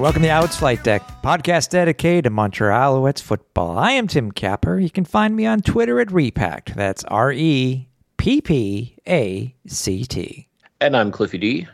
Welcome 0.00 0.22
to 0.22 0.28
Alouettes 0.28 0.56
Flight 0.56 0.82
Deck, 0.82 1.06
podcast 1.22 1.68
dedicated 1.68 2.24
to 2.24 2.30
Montreal 2.30 2.94
Alouettes 2.94 3.20
football. 3.20 3.76
I 3.76 3.92
am 3.92 4.08
Tim 4.08 4.32
Capper. 4.32 4.80
You 4.80 4.88
can 4.88 5.04
find 5.04 5.36
me 5.36 5.44
on 5.44 5.60
Twitter 5.60 6.00
at 6.00 6.10
Repact. 6.10 6.74
That's 6.74 7.04
R 7.04 7.30
E 7.30 7.86
P 8.16 8.40
P 8.40 8.96
A 9.06 9.54
C 9.66 10.06
T. 10.06 10.48
And 10.80 10.96
I'm 10.96 11.12
Cliffy 11.12 11.36
D. 11.36 11.66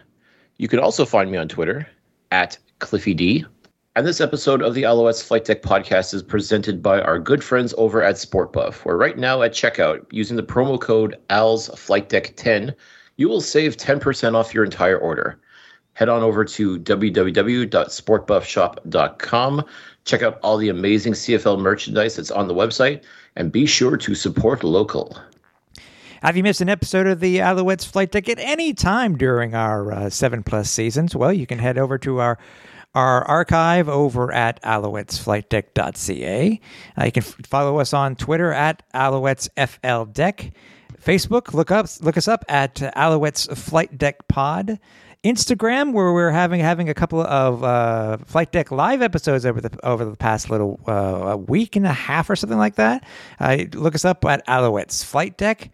You 0.57 0.67
can 0.67 0.81
also 0.81 1.05
find 1.05 1.31
me 1.31 1.39
on 1.39 1.47
Twitter 1.47 1.87
at 2.33 2.59
Cliffy 2.81 3.15
D. 3.15 3.45
And 3.95 4.05
this 4.05 4.21
episode 4.21 4.61
of 4.61 4.75
the 4.75 4.83
Alouettes 4.83 5.23
Flight 5.23 5.45
Deck 5.45 5.63
podcast 5.63 6.13
is 6.13 6.25
presented 6.25 6.83
by 6.83 7.01
our 7.01 7.21
good 7.21 7.45
friends 7.45 7.75
over 7.79 8.03
at 8.03 8.17
SportBuff, 8.17 8.85
where 8.85 8.97
right 8.97 9.17
now 9.17 9.43
at 9.43 9.53
checkout, 9.53 10.05
using 10.11 10.37
the 10.37 10.43
promo 10.43 10.81
code 10.81 11.17
ALS 11.31 11.69
Flight 11.79 12.09
Deck 12.09 12.33
10, 12.35 12.75
you 13.19 13.29
will 13.29 13.41
save 13.41 13.77
10% 13.77 14.35
off 14.35 14.53
your 14.53 14.65
entire 14.65 14.99
order. 14.99 15.39
Head 15.97 16.09
on 16.11 16.23
over 16.23 16.45
to 16.45 16.79
www.sportbuffshop.com. 16.79 19.65
Check 20.05 20.23
out 20.23 20.39
all 20.43 20.59
the 20.59 20.69
amazing 20.69 21.15
CFL 21.15 21.59
merchandise 21.59 22.17
that's 22.17 22.31
on 22.31 22.49
the 22.49 22.55
website, 22.55 23.03
and 23.35 23.51
be 23.51 23.65
sure 23.65 23.97
to 23.97 24.15
support 24.15 24.63
local. 24.63 25.19
Have 26.21 26.37
you 26.37 26.43
missed 26.43 26.61
an 26.61 26.69
episode 26.69 27.07
of 27.07 27.21
the 27.21 27.39
Alouettes 27.39 27.87
Flight 27.87 28.13
Deck 28.13 28.29
at 28.29 28.39
any 28.39 28.75
time 28.75 29.17
during 29.17 29.55
our 29.55 29.91
uh, 29.91 30.11
seven 30.11 30.43
plus 30.43 30.71
seasons? 30.71 31.17
Well, 31.17 31.33
you 31.33 31.47
can 31.47 31.59
head 31.59 31.79
over 31.79 31.97
to 31.97 32.19
our 32.19 32.37
our 32.95 33.25
archive 33.25 33.89
over 33.89 34.31
at 34.33 34.63
alouettesflightdeck.ca. 34.65 36.61
Uh, 36.99 37.05
you 37.05 37.13
can 37.13 37.23
f- 37.23 37.37
follow 37.47 37.79
us 37.79 37.95
on 37.95 38.17
Twitter 38.17 38.53
at 38.53 38.83
alouettesfldeck. 38.93 40.53
Facebook, 41.03 41.55
look 41.55 41.71
up 41.71 41.87
look 42.03 42.19
us 42.19 42.29
up 42.29 42.45
at 42.51 42.75
Alouettes 42.75 43.57
Flight 43.57 43.97
Deck 43.97 44.29
Pod. 44.29 44.79
Instagram, 45.27 45.93
where 45.93 46.13
we're 46.13 46.31
having 46.31 46.61
having 46.61 46.89
a 46.89 46.95
couple 46.95 47.21
of 47.21 47.63
uh, 47.63 48.19
flight 48.19 48.53
deck 48.53 48.71
live 48.71 49.03
episodes 49.03 49.45
over 49.45 49.61
the 49.61 49.79
over 49.85 50.05
the 50.05 50.17
past 50.17 50.51
little 50.51 50.81
uh, 50.89 50.93
a 50.93 51.37
week 51.37 51.77
and 51.77 51.87
a 51.87 51.93
half 51.93 52.31
or 52.31 52.37
something 52.37 52.59
like 52.59 52.77
that. 52.77 53.05
Uh, 53.39 53.65
look 53.73 53.95
us 53.95 54.05
up 54.05 54.25
at 54.25 54.47
Alouettes 54.47 55.05
Flight 55.05 55.37
Deck. 55.37 55.71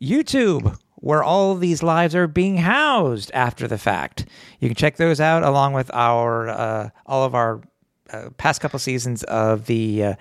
YouTube, 0.00 0.78
where 0.96 1.22
all 1.22 1.54
these 1.56 1.82
lives 1.82 2.14
are 2.14 2.28
being 2.28 2.56
housed 2.56 3.30
after 3.34 3.66
the 3.66 3.78
fact. 3.78 4.26
You 4.60 4.68
can 4.68 4.76
check 4.76 4.96
those 4.96 5.20
out 5.20 5.42
along 5.42 5.72
with 5.72 5.90
our 5.92 6.48
uh, 6.48 6.90
all 7.06 7.24
of 7.24 7.34
our 7.34 7.60
uh, 8.10 8.30
past 8.36 8.60
couple 8.60 8.78
seasons 8.78 9.22
of 9.24 9.66
the 9.66 10.14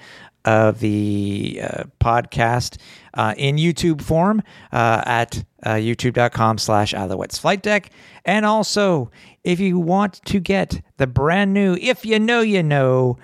uh, 0.48 0.68
of 0.68 0.80
the 0.80 1.60
uh, 1.62 1.84
podcast 2.00 2.78
uh, 3.14 3.34
in 3.38 3.58
YouTube 3.58 4.02
form 4.02 4.42
uh, 4.72 5.04
at 5.06 5.44
uh, 5.64 5.72
youtube.com 5.72 6.58
slash 6.58 6.94
Alouettes 6.94 7.40
Flight 7.40 7.62
Deck. 7.62 7.92
And 8.26 8.46
also, 8.46 9.12
if 9.44 9.60
you 9.60 9.80
want 9.80 10.22
to 10.26 10.40
get 10.40 10.82
the 10.98 11.08
brand 11.08 11.54
new, 11.54 11.78
if 11.80 12.06
you 12.06 12.20
know, 12.20 12.42
you 12.42 12.64
know, 12.64 13.18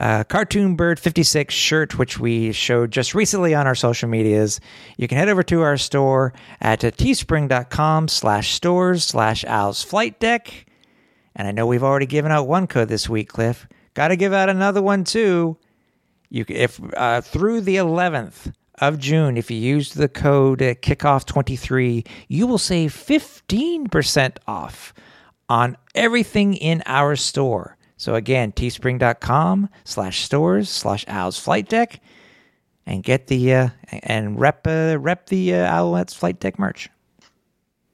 uh, 0.00 0.22
Cartoon 0.24 0.76
Bird 0.76 1.00
56 1.00 1.52
shirt, 1.52 1.98
which 1.98 2.20
we 2.20 2.52
showed 2.52 2.92
just 2.92 3.16
recently 3.16 3.52
on 3.52 3.66
our 3.66 3.74
social 3.74 4.08
medias. 4.08 4.60
You 4.96 5.08
can 5.08 5.18
head 5.18 5.28
over 5.28 5.42
to 5.42 5.62
our 5.62 5.76
store 5.76 6.32
at 6.60 6.80
teespring.com 6.82 8.06
slash 8.06 8.54
stores 8.54 9.04
slash 9.04 9.44
owls 9.44 9.82
flight 9.82 10.20
deck. 10.20 10.66
And 11.34 11.48
I 11.48 11.50
know 11.50 11.66
we've 11.66 11.82
already 11.82 12.06
given 12.06 12.30
out 12.30 12.46
one 12.46 12.68
code 12.68 12.88
this 12.88 13.08
week, 13.08 13.28
Cliff. 13.28 13.66
Got 13.94 14.08
to 14.08 14.16
give 14.16 14.32
out 14.32 14.48
another 14.48 14.80
one 14.80 15.02
too. 15.02 15.56
You 16.30 16.44
if 16.48 16.80
uh, 16.96 17.20
through 17.20 17.62
the 17.62 17.76
11th 17.76 18.52
of 18.80 18.98
June, 18.98 19.36
if 19.36 19.50
you 19.50 19.58
use 19.58 19.94
the 19.94 20.08
code 20.08 20.62
uh, 20.62 20.74
kickoff23, 20.74 22.06
you 22.28 22.46
will 22.46 22.58
save 22.58 22.92
15% 22.92 24.36
off 24.46 24.94
on 25.48 25.76
everything 25.94 26.54
in 26.54 26.82
our 26.86 27.16
store. 27.16 27.76
So 27.96 28.14
again, 28.14 28.52
teespring.com 28.52 29.68
slash 29.84 30.22
stores 30.22 30.68
slash 30.70 31.04
owls 31.08 31.38
flight 31.38 31.68
deck 31.68 32.00
and 32.86 33.02
get 33.02 33.26
the 33.26 33.54
uh, 33.54 33.68
and 33.90 34.38
rep 34.38 34.66
uh, 34.66 34.96
rep 34.98 35.26
the 35.26 35.54
uh, 35.54 35.72
Alouettes 35.72 36.14
flight 36.14 36.38
deck 36.40 36.58
merch. 36.58 36.88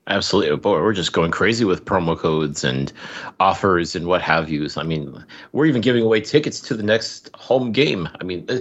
Absolutely. 0.06 0.54
Boy, 0.56 0.82
we're 0.82 0.92
just 0.92 1.12
going 1.12 1.30
crazy 1.30 1.64
with 1.64 1.84
promo 1.84 2.16
codes 2.18 2.62
and 2.62 2.92
offers 3.40 3.96
and 3.96 4.06
what 4.06 4.20
have 4.20 4.50
you. 4.50 4.68
I 4.76 4.82
mean, 4.82 5.24
we're 5.52 5.66
even 5.66 5.80
giving 5.80 6.02
away 6.02 6.20
tickets 6.20 6.60
to 6.60 6.74
the 6.74 6.82
next 6.82 7.30
home 7.34 7.72
game. 7.72 8.08
I 8.20 8.24
mean, 8.24 8.44
uh, 8.48 8.58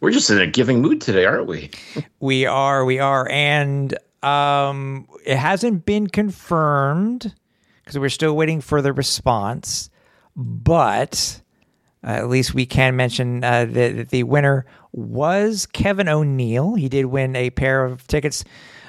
we're 0.00 0.10
just 0.10 0.28
in 0.28 0.38
a 0.38 0.46
giving 0.46 0.82
mood 0.82 1.00
today, 1.00 1.24
aren't 1.24 1.46
we? 1.46 1.70
We 2.20 2.46
are, 2.46 2.84
we 2.84 3.00
are, 3.00 3.28
and 3.30 3.98
um, 4.22 5.08
it 5.26 5.36
hasn't 5.36 5.84
been 5.84 6.06
confirmed 6.06 7.34
because 7.80 7.98
we're 7.98 8.10
still 8.10 8.36
waiting 8.36 8.60
for 8.60 8.80
the 8.80 8.92
response. 8.92 9.90
But 10.36 11.40
uh, 12.04 12.10
at 12.10 12.28
least 12.28 12.54
we 12.54 12.64
can 12.64 12.94
mention 12.96 13.42
uh, 13.42 13.64
that 13.66 14.10
the 14.10 14.22
winner 14.22 14.66
was 14.92 15.66
Kevin 15.66 16.08
O'Neill. 16.08 16.74
He 16.74 16.88
did 16.88 17.06
win 17.06 17.34
a 17.34 17.50
pair 17.50 17.84
of 17.84 18.06
tickets 18.06 18.44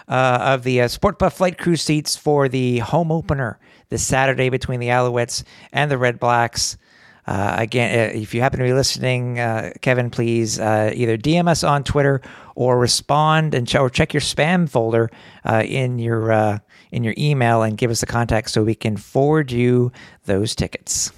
uh, 0.08 0.40
of 0.42 0.64
the 0.64 0.82
uh, 0.82 0.88
Sport 0.88 1.20
Buff 1.20 1.38
Flight 1.38 1.58
Crew 1.58 1.76
seats 1.76 2.16
for 2.16 2.48
the 2.50 2.80
home 2.80 3.12
opener 3.12 3.60
this 3.90 4.06
Saturday 4.06 4.50
between 4.50 4.80
the 4.80 4.88
Alouettes 4.88 5.44
and 5.72 5.90
the 5.92 5.98
Red 5.98 6.20
Blacks. 6.20 6.78
Uh, 7.26 7.56
again, 7.58 7.98
uh, 7.98 8.20
if 8.20 8.34
you 8.34 8.42
happen 8.42 8.60
to 8.60 8.66
be 8.66 8.74
listening, 8.74 9.40
uh, 9.40 9.72
Kevin, 9.82 10.10
please 10.10 10.60
uh, 10.60 10.92
either 10.94 11.18
DM 11.18 11.48
us 11.48 11.64
on 11.64 11.84
Twitter 11.86 12.22
or 12.56 12.78
respond 12.78 13.54
and 13.54 13.66
ch- 13.66 13.76
or 13.76 13.90
check 13.90 14.14
your 14.14 14.20
spam 14.20 14.68
folder 14.70 15.10
uh, 15.46 15.64
in 15.66 16.00
your 16.00 16.32
uh, 16.34 16.60
in 16.92 17.04
your 17.06 17.14
email 17.18 17.62
and 17.64 17.78
give 17.78 17.90
us 17.90 18.02
the 18.02 18.06
contact 18.06 18.50
so 18.50 18.62
we 18.64 18.76
can 18.76 18.98
forward 18.98 19.52
you 19.54 19.90
those 20.26 20.54
tickets. 20.54 21.14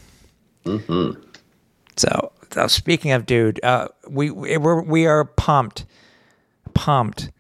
So, 1.97 2.31
uh, 2.56 2.67
speaking 2.67 3.12
of 3.12 3.25
dude, 3.25 3.59
uh, 3.63 3.88
we 4.07 4.29
we- 4.29 4.57
we're, 4.57 4.81
we 4.84 5.07
are 5.07 5.25
pumped, 5.25 5.85
pumped, 6.73 7.31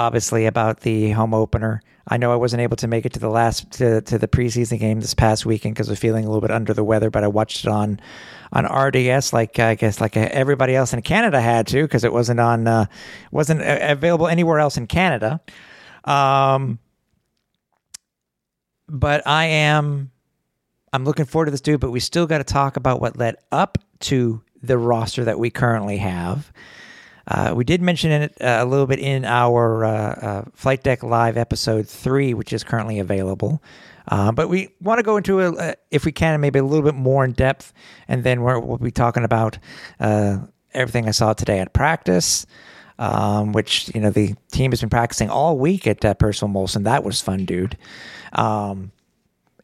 obviously 0.00 0.46
about 0.46 0.80
the 0.80 1.10
home 1.10 1.34
opener. 1.34 1.82
I 2.08 2.16
know 2.16 2.32
I 2.32 2.36
wasn't 2.36 2.62
able 2.62 2.76
to 2.78 2.88
make 2.88 3.04
it 3.04 3.12
to 3.12 3.20
the 3.20 3.28
last 3.28 3.70
to, 3.72 4.00
to 4.00 4.18
the 4.18 4.26
preseason 4.26 4.78
game 4.78 5.00
this 5.00 5.12
past 5.12 5.44
weekend 5.44 5.74
because 5.74 5.88
I 5.88 5.92
was 5.92 5.98
feeling 5.98 6.24
a 6.24 6.28
little 6.28 6.40
bit 6.40 6.50
under 6.50 6.72
the 6.72 6.82
weather, 6.82 7.10
but 7.10 7.22
I 7.22 7.28
watched 7.28 7.66
it 7.66 7.68
on 7.68 8.00
on 8.50 8.64
RDS 8.64 9.34
like 9.34 9.58
I 9.58 9.74
guess 9.74 10.00
like 10.00 10.16
everybody 10.16 10.74
else 10.74 10.94
in 10.94 11.02
Canada 11.02 11.38
had 11.38 11.66
to 11.68 11.82
because 11.82 12.02
it 12.02 12.14
wasn't 12.14 12.40
on 12.40 12.66
uh, 12.66 12.86
wasn't 13.30 13.60
uh, 13.60 13.78
available 13.82 14.26
anywhere 14.26 14.58
else 14.58 14.78
in 14.78 14.86
Canada. 14.86 15.40
Um, 16.04 16.78
but 18.88 19.26
I 19.26 19.44
am 19.44 20.10
I'm 20.94 21.04
looking 21.04 21.26
forward 21.26 21.44
to 21.44 21.50
this 21.50 21.60
dude, 21.60 21.80
but 21.80 21.90
we 21.90 22.00
still 22.00 22.26
got 22.26 22.38
to 22.38 22.44
talk 22.44 22.78
about 22.78 23.02
what 23.02 23.18
led 23.18 23.36
up 23.52 23.76
to 24.00 24.42
the 24.62 24.78
roster 24.78 25.24
that 25.24 25.38
we 25.38 25.50
currently 25.50 25.98
have. 25.98 26.50
Uh, 27.30 27.54
we 27.54 27.62
did 27.62 27.80
mention 27.80 28.10
it 28.10 28.36
uh, 28.40 28.58
a 28.60 28.64
little 28.64 28.86
bit 28.86 28.98
in 28.98 29.24
our 29.24 29.84
uh, 29.84 29.90
uh, 29.90 30.44
Flight 30.54 30.82
Deck 30.82 31.04
Live 31.04 31.36
episode 31.36 31.88
three, 31.88 32.34
which 32.34 32.52
is 32.52 32.64
currently 32.64 32.98
available. 32.98 33.62
Uh, 34.08 34.32
but 34.32 34.48
we 34.48 34.70
want 34.80 34.98
to 34.98 35.04
go 35.04 35.16
into 35.16 35.40
a, 35.40 35.52
uh, 35.54 35.72
if 35.92 36.04
we 36.04 36.10
can, 36.10 36.40
maybe 36.40 36.58
a 36.58 36.64
little 36.64 36.84
bit 36.84 36.96
more 36.96 37.24
in 37.24 37.30
depth, 37.32 37.72
and 38.08 38.24
then 38.24 38.40
we're, 38.40 38.58
we'll 38.58 38.78
be 38.78 38.90
talking 38.90 39.22
about 39.22 39.58
uh, 40.00 40.38
everything 40.74 41.06
I 41.06 41.12
saw 41.12 41.32
today 41.32 41.60
at 41.60 41.72
practice, 41.72 42.46
um, 42.98 43.52
which 43.52 43.94
you 43.94 44.00
know 44.00 44.10
the 44.10 44.34
team 44.50 44.72
has 44.72 44.80
been 44.80 44.90
practicing 44.90 45.30
all 45.30 45.56
week 45.56 45.86
at 45.86 46.04
uh, 46.04 46.14
Percival 46.14 46.48
Molson. 46.48 46.82
That 46.82 47.04
was 47.04 47.20
fun, 47.20 47.44
dude. 47.44 47.78
Um, 48.32 48.90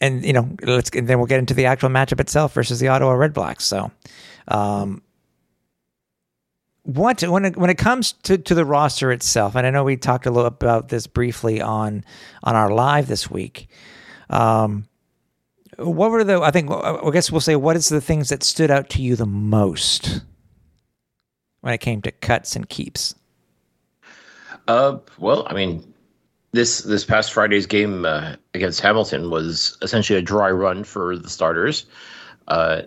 and 0.00 0.24
you 0.24 0.32
know, 0.32 0.48
let's 0.62 0.90
and 0.90 1.08
then 1.08 1.18
we'll 1.18 1.26
get 1.26 1.40
into 1.40 1.54
the 1.54 1.66
actual 1.66 1.88
matchup 1.88 2.20
itself 2.20 2.54
versus 2.54 2.78
the 2.78 2.88
Ottawa 2.88 3.14
Red 3.14 3.32
Blacks. 3.34 3.64
So, 3.64 3.90
um, 4.46 5.02
what 6.86 7.20
when 7.22 7.44
it, 7.44 7.56
when 7.56 7.68
it 7.68 7.78
comes 7.78 8.12
to, 8.12 8.38
to 8.38 8.54
the 8.54 8.64
roster 8.64 9.10
itself, 9.10 9.56
and 9.56 9.66
I 9.66 9.70
know 9.70 9.82
we 9.82 9.96
talked 9.96 10.24
a 10.26 10.30
little 10.30 10.46
about 10.46 10.88
this 10.88 11.06
briefly 11.06 11.60
on 11.60 12.04
on 12.44 12.54
our 12.54 12.70
live 12.72 13.08
this 13.08 13.28
week. 13.28 13.68
Um, 14.30 14.86
what 15.78 16.10
were 16.10 16.22
the? 16.22 16.40
I 16.40 16.52
think 16.52 16.70
I 16.70 17.10
guess 17.12 17.30
we'll 17.30 17.40
say 17.40 17.56
what 17.56 17.74
is 17.74 17.88
the 17.88 18.00
things 18.00 18.28
that 18.28 18.44
stood 18.44 18.70
out 18.70 18.88
to 18.90 19.02
you 19.02 19.16
the 19.16 19.26
most 19.26 20.20
when 21.60 21.74
it 21.74 21.78
came 21.78 22.02
to 22.02 22.12
cuts 22.12 22.54
and 22.54 22.68
keeps. 22.68 23.16
Uh, 24.68 24.98
well, 25.18 25.44
I 25.50 25.54
mean, 25.54 25.92
this 26.52 26.78
this 26.82 27.04
past 27.04 27.32
Friday's 27.32 27.66
game 27.66 28.04
uh, 28.04 28.36
against 28.54 28.80
Hamilton 28.80 29.28
was 29.28 29.76
essentially 29.82 30.20
a 30.20 30.22
dry 30.22 30.50
run 30.50 30.84
for 30.84 31.18
the 31.18 31.28
starters. 31.28 31.86
Uh, 32.46 32.82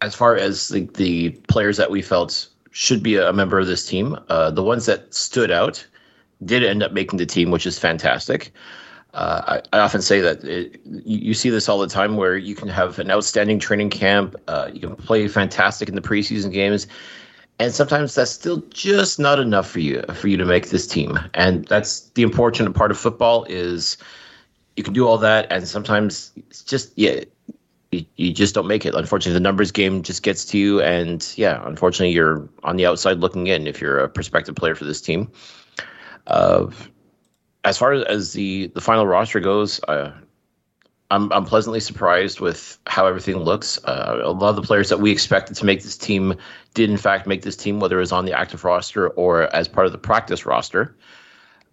as 0.00 0.14
far 0.14 0.36
as 0.36 0.68
the, 0.68 0.88
the 0.94 1.30
players 1.48 1.76
that 1.76 1.90
we 1.90 2.00
felt 2.00 2.48
should 2.74 3.04
be 3.04 3.16
a 3.16 3.32
member 3.32 3.60
of 3.60 3.68
this 3.68 3.86
team. 3.86 4.18
Uh, 4.28 4.50
the 4.50 4.62
ones 4.62 4.86
that 4.86 5.14
stood 5.14 5.52
out 5.52 5.86
did 6.44 6.64
end 6.64 6.82
up 6.82 6.92
making 6.92 7.18
the 7.18 7.24
team, 7.24 7.52
which 7.52 7.66
is 7.66 7.78
fantastic. 7.78 8.52
Uh, 9.14 9.60
I, 9.72 9.76
I 9.76 9.80
often 9.80 10.02
say 10.02 10.20
that 10.20 10.42
it, 10.42 10.80
you, 10.84 11.18
you 11.18 11.34
see 11.34 11.50
this 11.50 11.68
all 11.68 11.78
the 11.78 11.86
time 11.86 12.16
where 12.16 12.36
you 12.36 12.56
can 12.56 12.66
have 12.66 12.98
an 12.98 13.12
outstanding 13.12 13.60
training 13.60 13.90
camp, 13.90 14.34
uh, 14.48 14.70
you 14.72 14.80
can 14.80 14.96
play 14.96 15.28
fantastic 15.28 15.88
in 15.88 15.94
the 15.94 16.00
preseason 16.00 16.52
games, 16.52 16.88
and 17.60 17.72
sometimes 17.72 18.16
that's 18.16 18.32
still 18.32 18.60
just 18.70 19.20
not 19.20 19.38
enough 19.38 19.70
for 19.70 19.78
you 19.78 20.02
for 20.12 20.26
you 20.26 20.36
to 20.36 20.44
make 20.44 20.70
this 20.70 20.84
team. 20.84 21.16
And 21.34 21.64
that's 21.66 22.10
the 22.10 22.24
unfortunate 22.24 22.72
part 22.72 22.90
of 22.90 22.98
football 22.98 23.44
is 23.44 23.96
you 24.76 24.82
can 24.82 24.92
do 24.92 25.06
all 25.06 25.18
that, 25.18 25.46
and 25.48 25.68
sometimes 25.68 26.32
it's 26.48 26.64
just 26.64 26.92
yeah. 26.96 27.20
You, 28.16 28.32
just 28.32 28.54
don't 28.54 28.66
make 28.66 28.86
it. 28.86 28.94
Unfortunately, 28.94 29.34
the 29.34 29.40
numbers 29.40 29.70
game 29.70 30.02
just 30.02 30.22
gets 30.22 30.44
to 30.46 30.58
you, 30.58 30.80
and 30.80 31.26
yeah, 31.36 31.62
unfortunately, 31.64 32.12
you're 32.12 32.48
on 32.62 32.76
the 32.76 32.86
outside 32.86 33.18
looking 33.18 33.46
in 33.46 33.66
if 33.66 33.80
you're 33.80 33.98
a 33.98 34.08
prospective 34.08 34.54
player 34.54 34.74
for 34.74 34.84
this 34.84 35.00
team. 35.00 35.30
Uh, 36.26 36.70
as 37.64 37.78
far 37.78 37.92
as 37.92 38.32
the 38.32 38.68
the 38.68 38.80
final 38.80 39.06
roster 39.06 39.40
goes, 39.40 39.82
uh, 39.84 40.12
I'm 41.10 41.32
I'm 41.32 41.44
pleasantly 41.44 41.80
surprised 41.80 42.40
with 42.40 42.78
how 42.86 43.06
everything 43.06 43.36
looks. 43.36 43.78
Uh, 43.84 44.20
a 44.22 44.32
lot 44.32 44.50
of 44.50 44.56
the 44.56 44.62
players 44.62 44.88
that 44.88 45.00
we 45.00 45.10
expected 45.10 45.56
to 45.56 45.64
make 45.64 45.82
this 45.82 45.96
team 45.96 46.34
did 46.74 46.90
in 46.90 46.96
fact 46.96 47.26
make 47.26 47.42
this 47.42 47.56
team, 47.56 47.80
whether 47.80 47.96
it 47.96 48.00
was 48.00 48.12
on 48.12 48.24
the 48.24 48.32
active 48.32 48.64
roster 48.64 49.08
or 49.08 49.54
as 49.54 49.68
part 49.68 49.86
of 49.86 49.92
the 49.92 49.98
practice 49.98 50.46
roster. 50.46 50.96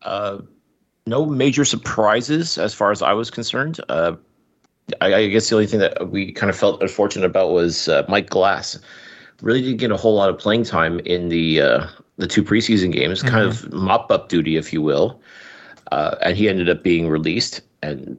Uh, 0.02 0.40
no 1.06 1.26
major 1.26 1.66
surprises 1.66 2.58
as 2.58 2.74
far 2.74 2.92
as 2.92 3.02
I 3.02 3.14
was 3.14 3.30
concerned. 3.30 3.80
Uh, 3.90 4.16
I, 5.02 5.14
I, 5.14 5.28
guess 5.28 5.50
the 5.50 5.56
only 5.56 5.68
thing 5.68 5.80
that 5.80 6.10
we 6.10 6.32
kind 6.32 6.50
of 6.50 6.58
felt 6.58 6.82
unfortunate 6.82 7.26
about 7.26 7.52
was 7.52 7.88
uh, 7.88 8.04
Mike 8.10 8.30
Glass. 8.30 8.78
Really 9.42 9.62
didn't 9.62 9.78
get 9.78 9.92
a 9.92 9.98
whole 9.98 10.16
lot 10.16 10.30
of 10.30 10.38
playing 10.38 10.64
time 10.64 11.00
in 11.00 11.30
the 11.30 11.62
uh, 11.62 11.88
the 12.18 12.28
two 12.28 12.44
preseason 12.44 12.92
games, 12.92 13.20
mm-hmm. 13.20 13.30
kind 13.30 13.46
of 13.46 13.72
mop 13.74 14.12
up 14.12 14.30
duty, 14.30 14.58
if 14.58 14.72
you 14.72 14.82
will. 14.82 15.20
Uh, 15.92 16.16
and 16.22 16.38
he 16.38 16.48
ended 16.48 16.70
up 16.70 16.84
being 16.84 17.10
released. 17.10 17.62
And 17.82 18.18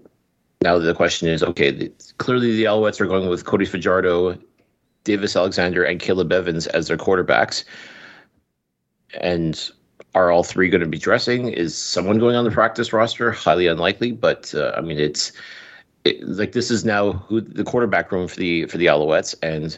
now 0.62 0.78
the 0.78 0.94
question 0.94 1.28
is, 1.28 1.42
okay, 1.42 1.70
the, 1.70 1.92
clearly 2.18 2.54
the 2.56 2.64
Alouettes 2.64 3.00
are 3.00 3.06
going 3.06 3.28
with 3.28 3.44
Cody 3.44 3.64
Fajardo, 3.64 4.36
Davis 5.04 5.36
Alexander, 5.36 5.84
and 5.84 6.00
Caleb 6.00 6.32
Evans 6.32 6.66
as 6.68 6.88
their 6.88 6.96
quarterbacks. 6.96 7.64
And 9.20 9.70
are 10.14 10.30
all 10.30 10.44
three 10.44 10.68
going 10.68 10.82
to 10.82 10.86
be 10.86 10.98
dressing? 10.98 11.48
Is 11.48 11.76
someone 11.76 12.18
going 12.18 12.36
on 12.36 12.44
the 12.44 12.50
practice 12.50 12.92
roster? 12.92 13.30
Highly 13.30 13.66
unlikely, 13.66 14.12
but 14.12 14.54
uh, 14.54 14.72
I 14.76 14.80
mean, 14.80 14.98
it's 14.98 15.32
it, 16.04 16.26
like 16.26 16.52
this 16.52 16.70
is 16.70 16.84
now 16.84 17.12
who 17.12 17.40
the 17.40 17.64
quarterback 17.64 18.10
room 18.12 18.28
for 18.28 18.36
the 18.36 18.66
for 18.66 18.78
the 18.78 18.86
Alouettes, 18.86 19.34
and 19.42 19.76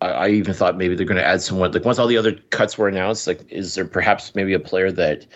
I, 0.00 0.08
I 0.08 0.28
even 0.28 0.54
thought 0.54 0.76
maybe 0.76 0.94
they're 0.94 1.06
going 1.06 1.20
to 1.20 1.26
add 1.26 1.42
someone. 1.42 1.72
Like 1.72 1.84
once 1.84 1.98
all 1.98 2.06
the 2.06 2.16
other 2.16 2.32
cuts 2.50 2.78
were 2.78 2.88
announced, 2.88 3.26
like 3.26 3.50
is 3.50 3.74
there 3.74 3.84
perhaps 3.84 4.34
maybe 4.34 4.54
a 4.54 4.60
player 4.60 4.90
that 4.92 5.26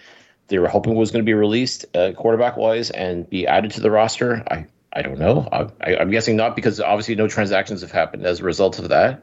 they 0.48 0.58
were 0.58 0.68
hoping 0.68 0.94
was 0.94 1.10
going 1.10 1.24
to 1.24 1.28
be 1.28 1.34
released 1.34 1.84
uh, 1.96 2.12
quarterback 2.12 2.56
wise 2.56 2.90
and 2.90 3.28
be 3.28 3.46
added 3.46 3.70
to 3.72 3.80
the 3.80 3.90
roster. 3.90 4.42
I 4.50 4.66
I 4.92 5.02
don't 5.02 5.18
know. 5.18 5.48
I, 5.52 5.94
am 5.94 6.10
guessing 6.10 6.36
not 6.36 6.56
because 6.56 6.80
obviously 6.80 7.14
no 7.14 7.28
transactions 7.28 7.80
have 7.80 7.92
happened 7.92 8.26
as 8.26 8.40
a 8.40 8.44
result 8.44 8.78
of 8.78 8.88
that. 8.88 9.22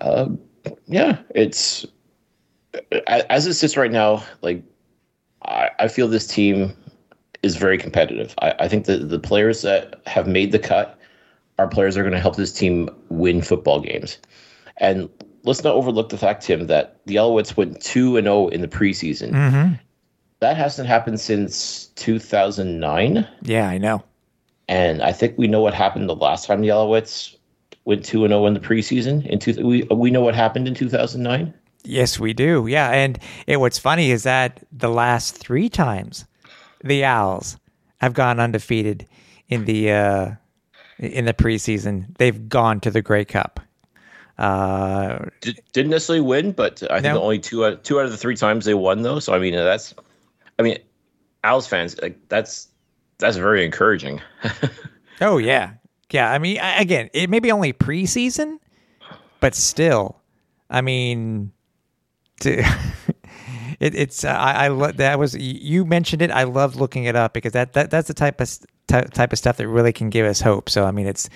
Uh, 0.00 0.30
yeah, 0.86 1.18
it's 1.34 1.86
as 3.06 3.46
it 3.46 3.54
sits 3.54 3.76
right 3.76 3.92
now. 3.92 4.24
Like 4.42 4.62
I, 5.42 5.70
I 5.78 5.88
feel 5.88 6.08
this 6.08 6.26
team 6.26 6.74
is 7.42 7.56
very 7.56 7.78
competitive. 7.78 8.34
I, 8.40 8.54
I 8.60 8.68
think 8.68 8.86
that 8.86 9.08
the 9.08 9.18
players 9.18 9.62
that 9.62 10.00
have 10.06 10.26
made 10.26 10.52
the 10.52 10.58
cut 10.58 10.98
are 11.58 11.68
players 11.68 11.94
that 11.94 12.00
are 12.00 12.04
going 12.04 12.14
to 12.14 12.20
help 12.20 12.36
this 12.36 12.52
team 12.52 12.88
win 13.08 13.42
football 13.42 13.80
games. 13.80 14.18
And 14.76 15.08
let's 15.44 15.64
not 15.64 15.74
overlook 15.74 16.08
the 16.08 16.18
fact, 16.18 16.44
Tim, 16.44 16.66
that 16.66 17.00
the 17.06 17.16
Alouettes 17.16 17.56
went 17.56 17.80
two 17.80 18.16
and 18.16 18.26
zero 18.26 18.36
oh 18.36 18.48
in 18.48 18.60
the 18.60 18.68
preseason. 18.68 19.32
Mm-hmm 19.32 19.74
that 20.40 20.56
hasn't 20.56 20.88
happened 20.88 21.20
since 21.20 21.86
2009. 21.96 23.26
Yeah, 23.42 23.68
I 23.68 23.78
know. 23.78 24.02
And 24.68 25.02
I 25.02 25.12
think 25.12 25.36
we 25.38 25.48
know 25.48 25.60
what 25.60 25.74
happened 25.74 26.08
the 26.08 26.14
last 26.14 26.46
time 26.46 26.60
the 26.60 26.68
Alouettes 26.68 27.36
went 27.84 28.04
2 28.04 28.24
and 28.24 28.32
0 28.32 28.46
in 28.46 28.54
the 28.54 28.60
preseason. 28.60 29.26
In 29.26 29.38
two, 29.38 29.54
we 29.66 29.82
we 29.84 30.10
know 30.10 30.20
what 30.20 30.34
happened 30.34 30.68
in 30.68 30.74
2009. 30.74 31.54
Yes, 31.84 32.20
we 32.20 32.34
do. 32.34 32.66
Yeah, 32.68 32.90
and 32.90 33.18
it, 33.46 33.58
what's 33.60 33.78
funny 33.78 34.10
is 34.10 34.24
that 34.24 34.62
the 34.70 34.90
last 34.90 35.38
3 35.38 35.70
times 35.70 36.26
the 36.82 37.04
Owls 37.04 37.56
have 37.98 38.14
gone 38.14 38.40
undefeated 38.40 39.06
in 39.48 39.64
the 39.64 39.92
uh, 39.92 40.30
in 40.98 41.24
the 41.24 41.34
preseason, 41.34 42.16
they've 42.18 42.48
gone 42.48 42.80
to 42.80 42.90
the 42.90 43.02
Grey 43.02 43.24
Cup. 43.24 43.60
Uh, 44.36 45.26
Did, 45.40 45.60
not 45.76 45.86
necessarily 45.86 46.20
win, 46.20 46.52
but 46.52 46.82
I 46.90 47.00
think 47.00 47.14
no. 47.14 47.22
only 47.22 47.38
two 47.38 47.64
out, 47.64 47.82
two 47.82 47.98
out 47.98 48.04
of 48.04 48.12
the 48.12 48.16
three 48.16 48.36
times 48.36 48.64
they 48.64 48.74
won, 48.74 49.02
though. 49.02 49.18
So 49.18 49.34
I 49.34 49.38
mean, 49.38 49.54
that's 49.54 49.94
I 50.58 50.62
mean, 50.62 50.78
Owls 51.44 51.66
fans, 51.66 52.00
like 52.00 52.18
that's 52.28 52.68
that's 53.18 53.36
very 53.36 53.64
encouraging. 53.64 54.20
oh 55.20 55.38
yeah, 55.38 55.72
yeah. 56.10 56.30
I 56.30 56.38
mean, 56.38 56.58
again, 56.58 57.10
it 57.12 57.30
may 57.30 57.40
be 57.40 57.50
only 57.50 57.72
preseason, 57.72 58.58
but 59.40 59.54
still, 59.54 60.20
I 60.70 60.82
mean, 60.82 61.52
to, 62.40 62.64
it, 63.80 63.94
it's 63.94 64.24
uh, 64.24 64.28
I, 64.28 64.66
I 64.66 64.68
lo- 64.68 64.92
that 64.92 65.18
was 65.18 65.36
you 65.36 65.84
mentioned 65.84 66.22
it. 66.22 66.30
I 66.30 66.44
love 66.44 66.76
looking 66.76 67.04
it 67.04 67.16
up 67.16 67.32
because 67.32 67.52
that, 67.52 67.72
that 67.74 67.90
that's 67.90 68.08
the 68.08 68.14
type 68.14 68.40
of 68.40 68.50
type 68.86 69.32
of 69.32 69.38
stuff 69.38 69.56
that 69.58 69.68
really 69.68 69.92
can 69.92 70.10
give 70.10 70.26
us 70.26 70.40
hope. 70.40 70.68
So 70.70 70.84
I 70.84 70.90
mean, 70.90 71.06
it's 71.06 71.28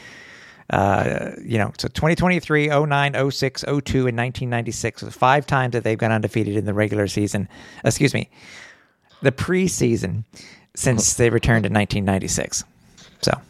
uh, 0.70 1.32
you 1.44 1.58
know, 1.58 1.72
so 1.78 1.88
2023, 1.88 2.68
09, 2.68 3.30
06, 3.30 3.62
02, 3.62 3.68
and 3.68 4.16
1996. 4.16 5.02
was 5.02 5.14
Five 5.14 5.46
times 5.46 5.72
that 5.72 5.84
they've 5.84 5.98
gone 5.98 6.12
undefeated 6.12 6.56
in 6.56 6.64
the 6.64 6.72
regular 6.72 7.06
season. 7.08 7.48
Excuse 7.84 8.14
me 8.14 8.30
the 9.22 9.32
preseason 9.32 10.24
since 10.74 11.14
they 11.14 11.30
returned 11.30 11.64
in 11.64 11.72
1996. 11.72 12.64
So, 13.22 13.40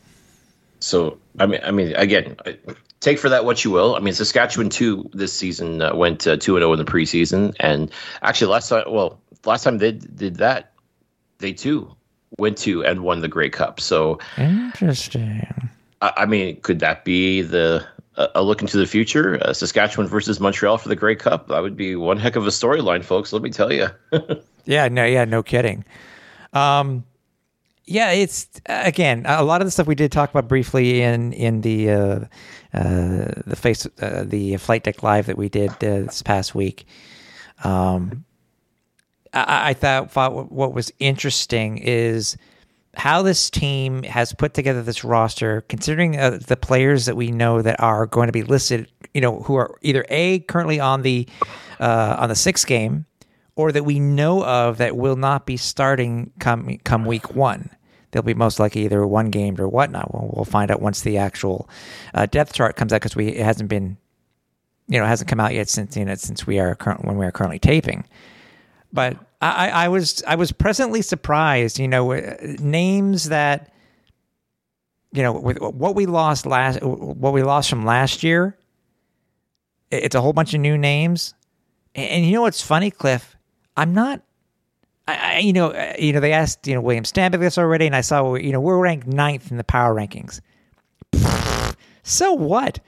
so 0.81 1.19
I 1.39 1.47
mean, 1.47 1.61
I 1.65 1.71
mean, 1.71 1.95
again, 1.97 2.37
take 3.03 3.19
for 3.19 3.29
that 3.29 3.45
what 3.45 3.65
you 3.65 3.71
will. 3.71 3.95
I 3.95 4.01
mean, 4.01 4.15
Saskatchewan 4.15 4.71
too 4.71 5.11
this 5.13 5.33
season 5.33 5.83
uh, 5.83 5.95
went 5.95 6.27
uh, 6.27 6.37
two 6.37 6.57
and 6.57 6.63
zero 6.63 6.71
oh 6.71 6.73
in 6.73 6.79
the 6.79 6.91
preseason, 6.91 7.55
and 7.61 7.91
actually 8.23 8.51
last 8.51 8.69
time, 8.69 8.85
well, 8.89 9.21
last 9.45 9.65
time 9.65 9.79
they 9.79 9.93
did 9.93 10.37
that, 10.37 10.73
they 11.39 11.53
too 11.53 11.95
went 12.39 12.57
to 12.59 12.85
and 12.85 13.03
won 13.03 13.21
the 13.21 13.29
Grey 13.29 13.51
Cup. 13.51 13.81
So 13.81 14.19
interesting. 14.39 15.71
I, 16.01 16.13
I 16.17 16.27
mean, 16.27 16.61
could 16.61 16.81
that 16.81 17.05
be 17.05 17.43
the 17.43 17.87
a 18.17 18.43
look 18.43 18.61
into 18.61 18.77
the 18.77 18.87
future. 18.87 19.39
Uh, 19.43 19.55
Saskatchewan 19.55 20.07
versus 20.07 20.39
Montreal 20.39 20.77
for 20.77 20.91
the 20.91 20.97
Grey 20.97 21.17
Cup. 21.17 21.49
That 21.49 21.61
would 21.61 21.77
be 21.77 21.97
one 21.97 22.19
heck 22.19 22.37
of 22.37 22.47
a 22.47 22.51
storyline, 22.51 23.03
folks. 23.03 23.33
Let 23.33 23.43
me 23.43 23.51
tell 23.51 23.73
you. 23.73 23.89
Yeah, 24.65 24.89
no, 24.89 25.05
yeah, 25.05 25.25
no 25.25 25.43
kidding. 25.43 25.85
Um, 26.53 27.05
yeah, 27.85 28.13
it's 28.13 28.49
again 28.67 29.25
a 29.27 29.43
lot 29.43 29.61
of 29.61 29.67
the 29.67 29.71
stuff 29.71 29.87
we 29.87 29.95
did 29.95 30.13
talk 30.13 30.31
about 30.31 30.49
briefly 30.49 31.03
in 31.03 31.33
in 31.33 31.63
the 31.63 31.91
uh, 31.91 32.21
uh, 32.75 33.33
the 33.47 33.57
face 33.57 33.87
uh, 34.01 34.25
the 34.27 34.57
flight 34.59 34.85
deck 34.85 35.03
live 35.03 35.27
that 35.27 35.37
we 35.37 35.49
did 35.49 35.71
uh, 35.71 36.07
this 36.07 36.23
past 36.23 36.55
week. 36.55 36.87
Um, 37.65 38.25
I, 39.33 39.71
I 39.71 39.75
thought, 39.75 40.11
thought 40.11 40.53
what 40.53 40.75
was 40.75 40.93
interesting 40.99 41.79
is 41.79 42.37
how 42.95 43.23
this 43.23 43.51
team 43.51 44.03
has 44.03 44.33
put 44.33 44.55
together 44.55 44.83
this 44.83 45.03
roster, 45.03 45.63
considering 45.63 46.19
uh, 46.19 46.39
the 46.47 46.57
players 46.57 47.07
that 47.07 47.17
we 47.17 47.31
know 47.31 47.63
that 47.63 47.81
are 47.81 48.07
going 48.07 48.27
to 48.27 48.33
be 48.33 48.43
listed, 48.43 48.91
you 49.15 49.21
know, 49.21 49.41
who 49.41 49.55
are 49.55 49.79
either 49.83 50.05
a 50.09 50.41
currently 50.41 50.79
on 50.79 51.03
the 51.03 51.27
uh, 51.81 52.17
on 52.19 52.29
the 52.29 52.37
sixth 52.37 52.67
game 52.67 53.07
or 53.55 53.73
that 53.73 53.85
we 53.85 54.01
know 54.01 54.45
of 54.45 54.79
that 54.79 54.97
will 54.97 55.17
not 55.17 55.47
be 55.47 55.57
starting 55.57 56.33
come 56.39 56.79
come 56.85 57.05
week 57.05 57.35
one. 57.35 57.71
They'll 58.11 58.23
be 58.23 58.35
most 58.35 58.61
likely 58.61 58.85
either 58.85 59.07
one 59.07 59.31
gamed 59.31 59.59
or 59.59 59.69
whatnot. 59.69 60.13
We'll, 60.13 60.31
we'll 60.35 60.45
find 60.45 60.71
out 60.71 60.83
once 60.83 61.01
the 61.01 61.19
actual 61.19 61.69
uh, 62.15 62.27
depth 62.27 62.53
chart 62.53 62.77
comes 62.77 62.93
out 62.93 63.01
because 63.01 63.17
we 63.17 63.29
it 63.29 63.45
hasn't 63.45 63.69
been, 63.69 63.97
you 64.89 64.99
know, 64.99 65.07
hasn't 65.07 65.29
come 65.29 65.41
out 65.41 65.55
yet 65.55 65.69
since 65.69 65.97
you 65.97 66.05
know 66.05 66.15
since 66.15 66.47
we 66.47 66.59
are 66.59 66.75
current 66.75 67.05
when 67.05 67.17
we 67.17 67.27
are 67.27 67.33
currently 67.33 67.59
taping. 67.59 68.05
But 68.93 69.17
I, 69.41 69.71
I 69.71 69.89
was 69.89 70.23
I 70.27 70.37
was 70.37 70.53
presently 70.53 71.03
surprised. 71.03 71.79
You 71.79 71.89
know, 71.89 72.13
names 72.61 73.31
that 73.31 73.73
you 75.13 75.23
know 75.23 75.33
with 75.33 75.61
what 75.61 75.95
we 75.95 76.07
lost 76.07 76.47
last 76.47 76.83
what 76.83 77.33
we 77.33 77.43
lost 77.43 77.69
from 77.69 77.85
last 77.85 78.23
year. 78.23 78.57
It's 79.91 80.15
a 80.15 80.23
whole 80.23 80.33
bunch 80.33 80.55
of 80.55 80.61
new 80.61 80.79
names, 80.79 81.35
and 81.95 82.25
you 82.25 82.33
know 82.33 82.43
what's 82.43 82.63
funny, 82.63 82.91
Cliff? 82.91 83.37
I'm 83.77 83.95
not. 83.95 84.23
I, 85.09 85.17
I, 85.17 85.39
you 85.39 85.53
know, 85.53 85.71
uh, 85.71 85.95
you 85.99 86.13
know, 86.13 86.21
they 86.21 86.33
asked 86.33 86.67
you 86.67 86.75
know 86.75 86.81
William 86.81 87.05
Stanback 87.05 87.41
this 87.41 87.59
already, 87.59 87.87
and 87.87 87.97
I 87.97 88.03
saw 88.03 88.35
you 88.35 88.53
know 88.53 88.61
we're 88.61 88.79
ranked 88.79 89.07
ninth 89.07 89.51
in 89.51 89.57
the 89.57 89.65
power 89.65 89.95
rankings. 89.95 90.41
So 92.03 92.33
what? 92.33 92.81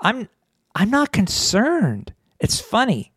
I'm 0.00 0.28
I'm 0.74 0.90
not 0.90 1.12
concerned. 1.12 2.12
It's 2.40 2.60
funny. 2.60 3.12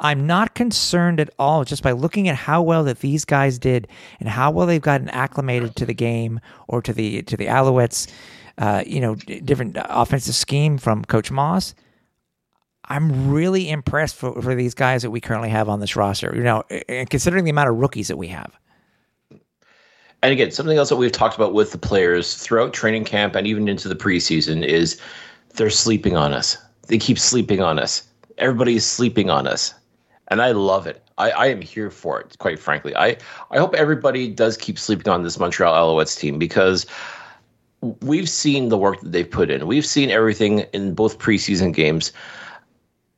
I'm 0.00 0.26
not 0.26 0.54
concerned 0.54 1.18
at 1.18 1.30
all 1.38 1.64
just 1.64 1.82
by 1.82 1.90
looking 1.90 2.28
at 2.28 2.36
how 2.36 2.62
well 2.62 2.84
that 2.84 3.00
these 3.00 3.24
guys 3.24 3.58
did 3.58 3.88
and 4.20 4.28
how 4.28 4.52
well 4.52 4.66
they've 4.66 4.80
gotten 4.80 5.08
acclimated 5.08 5.74
to 5.76 5.86
the 5.86 5.94
game 5.94 6.40
or 6.68 6.80
to 6.82 6.92
the 6.92 7.22
to 7.22 7.36
the 7.36 7.46
Alouettes, 7.46 8.08
uh, 8.58 8.84
you 8.86 9.00
know, 9.00 9.16
different 9.16 9.76
offensive 9.80 10.36
scheme 10.36 10.78
from 10.78 11.04
Coach 11.04 11.30
Maas. 11.32 11.74
I'm 12.88 13.30
really 13.30 13.70
impressed 13.70 14.16
for, 14.16 14.40
for 14.40 14.54
these 14.54 14.74
guys 14.74 15.02
that 15.02 15.10
we 15.10 15.20
currently 15.20 15.50
have 15.50 15.68
on 15.68 15.80
this 15.80 15.94
roster. 15.96 16.32
You 16.34 16.42
know, 16.42 16.64
considering 17.10 17.44
the 17.44 17.50
amount 17.50 17.68
of 17.68 17.76
rookies 17.76 18.08
that 18.08 18.16
we 18.16 18.28
have. 18.28 18.58
And 20.22 20.32
again, 20.32 20.50
something 20.50 20.76
else 20.76 20.88
that 20.88 20.96
we've 20.96 21.12
talked 21.12 21.36
about 21.36 21.54
with 21.54 21.70
the 21.70 21.78
players 21.78 22.34
throughout 22.34 22.72
training 22.72 23.04
camp 23.04 23.36
and 23.36 23.46
even 23.46 23.68
into 23.68 23.88
the 23.88 23.94
preseason 23.94 24.64
is 24.64 25.00
they're 25.54 25.70
sleeping 25.70 26.16
on 26.16 26.32
us. 26.32 26.56
They 26.88 26.98
keep 26.98 27.18
sleeping 27.18 27.60
on 27.60 27.78
us. 27.78 28.02
Everybody's 28.38 28.84
sleeping 28.84 29.30
on 29.30 29.46
us. 29.46 29.74
And 30.28 30.42
I 30.42 30.50
love 30.52 30.86
it. 30.86 31.02
I, 31.18 31.30
I 31.30 31.46
am 31.46 31.60
here 31.60 31.90
for 31.90 32.20
it, 32.20 32.36
quite 32.38 32.58
frankly. 32.58 32.96
I, 32.96 33.16
I 33.50 33.58
hope 33.58 33.74
everybody 33.74 34.28
does 34.28 34.56
keep 34.56 34.78
sleeping 34.78 35.08
on 35.08 35.22
this 35.22 35.38
Montreal 35.38 35.74
Alouettes 35.74 36.18
team 36.18 36.38
because 36.38 36.86
we've 38.02 38.28
seen 38.28 38.68
the 38.68 38.78
work 38.78 39.00
that 39.00 39.12
they've 39.12 39.30
put 39.30 39.50
in. 39.50 39.66
We've 39.66 39.86
seen 39.86 40.10
everything 40.10 40.60
in 40.72 40.94
both 40.94 41.18
preseason 41.18 41.72
games. 41.72 42.12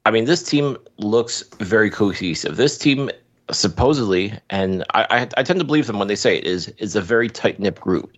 I 0.07 0.11
mean, 0.11 0.25
this 0.25 0.43
team 0.43 0.77
looks 0.99 1.45
very 1.59 1.91
cohesive. 1.91 2.57
This 2.57 2.79
team 2.79 3.11
supposedly, 3.51 4.33
and 4.49 4.85
I, 4.95 5.07
I, 5.11 5.29
I 5.39 5.43
tend 5.43 5.59
to 5.61 5.65
believe 5.65 5.87
them 5.87 5.99
when 5.99 6.09
they 6.09 6.17
say 6.17 6.39
it, 6.39 6.45
is 6.45 6.69
is 6.79 6.97
a 6.97 7.01
very 7.01 7.29
tight 7.29 7.59
knit 7.59 7.81
group. 7.81 8.17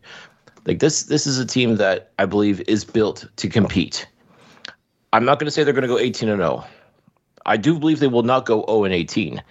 Like 0.65 0.79
this, 0.79 1.05
this 1.05 1.27
is 1.27 1.39
a 1.39 1.47
team 1.47 1.77
that 1.77 2.13
I 2.19 2.27
believe 2.27 2.63
is 2.69 2.85
built 2.85 3.27
to 3.37 3.49
compete. 3.49 4.07
I'm 5.13 5.25
not 5.25 5.39
going 5.39 5.47
to 5.47 5.51
say 5.51 5.65
they're 5.65 5.75
going 5.75 5.83
to 5.83 5.89
go 5.89 5.99
18 5.99 6.29
and 6.29 6.41
0. 6.41 6.65
I 7.45 7.57
do 7.57 7.79
believe 7.79 7.99
they 7.99 8.07
will 8.07 8.23
not 8.23 8.47
go 8.47 8.65
0 8.69 8.85
and 8.85 8.95
18. 8.95 9.43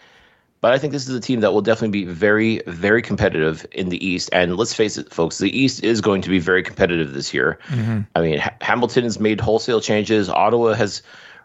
But 0.61 0.73
I 0.73 0.77
think 0.77 0.93
this 0.93 1.09
is 1.09 1.15
a 1.15 1.19
team 1.19 1.39
that 1.39 1.53
will 1.53 1.61
definitely 1.61 2.05
be 2.05 2.05
very, 2.05 2.61
very 2.67 3.01
competitive 3.01 3.65
in 3.71 3.89
the 3.89 4.03
East. 4.05 4.29
And 4.31 4.57
let's 4.57 4.73
face 4.73 4.95
it, 4.95 5.11
folks, 5.11 5.39
the 5.39 5.55
East 5.57 5.83
is 5.83 6.01
going 6.01 6.21
to 6.21 6.29
be 6.29 6.37
very 6.37 6.61
competitive 6.61 7.13
this 7.13 7.33
year. 7.33 7.57
Mm-hmm. 7.69 8.01
I 8.15 8.21
mean, 8.21 8.39
ha- 8.39 8.53
Hamilton 8.61 9.03
has 9.03 9.19
made 9.19 9.41
wholesale 9.41 9.81
changes. 9.81 10.29
Ottawa 10.29 10.73
has 10.73 11.01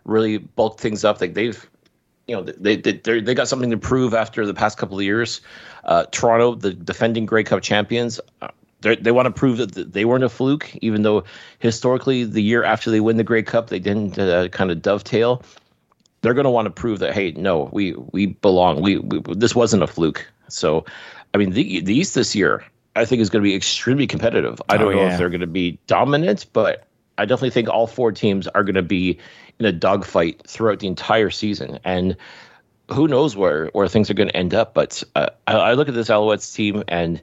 really 0.07 0.39
bulked 0.39 0.81
things 0.81 1.05
up. 1.05 1.21
Like 1.21 1.35
they've, 1.35 1.69
you 2.27 2.35
know, 2.37 2.43
they 2.43 2.77
they 2.77 2.93
they're- 2.93 3.21
got 3.35 3.49
something 3.49 3.71
to 3.71 3.77
prove 3.79 4.15
after 4.15 4.47
the 4.47 4.55
past 4.55 4.79
couple 4.79 4.99
of 4.99 5.05
years. 5.05 5.41
Uh, 5.85 6.05
Toronto, 6.11 6.55
the 6.55 6.73
defending 6.73 7.27
Grey 7.27 7.45
Cup 7.45 7.63
champions, 7.63 8.21
uh, 8.43 8.49
they're- 8.81 9.13
want 9.13 9.27
to 9.27 9.31
prove 9.33 9.59
that 9.59 9.93
they 9.93 10.05
weren't 10.05 10.25
a 10.25 10.29
fluke, 10.29 10.75
even 10.83 11.03
though 11.03 11.25
historically 11.59 12.25
the 12.25 12.43
year 12.43 12.65
after 12.65 12.91
they 12.91 13.01
win 13.01 13.17
the 13.17 13.25
Grey 13.25 13.43
Cup, 13.43 13.69
they 13.69 13.79
didn't 13.79 14.19
uh, 14.19 14.49
kind 14.49 14.71
of 14.71 14.81
dovetail 14.83 15.43
they're 16.23 16.35
going 16.35 16.45
to 16.45 16.51
want 16.51 16.67
to 16.67 16.71
prove 16.71 16.99
that 16.99 17.13
hey 17.15 17.31
no 17.33 17.69
we 17.73 17.93
we 18.13 18.27
belong 18.27 18.81
we, 18.81 18.99
we 18.99 19.21
this 19.35 19.55
wasn't 19.55 19.81
a 19.81 19.87
fluke 19.87 20.27
so 20.49 20.85
i 21.35 21.39
mean 21.39 21.51
the, 21.51 21.81
the 21.83 21.95
east 21.95 22.15
this 22.17 22.35
year 22.35 22.65
i 22.97 23.05
think 23.05 23.21
is 23.21 23.31
going 23.31 23.43
to 23.45 23.49
be 23.49 23.55
extremely 23.55 24.07
competitive 24.09 24.61
i 24.69 24.77
don't 24.77 24.89
Oh, 24.89 24.97
know 24.97 25.03
yeah. 25.03 25.13
if 25.13 25.19
they're 25.19 25.29
going 25.31 25.41
to 25.43 25.47
be 25.47 25.79
dominant 25.87 26.47
but 26.53 26.85
i 27.19 27.25
definitely 27.25 27.51
think 27.51 27.69
all 27.69 27.87
four 27.87 28.13
teams 28.13 28.47
are 28.49 28.65
going 28.65 28.75
to 28.75 28.83
be 28.83 29.19
in 29.59 29.67
a 29.67 29.73
dogfight 29.73 30.43
throughout 30.47 30.79
the 30.79 30.87
entire 30.87 31.31
season 31.31 31.79
and 31.85 32.17
who 32.91 33.09
knows 33.09 33.37
where 33.37 33.67
where 33.69 33.89
things 33.89 34.11
are 34.11 34.15
going 34.15 34.29
to 34.29 34.37
end 34.37 34.55
up 34.55 34.75
but 34.75 35.03
uh, 35.15 35.29
I, 35.47 35.55
I 35.55 35.73
look 35.75 35.89
at 35.89 35.95
this 35.95 36.09
alouettes 36.09 36.55
team 36.55 36.85
and 36.89 37.21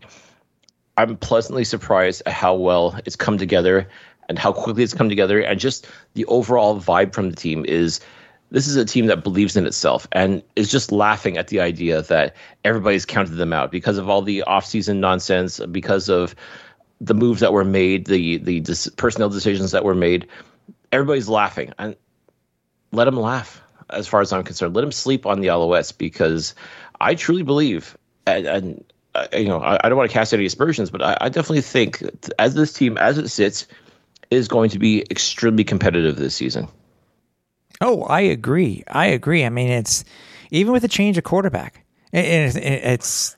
i'm 0.97 1.17
pleasantly 1.17 1.63
surprised 1.63 2.23
at 2.25 2.33
how 2.33 2.55
well 2.55 3.00
it's 3.05 3.15
come 3.15 3.38
together 3.38 3.88
and 4.29 4.39
how 4.39 4.51
quickly 4.51 4.83
it's 4.83 4.93
come 4.93 5.09
together 5.09 5.39
and 5.39 5.59
just 5.59 5.88
the 6.13 6.25
overall 6.25 6.79
vibe 6.79 7.13
from 7.13 7.29
the 7.29 7.35
team 7.35 7.65
is 7.65 8.00
this 8.53 8.67
is 8.67 8.75
a 8.75 8.85
team 8.85 9.07
that 9.07 9.23
believes 9.23 9.57
in 9.57 9.65
itself 9.65 10.07
and 10.12 10.43
is 10.55 10.71
just 10.71 10.91
laughing 10.91 11.38
at 11.38 11.47
the 11.47 11.59
idea 11.59 12.03
that 12.03 12.35
everybody's 12.63 13.03
counted 13.03 13.33
them 13.33 13.51
out 13.51 13.71
because 13.71 13.97
of 13.97 14.09
all 14.09 14.21
the 14.21 14.43
offseason 14.47 14.97
nonsense, 14.97 15.59
because 15.71 16.07
of 16.07 16.35
the 17.03 17.13
moves 17.13 17.41
that 17.41 17.53
were 17.53 17.65
made, 17.65 18.05
the 18.05 18.38
the 18.38 18.60
dis- 18.62 18.89
personnel 18.95 19.29
decisions 19.29 19.72
that 19.72 19.83
were 19.83 19.95
made. 19.95 20.27
Everybody's 20.91 21.27
laughing, 21.29 21.74
and 21.77 21.95
let 22.91 23.05
them 23.05 23.17
laugh. 23.17 23.62
As 23.89 24.07
far 24.07 24.22
as 24.22 24.31
I'm 24.31 24.43
concerned, 24.43 24.75
let 24.75 24.81
them 24.81 24.91
sleep 24.91 25.25
on 25.25 25.41
the 25.41 25.48
Alouettes 25.48 25.95
because 25.95 26.55
I 27.01 27.15
truly 27.15 27.43
believe, 27.43 27.98
and, 28.25 28.45
and 28.48 28.83
uh, 29.13 29.27
you 29.33 29.45
know, 29.48 29.60
I, 29.60 29.79
I 29.83 29.89
don't 29.89 29.98
want 29.98 30.10
to 30.10 30.13
cast 30.13 30.33
any 30.33 30.45
aspersions, 30.45 30.89
but 30.89 31.01
I, 31.03 31.17
I 31.22 31.29
definitely 31.29 31.62
think 31.62 32.01
as 32.39 32.55
this 32.55 32.74
team, 32.74 32.98
as 32.98 33.17
it 33.17 33.27
sits, 33.27 33.67
is 34.31 34.48
going 34.48 34.69
to 34.72 34.79
be 34.79 35.01
extremely 35.12 35.63
competitive 35.63 36.15
this 36.15 36.36
season. 36.36 36.67
Oh, 37.81 38.03
I 38.03 38.22
agree. 38.22 38.83
I 38.88 39.07
agree. 39.07 39.43
I 39.45 39.50
mean, 39.50 39.69
it's 39.69 40.05
even 40.51 40.72
with 40.72 40.83
a 40.83 40.88
change 40.88 41.17
of 41.17 41.24
quarterback, 41.24 41.86
it, 42.12 42.25
it- 42.25 42.55
it's. 42.83 43.36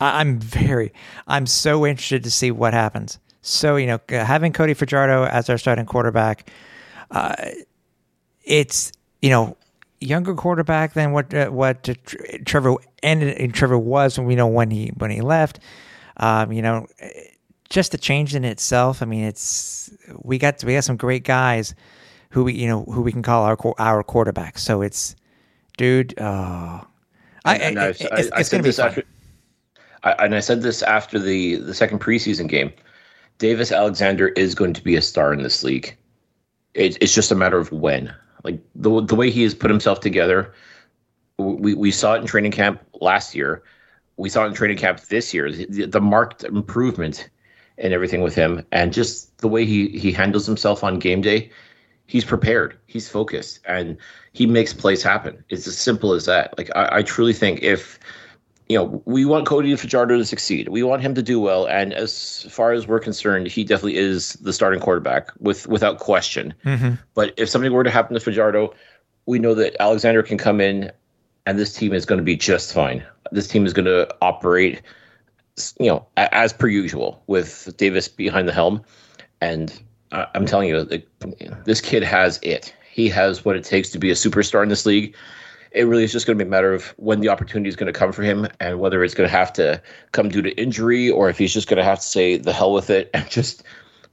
I- 0.00 0.20
I'm 0.20 0.38
very. 0.38 0.92
I'm 1.26 1.46
so 1.46 1.86
interested 1.86 2.24
to 2.24 2.30
see 2.30 2.50
what 2.50 2.74
happens. 2.74 3.18
So 3.42 3.76
you 3.76 3.86
know, 3.86 4.00
having 4.08 4.52
Cody 4.52 4.74
Fajardo 4.74 5.24
as 5.24 5.48
our 5.48 5.58
starting 5.58 5.86
quarterback, 5.86 6.50
uh, 7.10 7.34
it's 8.44 8.92
you 9.22 9.30
know 9.30 9.56
younger 10.00 10.34
quarterback 10.34 10.94
than 10.94 11.12
what 11.12 11.32
uh, 11.32 11.48
what 11.48 11.88
uh, 11.88 11.94
Trevor 12.44 12.74
ended. 13.02 13.54
Trevor 13.54 13.78
was 13.78 14.18
when 14.18 14.26
we 14.26 14.34
know 14.34 14.46
when 14.48 14.70
he 14.70 14.88
when 14.96 15.10
he 15.10 15.20
left. 15.20 15.60
Um, 16.18 16.50
you 16.52 16.62
know, 16.62 16.86
just 17.68 17.92
the 17.92 17.98
change 17.98 18.34
in 18.34 18.44
itself. 18.44 19.02
I 19.02 19.04
mean, 19.06 19.24
it's 19.24 19.90
we 20.22 20.38
got 20.38 20.62
we 20.64 20.74
got 20.74 20.84
some 20.84 20.96
great 20.96 21.24
guys 21.24 21.74
who 22.30 22.44
we 22.44 22.54
you 22.54 22.66
know 22.66 22.82
who 22.84 23.02
we 23.02 23.12
can 23.12 23.22
call 23.22 23.44
our 23.44 23.56
our 23.78 24.02
quarterback. 24.02 24.58
So 24.58 24.82
it's 24.82 25.14
dude. 25.76 26.14
Oh, 26.18 26.84
I, 27.44 27.56
And 27.58 27.78
I, 27.78 27.84
I, 27.84 27.88
it's, 27.90 28.02
I, 28.02 28.06
it's 28.40 28.48
said 28.48 28.56
gonna 28.56 28.62
be 28.64 28.72
fun. 28.72 28.88
after, 28.88 29.04
I, 30.06 30.24
and 30.24 30.34
I 30.36 30.40
said 30.40 30.62
this 30.62 30.82
after 30.82 31.18
the 31.18 31.56
the 31.56 31.74
second 31.74 32.00
preseason 32.00 32.48
game. 32.48 32.72
Davis 33.38 33.72
Alexander 33.72 34.28
is 34.28 34.54
going 34.54 34.72
to 34.72 34.82
be 34.82 34.96
a 34.96 35.02
star 35.02 35.32
in 35.32 35.42
this 35.42 35.62
league. 35.62 35.96
It, 36.74 36.96
it's 37.02 37.14
just 37.14 37.32
a 37.32 37.34
matter 37.34 37.58
of 37.58 37.72
when. 37.72 38.14
Like 38.44 38.60
the 38.74 39.02
the 39.02 39.16
way 39.16 39.30
he 39.30 39.42
has 39.42 39.54
put 39.54 39.70
himself 39.70 40.00
together, 40.00 40.54
we 41.38 41.74
we 41.74 41.90
saw 41.90 42.14
it 42.14 42.20
in 42.20 42.26
training 42.26 42.52
camp 42.52 42.80
last 43.00 43.34
year. 43.34 43.62
We 44.16 44.28
saw 44.28 44.44
it 44.44 44.48
in 44.48 44.54
training 44.54 44.78
camp 44.78 45.00
this 45.00 45.34
year. 45.34 45.50
The, 45.50 45.86
the 45.86 46.00
marked 46.00 46.44
improvement 46.44 47.28
and 47.76 47.92
everything 47.92 48.22
with 48.22 48.34
him, 48.34 48.64
and 48.72 48.92
just 48.92 49.36
the 49.38 49.48
way 49.48 49.66
he 49.66 49.88
he 49.88 50.12
handles 50.12 50.46
himself 50.46 50.84
on 50.84 50.98
game 50.98 51.20
day. 51.20 51.50
He's 52.08 52.24
prepared. 52.24 52.78
He's 52.86 53.08
focused, 53.08 53.58
and 53.66 53.98
he 54.32 54.46
makes 54.46 54.72
plays 54.72 55.02
happen. 55.02 55.44
It's 55.48 55.66
as 55.66 55.76
simple 55.76 56.12
as 56.12 56.26
that. 56.26 56.56
Like 56.56 56.70
I, 56.76 56.98
I 56.98 57.02
truly 57.02 57.32
think 57.32 57.64
if 57.64 57.98
you 58.68 58.76
know, 58.76 59.02
we 59.04 59.24
want 59.24 59.46
Cody 59.46 59.74
Fajardo 59.76 60.16
to 60.16 60.24
succeed. 60.24 60.68
We 60.68 60.82
want 60.82 61.02
him 61.02 61.14
to 61.14 61.22
do 61.22 61.38
well. 61.38 61.66
And 61.66 61.92
as 61.92 62.42
far 62.50 62.72
as 62.72 62.88
we're 62.88 63.00
concerned, 63.00 63.46
he 63.46 63.62
definitely 63.62 63.96
is 63.96 64.34
the 64.34 64.52
starting 64.52 64.80
quarterback 64.80 65.30
with 65.38 65.68
without 65.68 65.98
question. 65.98 66.52
Mm-hmm. 66.64 66.94
But 67.14 67.32
if 67.36 67.48
something 67.48 67.72
were 67.72 67.84
to 67.84 67.90
happen 67.90 68.14
to 68.14 68.20
Fajardo, 68.20 68.74
we 69.26 69.38
know 69.38 69.54
that 69.54 69.76
Alexander 69.80 70.22
can 70.22 70.36
come 70.36 70.60
in 70.60 70.90
and 71.46 71.58
this 71.58 71.72
team 71.72 71.92
is 71.92 72.04
going 72.04 72.18
to 72.18 72.24
be 72.24 72.36
just 72.36 72.72
fine. 72.72 73.04
This 73.30 73.46
team 73.46 73.66
is 73.66 73.72
going 73.72 73.86
to 73.86 74.12
operate, 74.20 74.82
you 75.78 75.86
know, 75.86 76.04
as 76.16 76.52
per 76.52 76.66
usual 76.66 77.22
with 77.28 77.72
Davis 77.76 78.08
behind 78.08 78.48
the 78.48 78.52
helm. 78.52 78.82
And 79.40 79.80
I'm 80.10 80.46
telling 80.46 80.68
you, 80.68 80.84
this 81.64 81.80
kid 81.80 82.02
has 82.02 82.40
it. 82.42 82.74
He 82.90 83.08
has 83.10 83.44
what 83.44 83.54
it 83.54 83.62
takes 83.62 83.90
to 83.90 83.98
be 83.98 84.10
a 84.10 84.14
superstar 84.14 84.62
in 84.62 84.70
this 84.70 84.86
league 84.86 85.14
it 85.72 85.84
really 85.84 86.04
is 86.04 86.12
just 86.12 86.26
going 86.26 86.38
to 86.38 86.44
be 86.44 86.48
a 86.48 86.50
matter 86.50 86.72
of 86.72 86.94
when 86.96 87.20
the 87.20 87.28
opportunity 87.28 87.68
is 87.68 87.76
going 87.76 87.92
to 87.92 87.98
come 87.98 88.12
for 88.12 88.22
him 88.22 88.46
and 88.60 88.78
whether 88.78 89.02
it's 89.02 89.14
going 89.14 89.28
to 89.28 89.36
have 89.36 89.52
to 89.54 89.80
come 90.12 90.28
due 90.28 90.42
to 90.42 90.50
injury 90.60 91.10
or 91.10 91.28
if 91.28 91.38
he's 91.38 91.52
just 91.52 91.68
going 91.68 91.78
to 91.78 91.84
have 91.84 92.00
to 92.00 92.06
say 92.06 92.36
the 92.36 92.52
hell 92.52 92.72
with 92.72 92.90
it 92.90 93.10
and 93.14 93.28
just 93.30 93.62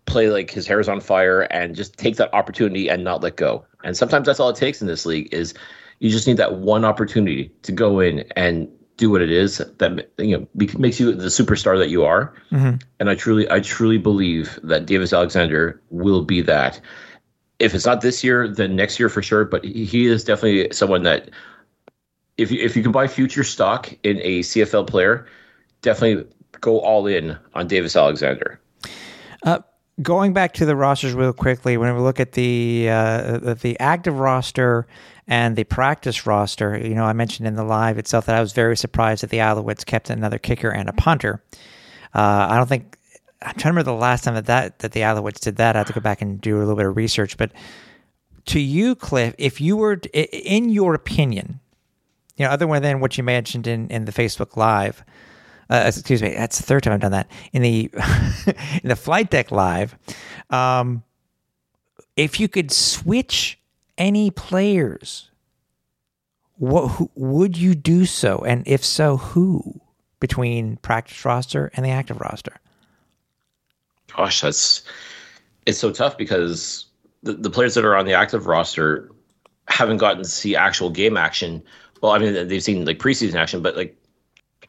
play 0.06 0.30
like 0.30 0.52
his 0.52 0.68
hair 0.68 0.80
is 0.80 0.90
on 0.90 1.00
fire 1.00 1.42
and 1.42 1.76
just 1.76 1.98
take 1.98 2.18
that 2.18 2.34
opportunity 2.34 2.90
and 2.90 3.04
not 3.04 3.22
let 3.22 3.38
go. 3.38 3.66
And 3.84 3.96
sometimes 3.96 4.26
that's 4.26 4.40
all 4.40 4.50
it 4.50 4.56
takes 4.56 4.82
in 4.82 4.88
this 4.88 5.06
league 5.06 5.34
is 5.34 5.54
you 6.00 6.10
just 6.10 6.28
need 6.28 6.38
that 6.38 6.56
one 6.56 6.84
opportunity 6.84 7.52
to 7.64 7.72
go 7.72 8.00
in 8.00 8.26
and 8.36 8.70
do 8.98 9.10
what 9.10 9.22
it 9.22 9.32
is 9.32 9.58
that 9.58 10.12
you 10.18 10.38
know 10.38 10.48
makes 10.54 11.00
you 11.00 11.12
the 11.14 11.28
superstar 11.28 11.78
that 11.78 11.90
you 11.90 12.04
are. 12.04 12.34
Mm-hmm. 12.52 12.78
And 13.00 13.10
I 13.10 13.16
truly 13.16 13.50
I 13.50 13.60
truly 13.60 13.98
believe 13.98 14.60
that 14.64 14.86
Davis 14.86 15.14
Alexander 15.14 15.82
will 15.90 16.24
be 16.24 16.42
that 16.42 16.80
if 17.64 17.74
it's 17.74 17.86
not 17.86 18.02
this 18.02 18.24
year, 18.24 18.48
then 18.48 18.76
next 18.76 19.00
year 19.00 19.10
for 19.10 19.22
sure. 19.22 19.46
But 19.46 19.64
he 19.64 20.06
is 20.06 20.24
definitely 20.24 20.72
someone 20.72 21.04
that, 21.04 21.30
if 22.38 22.52
you, 22.52 22.62
if 22.62 22.76
you 22.76 22.84
can 22.84 22.92
buy 22.92 23.08
future 23.08 23.44
stock 23.44 23.92
in 24.04 24.20
a 24.22 24.42
CFL 24.42 24.88
player, 24.88 25.26
definitely 25.82 26.28
go 26.62 26.80
all 26.80 27.08
in 27.08 27.38
on 27.54 27.68
Davis 27.68 27.96
Alexander. 27.96 28.60
going 30.02 30.34
back 30.34 30.54
to 30.54 30.66
the 30.66 30.76
rosters 30.76 31.14
real 31.14 31.34
quickly, 31.34 31.78
when 31.78 31.94
we 31.96 32.02
look 32.02 32.20
at 32.20 32.34
the 32.34 32.90
uh, 32.90 33.54
the- 33.54 33.78
active 33.80 34.20
roster 34.20 34.88
and 35.28 35.56
the 35.56 35.64
practice 35.64 36.26
roster, 36.26 36.78
you 36.78 36.96
know, 36.96 37.06
I 37.06 37.14
mentioned 37.14 37.48
in 37.48 37.56
the 37.56 37.64
live 37.64 37.98
itself 37.98 38.26
that 38.26 38.36
I 38.36 38.42
was 38.42 38.52
very 38.52 38.76
surprised 38.76 39.24
that 39.24 39.30
the 39.30 39.38
Alouettes 39.38 39.86
kept 39.86 40.10
another 40.10 40.38
kicker 40.38 40.70
and 40.70 40.90
a 40.90 40.94
punter. 40.94 41.42
Uh, 42.14 42.48
I 42.50 42.58
don't 42.58 42.68
think 42.68 42.98
I'm 43.44 43.54
trying 43.56 43.56
to 43.56 43.68
remember 43.70 43.92
the 43.92 43.94
last 43.94 44.24
time 44.24 44.36
that, 44.36 44.46
that 44.46 44.80
that 44.80 44.92
the 44.94 45.02
Alouettes 45.02 45.40
did 45.40 45.58
that. 45.58 45.76
I 45.76 45.80
have 45.80 45.88
to 45.88 45.94
go 45.94 46.02
back 46.02 46.22
and 46.22 46.40
do 46.40 46.58
a 46.58 46.60
little 46.60 46.76
bit 46.76 46.86
of 46.86 46.96
research. 46.96 47.38
But 47.38 47.52
to 48.46 48.60
you, 48.60 48.96
Cliff, 48.96 49.36
if 49.38 49.62
you 49.62 49.78
were, 49.78 50.00
in 50.14 50.70
your 50.70 50.94
opinion, 50.94 51.60
you 52.38 52.46
know, 52.46 52.52
other 52.52 52.68
than 52.80 53.00
what 53.00 53.18
you 53.18 53.24
mentioned 53.24 53.68
in, 53.68 53.90
in 53.90 54.06
the 54.06 54.12
Facebook 54.12 54.58
Live, 54.58 55.04
uh, 55.70 55.84
excuse 55.88 56.22
me, 56.22 56.34
that's 56.34 56.58
the 56.58 56.64
third 56.64 56.84
time 56.84 56.94
I've 56.94 57.00
done 57.00 57.12
that 57.12 57.30
in 57.52 57.62
the 57.62 57.90
in 58.84 58.90
the 58.90 58.96
flight 58.96 59.30
deck 59.30 59.52
live. 59.52 59.96
Um, 60.50 61.04
if 62.16 62.40
you 62.40 62.48
could 62.48 62.72
switch 62.72 63.60
any 63.98 64.30
players, 64.30 65.32
what 66.58 66.90
who, 66.90 67.12
would 67.16 67.58
you 67.58 67.76
do 67.76 68.06
so? 68.06 68.40
And 68.40 68.68
if 68.68 68.84
so, 68.84 69.18
who 69.18 69.82
between 70.20 70.78
practice 70.78 71.24
roster 71.26 71.72
and 71.76 71.86
the 71.86 71.90
active 71.90 72.20
roster? 72.20 72.60
Gosh, 74.16 74.42
that's 74.42 74.84
it's 75.66 75.80
so 75.80 75.92
tough 75.92 76.18
because 76.18 76.86
the, 77.24 77.34
the 77.34 77.50
players 77.50 77.74
that 77.76 77.86
are 77.86 77.96
on 77.96 78.06
the 78.06 78.14
active 78.14 78.48
roster 78.48 79.10
haven't 79.68 79.98
gotten 79.98 80.24
to 80.24 80.30
see 80.30 80.56
actual 80.56 80.90
game 80.90 81.18
action. 81.18 81.64
Well, 82.02 82.12
I 82.12 82.20
mean, 82.20 82.48
they've 82.48 82.64
seen 82.64 82.86
like 82.86 83.00
preseason 83.00 83.36
action, 83.36 83.62
but 83.62 83.76
like 83.76 83.98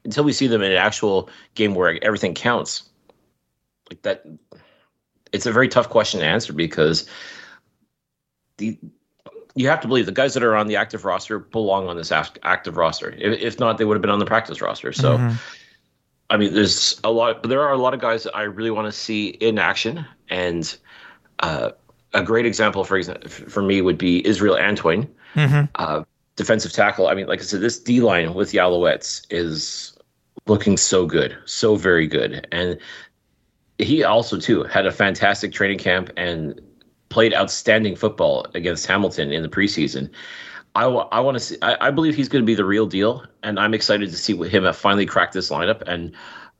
until 0.05 0.25
we 0.25 0.33
see 0.33 0.47
them 0.47 0.63
in 0.63 0.71
an 0.71 0.79
actual 0.79 1.29
game 1.55 1.75
where 1.75 2.03
everything 2.03 2.35
counts, 2.35 2.85
like 3.91 4.03
that, 4.03 4.25
it's 5.33 5.47
a 5.47 5.53
very 5.53 5.69
tough 5.69 5.89
question 5.89 6.21
to 6.21 6.27
answer 6.27 6.53
because 6.53 7.09
the 8.59 8.79
you 9.57 9.69
have 9.69 9.81
to 9.81 9.89
believe 9.89 10.07
the 10.07 10.13
guys 10.13 10.35
that 10.35 10.43
are 10.43 10.57
on 10.57 10.67
the 10.67 10.77
active 10.77 11.05
roster 11.05 11.39
belong 11.39 11.89
on 11.89 11.97
this 11.97 12.11
active 12.11 12.77
roster. 12.77 13.15
If, 13.17 13.41
if 13.41 13.61
not, 13.61 13.79
they 13.79 13.85
would 13.85 13.95
have 13.95 14.03
been 14.03 14.11
on 14.11 14.19
the 14.19 14.27
practice 14.27 14.61
roster. 14.61 14.93
So, 14.93 15.17
mm-hmm. 15.17 15.37
I 16.35 16.37
mean, 16.37 16.53
there's 16.53 17.01
a 17.05 17.13
lot. 17.13 17.45
There 17.45 17.61
are 17.61 17.73
a 17.73 17.79
lot 17.79 17.95
of 17.95 18.01
guys 18.01 18.25
that 18.25 18.35
I 18.35 18.43
really 18.43 18.73
want 18.73 18.87
to 18.87 18.93
see 18.93 19.29
in 19.29 19.57
action, 19.57 20.05
and 20.29 20.77
uh, 21.39 21.71
a 22.13 22.25
great 22.25 22.45
example 22.45 22.83
for 22.83 23.01
for 23.03 23.63
me 23.63 23.81
would 23.81 23.99
be 23.99 24.27
Israel 24.27 24.57
Antwine, 24.57 25.07
uh, 25.77 26.03
defensive 26.35 26.73
tackle. 26.73 27.07
I 27.07 27.15
mean, 27.15 27.29
like 27.29 27.39
I 27.39 27.45
said, 27.45 27.61
this 27.61 27.79
D 27.79 28.01
line 28.01 28.35
with 28.35 28.51
the 28.51 28.59
Alouettes 28.59 29.25
is 29.31 29.97
looking 30.49 30.77
so 30.77 31.07
good, 31.07 31.39
so 31.45 31.77
very 31.77 32.09
good, 32.09 32.49
and 32.51 32.79
he 33.79 34.03
also 34.03 34.41
too 34.41 34.65
had 34.65 34.87
a 34.87 34.93
fantastic 34.93 35.53
training 35.53 35.79
camp 35.79 36.11
and 36.17 36.61
played 37.11 37.33
outstanding 37.33 37.95
football 37.95 38.45
against 38.55 38.87
Hamilton 38.89 39.31
in 39.31 39.43
the 39.43 39.49
preseason. 39.49 40.11
I, 40.75 40.85
I 40.87 41.21
want 41.21 41.37
to 41.37 41.41
see. 41.41 41.57
I, 41.63 41.89
I 41.89 41.91
believe 41.91 42.17
he's 42.17 42.29
going 42.29 42.43
to 42.43 42.47
be 42.47 42.55
the 42.55 42.65
real 42.65 42.87
deal, 42.87 43.25
and 43.43 43.61
I'm 43.61 43.75
excited 43.75 44.11
to 44.11 44.17
see 44.17 44.35
what 44.35 44.51
him 44.51 44.71
finally 44.73 45.07
crack 45.07 45.33
this 45.33 45.51
lineup. 45.51 45.83
And 45.87 46.13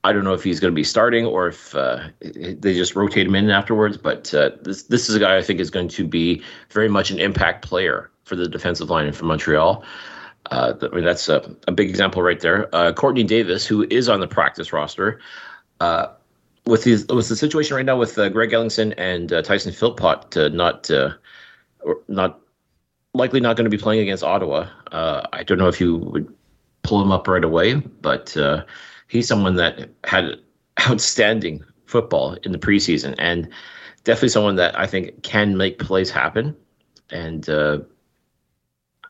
I 0.05 0.13
don't 0.13 0.23
know 0.23 0.35
if 0.35 0.45
he's 0.45 0.61
going 0.61 0.73
to 0.73 0.75
be 0.75 0.85
starting 0.85 1.27
or 1.27 1.49
if 1.49 1.75
uh, 1.75 2.09
they 2.21 2.75
just 2.75 2.95
rotate 2.95 3.27
him 3.27 3.35
in 3.35 3.51
afterwards. 3.51 3.97
But 3.97 4.33
uh, 4.33 4.51
this 4.63 4.85
this 4.85 5.09
is 5.09 5.17
a 5.17 5.19
guy 5.19 5.37
I 5.37 5.43
think 5.43 5.59
is 5.59 5.71
going 5.71 5.89
to 5.89 6.07
be 6.07 6.43
very 6.71 6.89
much 6.89 7.11
an 7.11 7.19
impact 7.19 7.65
player 7.65 8.11
for 8.23 8.37
the 8.37 8.47
defensive 8.47 8.89
line 8.89 9.07
and 9.07 9.17
for 9.17 9.25
Montreal. 9.25 9.85
Uh, 10.51 10.75
I 10.81 10.95
mean, 10.95 11.05
that's 11.05 11.29
a, 11.29 11.57
a 11.67 11.73
big 11.73 11.89
example 11.89 12.23
right 12.23 12.39
there. 12.39 12.73
Uh, 12.75 12.93
Courtney 12.93 13.25
Davis, 13.25 13.67
who 13.67 13.87
is 13.91 14.09
on 14.09 14.21
the 14.21 14.29
practice 14.29 14.73
roster, 14.73 15.21
uh, 15.81 16.09
with 16.67 16.85
his 16.85 17.07
with 17.09 17.29
the 17.29 17.37
situation 17.37 17.77
right 17.77 17.85
now 17.85 17.97
with 17.97 18.17
uh, 18.17 18.29
Greg 18.29 18.51
Ellingson 18.51 18.95
and 18.97 19.31
Tyson 19.45 19.73
Philpott 19.73 20.53
not 20.55 20.89
not 22.07 22.41
likely 23.15 23.41
not 23.41 23.57
going 23.57 23.65
to 23.65 23.71
be 23.71 23.81
playing 23.81 24.03
against 24.03 24.23
Ottawa. 24.23 24.69
Uh, 24.93 25.27
I 25.33 25.43
don't 25.45 25.59
know 25.59 25.69
if 25.69 25.81
you 25.81 25.97
would 25.97 26.33
pull 26.83 27.01
him 27.01 27.11
up 27.11 27.27
right 27.27 27.45
away, 27.45 27.75
but 27.75 28.37
uh, 28.37 28.65
he's 29.09 29.27
someone 29.27 29.55
that 29.57 29.89
had 30.05 30.41
outstanding 30.89 31.65
football 31.87 32.35
in 32.43 32.53
the 32.53 32.59
preseason 32.59 33.15
and 33.19 33.49
definitely 34.03 34.29
someone 34.29 34.57
that 34.57 34.79
I 34.79 34.87
think 34.87 35.23
can 35.23 35.57
make 35.57 35.79
plays 35.79 36.11
happen. 36.11 36.57
And 37.11 37.49
uh, 37.49 37.81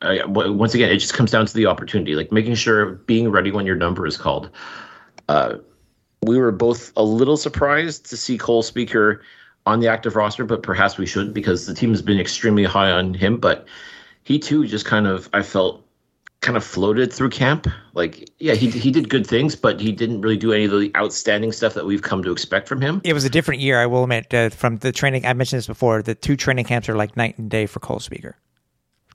I, 0.01 0.19
w- 0.19 0.53
once 0.53 0.73
again, 0.73 0.91
it 0.91 0.97
just 0.97 1.13
comes 1.13 1.31
down 1.31 1.45
to 1.45 1.53
the 1.53 1.65
opportunity, 1.65 2.15
like 2.15 2.31
making 2.31 2.55
sure 2.55 2.85
being 2.85 3.29
ready 3.29 3.51
when 3.51 3.65
your 3.65 3.75
number 3.75 4.05
is 4.05 4.17
called. 4.17 4.49
Uh, 5.27 5.55
we 6.21 6.37
were 6.37 6.51
both 6.51 6.93
a 6.95 7.03
little 7.03 7.37
surprised 7.37 8.09
to 8.09 8.17
see 8.17 8.37
Cole 8.37 8.63
Spieker 8.63 9.19
on 9.65 9.79
the 9.79 9.87
active 9.87 10.15
roster, 10.15 10.45
but 10.45 10.63
perhaps 10.63 10.97
we 10.97 11.05
should 11.05 11.33
because 11.33 11.65
the 11.65 11.73
team 11.73 11.89
has 11.89 12.01
been 12.01 12.19
extremely 12.19 12.63
high 12.63 12.91
on 12.91 13.13
him. 13.13 13.37
But 13.37 13.65
he 14.25 14.37
too 14.39 14.67
just 14.67 14.85
kind 14.85 15.07
of, 15.07 15.29
I 15.31 15.41
felt, 15.41 15.83
kind 16.41 16.57
of 16.57 16.63
floated 16.63 17.13
through 17.13 17.29
camp. 17.29 17.67
Like, 17.93 18.29
yeah, 18.39 18.53
he 18.53 18.69
he 18.69 18.91
did 18.91 19.09
good 19.09 19.25
things, 19.25 19.55
but 19.55 19.79
he 19.79 19.91
didn't 19.91 20.21
really 20.21 20.37
do 20.37 20.51
any 20.51 20.65
of 20.65 20.71
the 20.71 20.91
outstanding 20.95 21.51
stuff 21.51 21.73
that 21.75 21.85
we've 21.85 22.01
come 22.01 22.21
to 22.23 22.31
expect 22.31 22.67
from 22.67 22.81
him. 22.81 23.01
It 23.03 23.13
was 23.13 23.23
a 23.23 23.29
different 23.29 23.61
year, 23.61 23.79
I 23.79 23.85
will 23.85 24.03
admit. 24.03 24.31
Uh, 24.33 24.49
from 24.49 24.77
the 24.77 24.91
training, 24.91 25.25
I 25.25 25.33
mentioned 25.33 25.59
this 25.59 25.67
before. 25.67 26.01
The 26.01 26.13
two 26.13 26.35
training 26.35 26.65
camps 26.65 26.89
are 26.89 26.95
like 26.95 27.15
night 27.15 27.37
and 27.37 27.49
day 27.49 27.65
for 27.65 27.79
Cole 27.79 27.99
Spieker. 27.99 28.33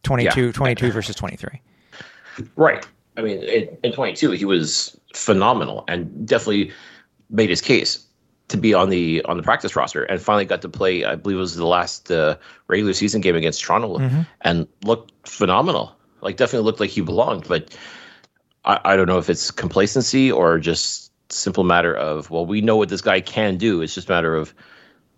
22, 0.02 0.46
Yeah. 0.46 0.52
22 0.52 0.90
versus 0.92 1.14
23. 1.14 1.60
Right. 2.56 2.86
I 3.16 3.22
mean, 3.22 3.42
in, 3.42 3.68
in 3.84 3.92
22, 3.92 4.30
he 4.30 4.44
was 4.44 4.98
phenomenal 5.14 5.84
and 5.88 6.26
definitely 6.26 6.72
made 7.28 7.50
his 7.50 7.60
case 7.60 8.06
to 8.50 8.56
be 8.56 8.74
on 8.74 8.90
the 8.90 9.22
on 9.24 9.36
the 9.36 9.42
practice 9.42 9.74
roster 9.74 10.04
and 10.04 10.20
finally 10.20 10.44
got 10.44 10.62
to 10.62 10.68
play. 10.68 11.04
I 11.04 11.14
believe 11.14 11.38
it 11.38 11.40
was 11.40 11.56
the 11.56 11.66
last 11.66 12.10
uh, 12.10 12.36
regular 12.68 12.92
season 12.92 13.20
game 13.20 13.36
against 13.36 13.62
Toronto 13.62 13.98
and 14.42 14.66
looked 14.84 15.26
phenomenal. 15.26 15.96
Like 16.20 16.36
definitely 16.36 16.66
looked 16.66 16.80
like 16.80 16.90
he 16.90 17.00
belonged. 17.00 17.46
But 17.48 17.76
I, 18.64 18.80
I 18.84 18.96
don't 18.96 19.06
know 19.06 19.18
if 19.18 19.30
it's 19.30 19.50
complacency 19.50 20.30
or 20.30 20.58
just 20.58 21.12
simple 21.32 21.64
matter 21.64 21.94
of 21.94 22.30
well, 22.30 22.44
we 22.44 22.60
know 22.60 22.76
what 22.76 22.88
this 22.88 23.00
guy 23.00 23.20
can 23.20 23.56
do. 23.56 23.82
It's 23.82 23.94
just 23.94 24.08
a 24.08 24.12
matter 24.12 24.34
of 24.34 24.52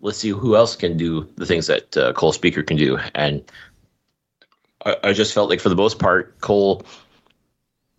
let's 0.00 0.18
see 0.18 0.30
who 0.30 0.54
else 0.56 0.76
can 0.76 0.96
do 0.96 1.28
the 1.36 1.46
things 1.46 1.66
that 1.68 1.96
uh, 1.96 2.12
Cole 2.12 2.32
Spieker 2.32 2.66
can 2.66 2.76
do. 2.76 2.98
And 3.14 3.42
I, 4.84 4.96
I 5.04 5.12
just 5.12 5.32
felt 5.32 5.48
like 5.48 5.60
for 5.60 5.70
the 5.70 5.76
most 5.76 5.98
part, 5.98 6.38
Cole 6.40 6.84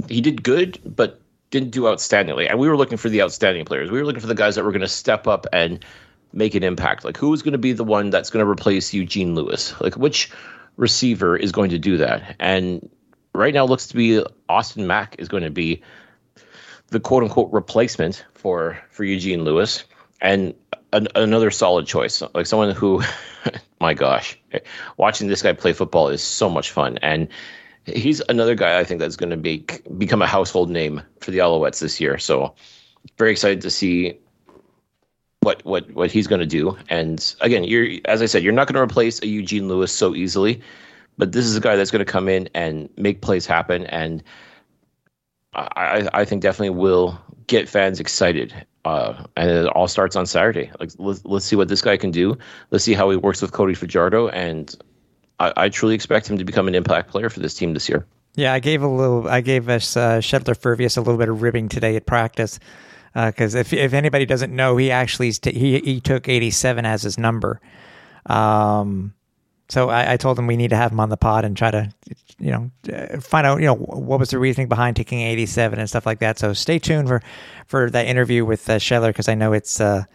he 0.09 0.21
did 0.21 0.43
good, 0.43 0.79
but 0.85 1.21
didn't 1.53 1.69
do 1.69 1.83
outstandingly. 1.83 2.49
And 2.49 2.57
we 2.57 2.67
were 2.67 2.75
looking 2.75 2.97
for 2.97 3.09
the 3.09 3.21
outstanding 3.21 3.63
players. 3.63 3.91
We 3.91 3.99
were 3.99 4.05
looking 4.05 4.21
for 4.21 4.27
the 4.27 4.33
guys 4.33 4.55
that 4.55 4.63
were 4.63 4.71
going 4.71 4.81
to 4.81 4.87
step 4.87 5.27
up 5.27 5.45
and 5.53 5.85
make 6.33 6.55
an 6.55 6.63
impact. 6.63 7.05
Like 7.05 7.15
who 7.15 7.31
is 7.31 7.43
going 7.43 7.51
to 7.51 7.59
be 7.59 7.73
the 7.73 7.83
one 7.83 8.09
that's 8.09 8.31
going 8.31 8.43
to 8.43 8.49
replace 8.49 8.91
Eugene 8.91 9.35
Lewis? 9.35 9.79
Like 9.79 9.93
which 9.95 10.31
receiver 10.77 11.37
is 11.37 11.51
going 11.51 11.69
to 11.69 11.77
do 11.77 11.97
that? 11.97 12.35
And 12.39 12.89
right 13.35 13.53
now, 13.53 13.65
looks 13.65 13.85
to 13.87 13.95
be 13.95 14.23
Austin 14.49 14.87
Mack 14.87 15.15
is 15.19 15.27
going 15.27 15.43
to 15.43 15.51
be 15.51 15.83
the 16.87 16.99
quote 16.99 17.21
unquote 17.21 17.53
replacement 17.53 18.25
for 18.33 18.81
for 18.89 19.03
Eugene 19.03 19.43
Lewis, 19.43 19.83
and 20.21 20.55
an, 20.91 21.07
another 21.13 21.51
solid 21.51 21.85
choice, 21.85 22.23
like 22.33 22.47
someone 22.47 22.73
who, 22.73 23.03
my 23.79 23.93
gosh, 23.93 24.39
watching 24.97 25.27
this 25.27 25.43
guy 25.43 25.53
play 25.53 25.73
football 25.73 26.09
is 26.09 26.23
so 26.23 26.49
much 26.49 26.71
fun, 26.71 26.97
and 27.03 27.27
he's 27.85 28.21
another 28.29 28.55
guy 28.55 28.79
I 28.79 28.83
think 28.83 28.99
that's 28.99 29.15
going 29.15 29.29
to 29.29 29.37
be 29.37 29.65
become 29.97 30.21
a 30.21 30.27
household 30.27 30.69
name 30.69 31.01
for 31.19 31.31
the 31.31 31.39
Alouettes 31.39 31.79
this 31.79 31.99
year. 31.99 32.17
So 32.17 32.53
very 33.17 33.31
excited 33.31 33.61
to 33.61 33.69
see 33.69 34.17
what 35.41 35.63
what 35.65 35.91
what 35.91 36.11
he's 36.11 36.27
going 36.27 36.41
to 36.41 36.47
do. 36.47 36.77
And 36.89 37.35
again, 37.41 37.63
you're 37.63 37.99
as 38.05 38.21
I 38.21 38.25
said, 38.25 38.43
you're 38.43 38.53
not 38.53 38.67
going 38.67 38.75
to 38.75 38.81
replace 38.81 39.21
a 39.21 39.27
Eugene 39.27 39.67
Lewis 39.67 39.91
so 39.91 40.15
easily, 40.15 40.61
but 41.17 41.31
this 41.31 41.45
is 41.45 41.55
a 41.55 41.61
guy 41.61 41.75
that's 41.75 41.91
going 41.91 42.05
to 42.05 42.11
come 42.11 42.29
in 42.29 42.49
and 42.53 42.89
make 42.97 43.21
plays 43.21 43.45
happen. 43.45 43.85
And 43.87 44.23
I 45.53 46.09
I, 46.13 46.25
think 46.25 46.41
definitely 46.41 46.71
will 46.71 47.19
get 47.47 47.69
fans 47.69 47.99
excited. 47.99 48.53
Uh, 48.85 49.23
and 49.37 49.49
it 49.49 49.67
all 49.67 49.87
starts 49.87 50.15
on 50.15 50.25
Saturday. 50.25 50.71
Like 50.79 50.91
let's 50.97 51.23
let's 51.25 51.45
see 51.45 51.55
what 51.55 51.67
this 51.67 51.81
guy 51.81 51.97
can 51.97 52.11
do. 52.11 52.37
Let's 52.71 52.83
see 52.83 52.93
how 52.93 53.09
he 53.09 53.17
works 53.17 53.41
with 53.41 53.51
Cody 53.51 53.73
Fajardo, 53.73 54.29
and 54.29 54.75
I, 55.43 55.65
I 55.65 55.69
truly 55.69 55.95
expect 55.95 56.29
him 56.29 56.37
to 56.37 56.45
become 56.45 56.67
an 56.67 56.75
impact 56.75 57.09
player 57.09 57.29
for 57.29 57.39
this 57.39 57.53
team 57.53 57.73
this 57.73 57.89
year. 57.89 58.05
Yeah, 58.35 58.53
I 58.53 58.59
gave 58.59 58.81
a 58.81 58.87
little. 58.87 59.27
I 59.27 59.41
gave 59.41 59.69
us 59.69 59.95
uh, 59.95 60.17
Shedler 60.17 60.97
a 60.97 61.01
little 61.01 61.17
bit 61.17 61.29
of 61.29 61.41
ribbing 61.41 61.69
today 61.69 61.95
at 61.95 62.05
practice 62.05 62.59
because 63.13 63.53
if 63.53 63.71
if 63.73 63.93
anybody 63.93 64.25
doesn't 64.25 64.55
know, 64.55 64.75
he 64.77 64.89
actually 64.89 65.31
st- 65.31 65.55
he 65.55 65.79
he 65.79 66.01
took 66.01 66.27
eighty 66.27 66.49
seven 66.49 66.85
as 66.85 67.03
his 67.03 67.19
number. 67.19 67.61
Um, 68.25 69.13
so 69.69 69.89
I, 69.89 70.13
I 70.13 70.17
told 70.17 70.39
him 70.39 70.47
we 70.47 70.57
need 70.57 70.69
to 70.69 70.75
have 70.75 70.91
him 70.91 70.99
on 70.99 71.09
the 71.09 71.17
pod 71.17 71.45
and 71.45 71.55
try 71.55 71.71
to, 71.71 71.93
you 72.39 72.51
know, 72.51 72.71
uh, 72.91 73.19
find 73.19 73.45
out 73.45 73.59
you 73.59 73.67
know 73.67 73.75
what 73.75 74.19
was 74.19 74.31
the 74.31 74.39
reasoning 74.39 74.67
behind 74.67 74.95
taking 74.95 75.21
eighty 75.21 75.45
seven 75.45 75.77
and 75.77 75.87
stuff 75.87 76.07
like 76.07 76.19
that. 76.19 76.39
So 76.39 76.53
stay 76.53 76.79
tuned 76.79 77.07
for 77.07 77.21
for 77.67 77.89
that 77.91 78.07
interview 78.07 78.45
with 78.45 78.67
uh, 78.67 78.77
Shedler 78.77 79.09
because 79.09 79.29
I 79.29 79.35
know 79.35 79.53
it's. 79.53 79.79
Uh, 79.79 80.05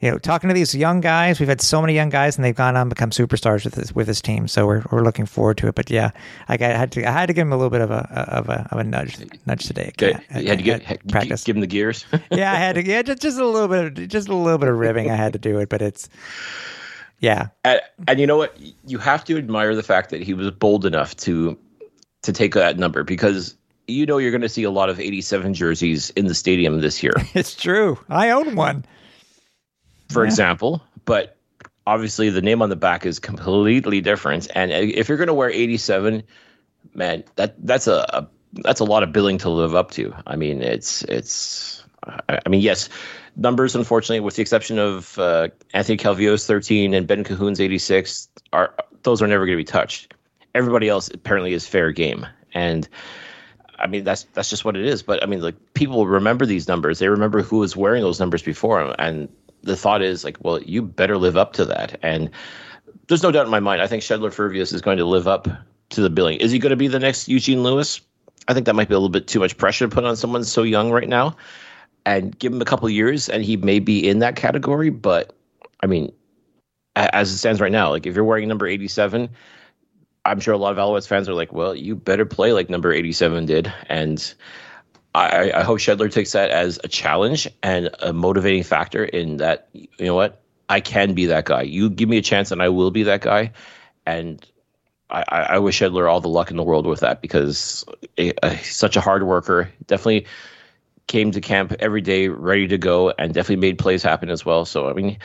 you 0.00 0.10
know, 0.10 0.18
talking 0.18 0.48
to 0.48 0.54
these 0.54 0.74
young 0.74 1.00
guys, 1.00 1.40
we've 1.40 1.48
had 1.48 1.60
so 1.60 1.80
many 1.80 1.94
young 1.94 2.08
guys, 2.08 2.36
and 2.36 2.44
they've 2.44 2.54
gone 2.54 2.76
on 2.76 2.82
and 2.82 2.90
become 2.90 3.10
superstars 3.10 3.64
with 3.64 3.74
this 3.74 3.92
with 3.92 4.06
this 4.06 4.20
team. 4.20 4.46
So 4.46 4.66
we're 4.66 4.84
we're 4.92 5.02
looking 5.02 5.26
forward 5.26 5.58
to 5.58 5.68
it. 5.68 5.74
But 5.74 5.90
yeah, 5.90 6.10
I, 6.48 6.56
got, 6.56 6.70
I 6.70 6.78
had 6.78 6.92
to 6.92 7.08
I 7.08 7.10
had 7.10 7.26
to 7.26 7.32
give 7.32 7.46
him 7.46 7.52
a 7.52 7.56
little 7.56 7.70
bit 7.70 7.80
of 7.80 7.90
a 7.90 8.08
of 8.30 8.48
a 8.48 8.68
of 8.70 8.78
a 8.78 8.84
nudge 8.84 9.18
nudge 9.46 9.66
today. 9.66 9.92
Okay, 10.00 10.18
at- 10.30 10.42
you 10.42 10.48
had 10.48 10.58
to 10.58 10.64
get 10.64 11.08
practice. 11.08 11.42
give 11.44 11.56
him 11.56 11.60
the 11.60 11.66
gears. 11.66 12.06
yeah, 12.30 12.52
I 12.52 12.56
had 12.56 12.74
to. 12.76 12.84
Yeah, 12.84 13.02
just 13.02 13.22
just 13.22 13.38
a 13.38 13.46
little 13.46 13.68
bit, 13.68 13.98
of, 13.98 14.08
just 14.08 14.28
a 14.28 14.34
little 14.34 14.58
bit 14.58 14.68
of 14.68 14.78
ribbing. 14.78 15.10
I 15.10 15.16
had 15.16 15.32
to 15.32 15.38
do 15.38 15.58
it, 15.58 15.68
but 15.68 15.82
it's 15.82 16.08
yeah, 17.20 17.48
and, 17.64 17.80
and 18.06 18.20
you 18.20 18.26
know 18.26 18.36
what? 18.36 18.56
You 18.86 18.98
have 18.98 19.24
to 19.24 19.36
admire 19.36 19.74
the 19.74 19.82
fact 19.82 20.10
that 20.10 20.22
he 20.22 20.34
was 20.34 20.50
bold 20.52 20.86
enough 20.86 21.16
to 21.18 21.58
to 22.22 22.32
take 22.32 22.54
that 22.54 22.78
number 22.78 23.02
because 23.02 23.56
you 23.88 24.06
know 24.06 24.18
you're 24.18 24.30
going 24.30 24.42
to 24.42 24.48
see 24.48 24.62
a 24.62 24.70
lot 24.70 24.90
of 24.90 25.00
87 25.00 25.54
jerseys 25.54 26.10
in 26.10 26.26
the 26.26 26.34
stadium 26.34 26.80
this 26.80 27.02
year, 27.02 27.14
it's 27.34 27.56
true. 27.56 27.98
I 28.08 28.30
own 28.30 28.54
one. 28.54 28.84
For 30.08 30.24
example. 30.24 30.82
But 31.04 31.36
obviously, 31.86 32.30
the 32.30 32.42
name 32.42 32.62
on 32.62 32.68
the 32.68 32.76
back 32.76 33.06
is 33.06 33.18
completely 33.18 34.00
different. 34.00 34.48
And 34.54 34.70
if 34.70 35.08
you're 35.08 35.18
going 35.18 35.28
to 35.28 35.34
wear 35.34 35.50
87, 35.50 36.22
man, 36.94 37.24
that 37.36 37.54
that's 37.66 37.86
a, 37.86 38.04
a 38.08 38.28
that's 38.52 38.80
a 38.80 38.84
lot 38.84 39.02
of 39.02 39.12
billing 39.12 39.38
to 39.38 39.50
live 39.50 39.74
up 39.74 39.90
to. 39.92 40.14
I 40.26 40.36
mean, 40.36 40.62
it's 40.62 41.02
it's. 41.02 41.84
I 42.04 42.40
I 42.44 42.48
mean, 42.48 42.60
yes, 42.60 42.88
numbers. 43.36 43.74
Unfortunately, 43.74 44.20
with 44.20 44.36
the 44.36 44.42
exception 44.42 44.78
of 44.78 45.18
uh, 45.18 45.48
Anthony 45.74 45.98
Calvillo's 45.98 46.46
13 46.46 46.94
and 46.94 47.06
Ben 47.06 47.24
Cahoon's 47.24 47.60
86, 47.60 48.28
are 48.52 48.74
those 49.02 49.22
are 49.22 49.26
never 49.26 49.46
going 49.46 49.56
to 49.56 49.60
be 49.60 49.64
touched. 49.64 50.14
everybody 50.54 50.88
else 50.88 51.08
apparently 51.08 51.52
is 51.52 51.66
fair 51.66 51.92
game. 51.92 52.26
And 52.54 52.88
I 53.78 53.86
mean 53.86 54.04
that's 54.04 54.24
that's 54.34 54.50
just 54.50 54.64
what 54.64 54.76
it 54.76 54.84
is. 54.84 55.02
But 55.02 55.22
I 55.22 55.26
mean, 55.26 55.40
like 55.40 55.74
people 55.74 56.06
remember 56.06 56.46
these 56.46 56.68
numbers. 56.68 56.98
They 56.98 57.08
remember 57.08 57.42
who 57.42 57.58
was 57.58 57.76
wearing 57.76 58.02
those 58.02 58.20
numbers 58.20 58.42
before, 58.42 58.94
and 58.98 59.28
the 59.68 59.76
thought 59.76 60.02
is 60.02 60.24
like, 60.24 60.36
well, 60.42 60.60
you 60.62 60.82
better 60.82 61.16
live 61.16 61.36
up 61.36 61.52
to 61.54 61.64
that. 61.66 61.98
And 62.02 62.30
there's 63.06 63.22
no 63.22 63.30
doubt 63.30 63.44
in 63.44 63.50
my 63.50 63.60
mind. 63.60 63.80
I 63.80 63.86
think 63.86 64.02
Shedler 64.02 64.34
Furvius 64.34 64.72
is 64.72 64.80
going 64.80 64.98
to 64.98 65.04
live 65.04 65.28
up 65.28 65.46
to 65.90 66.00
the 66.00 66.10
billing. 66.10 66.38
Is 66.40 66.50
he 66.50 66.58
going 66.58 66.70
to 66.70 66.76
be 66.76 66.88
the 66.88 66.98
next 66.98 67.28
Eugene 67.28 67.62
Lewis? 67.62 68.00
I 68.48 68.54
think 68.54 68.66
that 68.66 68.74
might 68.74 68.88
be 68.88 68.94
a 68.94 68.98
little 68.98 69.08
bit 69.08 69.28
too 69.28 69.40
much 69.40 69.56
pressure 69.56 69.86
to 69.86 69.94
put 69.94 70.04
on 70.04 70.16
someone 70.16 70.44
so 70.44 70.62
young 70.62 70.90
right 70.90 71.08
now. 71.08 71.36
And 72.06 72.38
give 72.38 72.52
him 72.54 72.62
a 72.62 72.64
couple 72.64 72.88
years, 72.88 73.28
and 73.28 73.44
he 73.44 73.58
may 73.58 73.80
be 73.80 74.08
in 74.08 74.20
that 74.20 74.34
category. 74.34 74.88
But 74.88 75.34
I 75.82 75.86
mean, 75.86 76.10
as 76.96 77.30
it 77.30 77.36
stands 77.36 77.60
right 77.60 77.72
now, 77.72 77.90
like 77.90 78.06
if 78.06 78.14
you're 78.14 78.24
wearing 78.24 78.48
number 78.48 78.66
87, 78.66 79.28
I'm 80.24 80.40
sure 80.40 80.54
a 80.54 80.58
lot 80.58 80.72
of 80.72 80.78
Alouettes 80.78 81.06
fans 81.06 81.28
are 81.28 81.34
like, 81.34 81.52
well, 81.52 81.74
you 81.74 81.94
better 81.94 82.24
play 82.24 82.52
like 82.52 82.70
number 82.70 82.92
87 82.92 83.44
did. 83.44 83.72
And 83.90 84.34
I, 85.18 85.60
I 85.60 85.62
hope 85.62 85.78
Shedler 85.78 86.10
takes 86.10 86.32
that 86.32 86.50
as 86.50 86.78
a 86.84 86.88
challenge 86.88 87.48
and 87.62 87.90
a 88.00 88.12
motivating 88.12 88.62
factor 88.62 89.04
in 89.04 89.38
that, 89.38 89.68
you 89.72 89.88
know 90.00 90.14
what, 90.14 90.40
I 90.68 90.80
can 90.80 91.14
be 91.14 91.26
that 91.26 91.44
guy. 91.44 91.62
You 91.62 91.90
give 91.90 92.08
me 92.08 92.18
a 92.18 92.22
chance 92.22 92.50
and 92.50 92.62
I 92.62 92.68
will 92.68 92.90
be 92.90 93.02
that 93.04 93.22
guy. 93.22 93.52
And 94.06 94.44
I, 95.10 95.24
I 95.30 95.58
wish 95.58 95.80
Shedler 95.80 96.10
all 96.10 96.20
the 96.20 96.28
luck 96.28 96.50
in 96.50 96.56
the 96.56 96.62
world 96.62 96.86
with 96.86 97.00
that 97.00 97.20
because 97.20 97.84
he's 98.16 98.34
such 98.62 98.96
a 98.96 99.00
hard 99.00 99.24
worker. 99.24 99.70
Definitely 99.86 100.26
came 101.06 101.30
to 101.32 101.40
camp 101.40 101.74
every 101.80 102.02
day 102.02 102.28
ready 102.28 102.68
to 102.68 102.78
go 102.78 103.10
and 103.18 103.32
definitely 103.32 103.56
made 103.56 103.78
plays 103.78 104.02
happen 104.02 104.30
as 104.30 104.44
well. 104.44 104.64
So, 104.64 104.88
I 104.88 104.92
mean, 104.92 105.18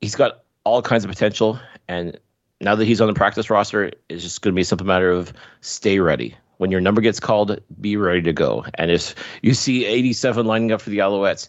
he's 0.00 0.14
got 0.14 0.42
all 0.64 0.82
kinds 0.82 1.04
of 1.04 1.10
potential. 1.10 1.58
And 1.88 2.18
now 2.60 2.74
that 2.74 2.84
he's 2.84 3.00
on 3.00 3.08
the 3.08 3.14
practice 3.14 3.48
roster, 3.48 3.92
it's 4.08 4.22
just 4.22 4.42
going 4.42 4.52
to 4.52 4.56
be 4.56 4.62
a 4.62 4.66
simple 4.66 4.86
matter 4.86 5.10
of 5.10 5.32
stay 5.62 5.98
ready. 6.00 6.36
When 6.60 6.70
your 6.70 6.82
number 6.82 7.00
gets 7.00 7.20
called, 7.20 7.58
be 7.80 7.96
ready 7.96 8.20
to 8.20 8.34
go. 8.34 8.66
And 8.74 8.90
if 8.90 9.14
you 9.40 9.54
see 9.54 9.86
87 9.86 10.44
lining 10.44 10.72
up 10.72 10.82
for 10.82 10.90
the 10.90 10.98
Alouettes, 10.98 11.48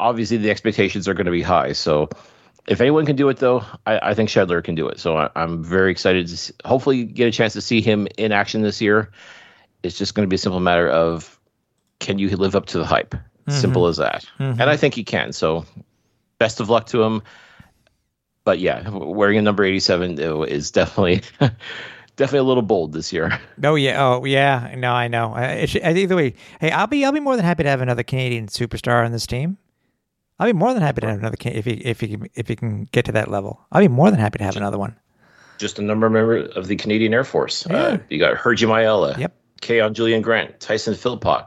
obviously 0.00 0.38
the 0.38 0.50
expectations 0.50 1.06
are 1.06 1.14
going 1.14 1.26
to 1.26 1.30
be 1.30 1.40
high. 1.40 1.70
So 1.70 2.08
if 2.66 2.80
anyone 2.80 3.06
can 3.06 3.14
do 3.14 3.28
it, 3.28 3.36
though, 3.36 3.64
I, 3.86 4.10
I 4.10 4.14
think 4.14 4.28
Shedler 4.28 4.64
can 4.64 4.74
do 4.74 4.88
it. 4.88 4.98
So 4.98 5.16
I, 5.16 5.30
am 5.36 5.62
very 5.62 5.92
excited 5.92 6.26
to 6.26 6.36
see, 6.36 6.52
hopefully 6.64 7.04
get 7.04 7.28
a 7.28 7.30
chance 7.30 7.52
to 7.52 7.60
see 7.60 7.80
him 7.80 8.08
in 8.18 8.32
action 8.32 8.62
this 8.62 8.80
year. 8.80 9.12
It's 9.84 9.96
just 9.96 10.16
going 10.16 10.26
to 10.26 10.28
be 10.28 10.34
a 10.34 10.38
simple 10.38 10.58
matter 10.58 10.88
of 10.88 11.38
can 12.00 12.18
you 12.18 12.28
live 12.36 12.56
up 12.56 12.66
to 12.66 12.78
the 12.78 12.84
hype? 12.84 13.14
Mm-hmm. 13.14 13.52
Simple 13.52 13.86
as 13.86 13.98
that. 13.98 14.24
And 14.58 14.62
I 14.62 14.76
think 14.76 14.94
he 14.94 15.04
can. 15.04 15.32
So 15.32 15.64
best 16.38 16.58
of 16.58 16.68
luck 16.68 16.86
to 16.86 17.04
him 17.04 17.22
but 18.44 18.58
yeah, 18.58 18.88
wearing 18.88 19.38
a 19.38 19.42
number 19.42 19.64
87 19.64 20.18
is 20.18 20.70
definitely 20.70 21.22
definitely 22.16 22.40
a 22.40 22.44
little 22.44 22.62
bold 22.62 22.92
this 22.92 23.12
year. 23.12 23.38
Oh 23.64 23.76
yeah, 23.76 24.04
oh 24.04 24.24
yeah. 24.24 24.74
No, 24.76 24.92
I 24.92 25.06
know. 25.08 25.34
Should, 25.66 25.82
either 25.84 26.16
way, 26.16 26.34
hey, 26.60 26.70
I'll 26.72 26.86
be 26.88 27.04
I'll 27.04 27.12
be 27.12 27.20
more 27.20 27.36
than 27.36 27.44
happy 27.44 27.62
to 27.62 27.68
have 27.68 27.80
another 27.80 28.02
Canadian 28.02 28.48
superstar 28.48 29.04
on 29.04 29.12
this 29.12 29.26
team. 29.26 29.56
I'll 30.40 30.48
be 30.48 30.52
more 30.52 30.74
than 30.74 30.82
happy 30.82 31.00
to 31.02 31.06
have 31.08 31.18
another 31.20 31.36
if 31.44 31.64
he 31.64 31.72
if 31.74 32.00
he 32.00 32.18
if 32.34 32.48
he 32.48 32.56
can 32.56 32.88
get 32.90 33.04
to 33.04 33.12
that 33.12 33.30
level. 33.30 33.60
I'll 33.70 33.80
be 33.80 33.88
more 33.88 34.10
than 34.10 34.18
happy 34.18 34.38
to 34.38 34.44
have 34.44 34.56
another 34.56 34.78
one. 34.78 34.96
Just 35.58 35.78
a 35.78 35.82
number 35.82 36.10
member 36.10 36.38
of 36.38 36.66
the 36.66 36.74
Canadian 36.74 37.14
Air 37.14 37.22
Force. 37.22 37.66
Yeah. 37.70 37.76
Uh, 37.76 37.98
you 38.08 38.18
got 38.18 38.36
Hergy 38.36 38.66
Mayala, 38.66 39.16
Yep. 39.16 39.32
Kaion 39.60 39.92
Julien-Grant, 39.92 40.58
Tyson 40.58 40.94
Philpott, 40.94 41.44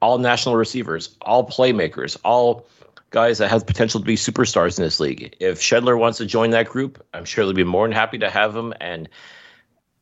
all 0.00 0.16
national 0.16 0.56
receivers, 0.56 1.16
all 1.20 1.46
playmakers, 1.46 2.16
all 2.24 2.66
guys 3.10 3.36
that 3.38 3.50
have 3.50 3.66
potential 3.66 4.00
to 4.00 4.06
be 4.06 4.16
superstars 4.16 4.78
in 4.78 4.84
this 4.84 5.00
league. 5.00 5.36
If 5.40 5.60
Shedler 5.60 5.98
wants 5.98 6.16
to 6.18 6.24
join 6.24 6.50
that 6.50 6.68
group, 6.68 7.04
I'm 7.12 7.26
sure 7.26 7.44
they'll 7.44 7.52
be 7.54 7.64
more 7.64 7.86
than 7.86 7.92
happy 7.92 8.16
to 8.18 8.30
have 8.30 8.56
him. 8.56 8.72
And 8.80 9.08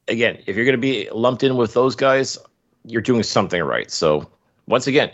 again, 0.09 0.43
if 0.47 0.57
you're 0.57 0.65
going 0.65 0.75
to 0.75 0.79
be 0.79 1.09
lumped 1.11 1.43
in 1.43 1.57
with 1.57 1.75
those 1.75 1.97
guys, 1.97 2.39
you're 2.85 3.03
doing 3.03 3.23
something 3.23 3.63
right. 3.63 3.91
So 3.91 4.29
once 4.67 4.87
again, 4.87 5.11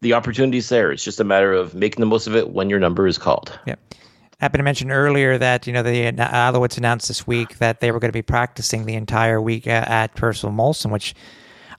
the 0.00 0.14
opportunity's 0.14 0.68
there. 0.68 0.92
It's 0.92 1.04
just 1.04 1.20
a 1.20 1.24
matter 1.24 1.52
of 1.52 1.74
making 1.74 2.00
the 2.00 2.06
most 2.06 2.26
of 2.26 2.36
it 2.36 2.50
when 2.50 2.70
your 2.70 2.78
number 2.78 3.06
is 3.06 3.18
called. 3.18 3.58
Yeah. 3.66 3.76
I 3.92 4.44
happened 4.44 4.60
to 4.60 4.64
mention 4.64 4.90
earlier 4.90 5.38
that 5.38 5.66
you 5.66 5.72
know 5.72 5.82
the 5.82 6.12
Alouettes 6.12 6.76
announced 6.76 7.08
this 7.08 7.26
week 7.26 7.58
that 7.58 7.80
they 7.80 7.92
were 7.92 8.00
going 8.00 8.10
to 8.10 8.16
be 8.16 8.20
practicing 8.20 8.84
the 8.84 8.94
entire 8.94 9.40
week 9.40 9.66
at, 9.66 9.88
at 9.88 10.14
Percival 10.16 10.54
Molson, 10.54 10.90
which 10.90 11.14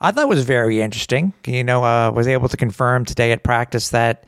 I 0.02 0.12
thought 0.12 0.30
was 0.30 0.46
very 0.46 0.82
interesting. 0.82 1.34
You 1.46 1.64
know, 1.64 1.84
uh, 1.84 2.12
was 2.12 2.28
able 2.28 2.50
to 2.50 2.58
confirm 2.58 3.06
today 3.06 3.34
at 3.34 3.44
practice 3.44 3.90
that 3.90 4.26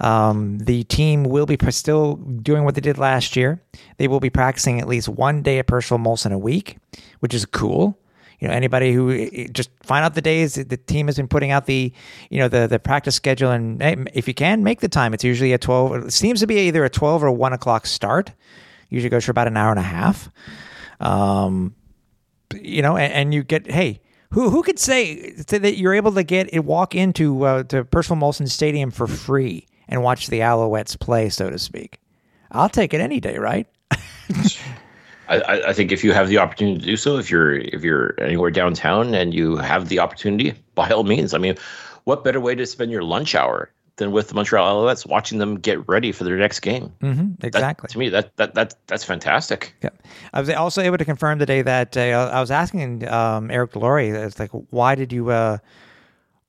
um, 0.00 0.58
the 0.58 0.84
team 0.84 1.24
will 1.24 1.46
be 1.46 1.58
still 1.70 2.16
doing 2.16 2.64
what 2.64 2.74
they 2.74 2.80
did 2.80 2.98
last 2.98 3.36
year. 3.36 3.62
They 3.98 4.08
will 4.08 4.20
be 4.20 4.30
practicing 4.30 4.80
at 4.80 4.88
least 4.88 5.08
one 5.08 5.42
day 5.42 5.58
at 5.58 5.66
Percival 5.66 5.98
Molson 5.98 6.32
a 6.32 6.38
week, 6.38 6.78
which 7.20 7.34
is 7.34 7.44
cool. 7.44 7.98
You 8.38 8.48
know, 8.48 8.54
anybody 8.54 8.94
who 8.94 9.48
just 9.48 9.68
find 9.82 10.02
out 10.02 10.14
the 10.14 10.22
days 10.22 10.54
the 10.54 10.78
team 10.78 11.08
has 11.08 11.16
been 11.16 11.28
putting 11.28 11.50
out 11.50 11.66
the, 11.66 11.92
you 12.30 12.38
know, 12.38 12.48
the 12.48 12.66
the 12.66 12.78
practice 12.78 13.14
schedule, 13.14 13.50
and 13.50 13.82
if 14.14 14.26
you 14.26 14.32
can 14.32 14.64
make 14.64 14.80
the 14.80 14.88
time, 14.88 15.12
it's 15.12 15.22
usually 15.22 15.52
a 15.52 15.58
twelve. 15.58 16.06
It 16.06 16.12
seems 16.12 16.40
to 16.40 16.46
be 16.46 16.56
either 16.60 16.82
a 16.82 16.88
twelve 16.88 17.22
or 17.22 17.30
one 17.30 17.52
o'clock 17.52 17.84
start. 17.84 18.32
Usually 18.88 19.10
goes 19.10 19.26
for 19.26 19.30
about 19.30 19.46
an 19.46 19.58
hour 19.58 19.70
and 19.70 19.78
a 19.78 19.82
half. 19.82 20.30
Um, 21.00 21.74
you 22.54 22.80
know, 22.80 22.96
and, 22.96 23.12
and 23.12 23.34
you 23.34 23.44
get 23.44 23.70
hey, 23.70 24.00
who 24.30 24.48
who 24.48 24.62
could 24.62 24.78
say, 24.78 25.34
say 25.46 25.58
that 25.58 25.76
you're 25.76 25.94
able 25.94 26.12
to 26.12 26.22
get 26.22 26.64
walk 26.64 26.94
into 26.94 27.44
uh, 27.44 27.64
to 27.64 27.84
Percival 27.84 28.16
Molson 28.16 28.48
Stadium 28.48 28.90
for 28.90 29.06
free 29.06 29.66
and 29.90 30.02
watch 30.02 30.28
the 30.28 30.40
Alouettes 30.40 30.98
play, 30.98 31.28
so 31.28 31.50
to 31.50 31.58
speak? 31.58 32.00
I'll 32.50 32.70
take 32.70 32.94
it 32.94 33.00
any 33.02 33.20
day, 33.20 33.36
right? 33.36 33.66
I, 35.28 35.62
I 35.68 35.72
think 35.72 35.92
if 35.92 36.02
you 36.02 36.12
have 36.12 36.28
the 36.28 36.38
opportunity 36.38 36.80
to 36.80 36.86
do 36.86 36.96
so, 36.96 37.16
if 37.18 37.30
you're 37.30 37.54
if 37.56 37.84
you're 37.84 38.14
anywhere 38.20 38.50
downtown 38.50 39.14
and 39.14 39.32
you 39.32 39.56
have 39.56 39.88
the 39.88 40.00
opportunity, 40.00 40.54
by 40.74 40.88
all 40.90 41.04
means. 41.04 41.34
I 41.34 41.38
mean, 41.38 41.54
what 42.04 42.24
better 42.24 42.40
way 42.40 42.54
to 42.56 42.66
spend 42.66 42.90
your 42.90 43.02
lunch 43.04 43.34
hour 43.36 43.70
than 43.96 44.10
with 44.10 44.28
the 44.28 44.34
Montreal 44.34 44.82
Alouettes, 44.82 45.06
watching 45.06 45.38
them 45.38 45.56
get 45.60 45.86
ready 45.88 46.10
for 46.10 46.24
their 46.24 46.36
next 46.36 46.60
game? 46.60 46.92
Mm-hmm, 47.00 47.34
That- 47.38 47.46
exactly. 47.46 47.88
to 47.88 47.98
me, 47.98 48.08
that 48.08 48.36
that 48.38 48.54
that 48.54 48.74
that's 48.88 49.04
fantastic. 49.04 49.74
Yeah. 49.82 49.90
I 50.32 50.40
was 50.40 50.50
also 50.50 50.82
able 50.82 50.98
to 50.98 51.04
confirm 51.04 51.38
today 51.38 51.62
that 51.62 51.96
uh, 51.96 52.30
I 52.32 52.40
was 52.40 52.50
asking 52.50 53.06
um, 53.08 53.52
Eric 53.52 53.72
Delory, 53.72 54.12
it's 54.12 54.40
like, 54.40 54.50
why 54.70 54.96
did 54.96 55.12
you, 55.12 55.30
uh, 55.30 55.58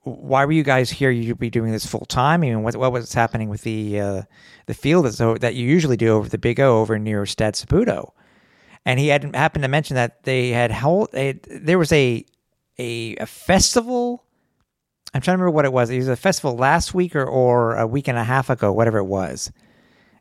why 0.03 0.45
were 0.45 0.51
you 0.51 0.63
guys 0.63 0.89
here? 0.89 1.11
You'd 1.11 1.39
be 1.39 1.49
doing 1.49 1.71
this 1.71 1.85
full 1.85 2.05
time. 2.05 2.41
I 2.41 2.47
mean, 2.47 2.63
what, 2.63 2.75
what 2.75 2.91
was 2.91 3.13
happening 3.13 3.49
with 3.49 3.61
the 3.61 3.99
uh, 3.99 4.21
the 4.65 4.73
field 4.73 5.05
that, 5.05 5.13
so, 5.13 5.37
that 5.37 5.55
you 5.55 5.67
usually 5.67 5.97
do 5.97 6.09
over 6.09 6.27
the 6.27 6.37
Big 6.37 6.59
O 6.59 6.79
over 6.79 6.97
near 6.97 7.25
Stade 7.25 7.53
Saputo? 7.53 8.11
And 8.85 8.99
he 8.99 9.09
had 9.09 9.35
happened 9.35 9.63
to 9.63 9.69
mention 9.69 9.95
that 9.95 10.23
they 10.23 10.49
had 10.49 10.71
held, 10.71 11.11
there 11.11 11.77
was 11.77 11.91
a, 11.91 12.25
a 12.79 13.15
a 13.17 13.25
festival. 13.27 14.23
I'm 15.13 15.21
trying 15.21 15.37
to 15.37 15.43
remember 15.43 15.55
what 15.55 15.65
it 15.65 15.73
was. 15.73 15.89
It 15.89 15.97
was 15.97 16.07
a 16.07 16.15
festival 16.15 16.55
last 16.55 16.93
week 16.93 17.15
or, 17.15 17.25
or 17.25 17.75
a 17.75 17.85
week 17.85 18.07
and 18.07 18.17
a 18.17 18.23
half 18.23 18.49
ago, 18.49 18.71
whatever 18.71 18.97
it 18.97 19.05
was 19.05 19.51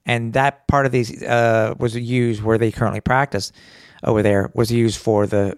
and 0.07 0.33
that 0.33 0.67
part 0.67 0.87
of 0.87 0.93
these 0.93 1.23
uh, 1.23 1.75
was 1.79 1.97
used 1.97 2.43
where 2.43 2.59
they 2.59 2.73
currently 2.73 3.01
practice 3.01 3.53
over 4.05 4.23
there 4.23 4.51
was 4.55 4.71
used 4.73 4.99
for 4.99 5.27
the 5.27 5.57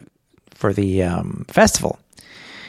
for 0.51 0.73
the 0.73 1.03
um, 1.03 1.45
festival. 1.49 1.99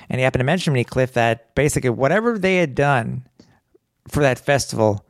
And 0.10 0.20
he 0.20 0.24
happened 0.24 0.42
to 0.42 0.46
mention 0.46 0.74
to 0.74 0.76
me, 0.76 0.84
Cliff, 0.84 1.14
that 1.14 1.56
basically 1.56 1.90
whatever 1.90 2.38
they 2.38 2.58
had 2.58 2.76
done 2.76 3.28
for 4.08 4.22
that 4.22 4.40
festival 4.40 5.06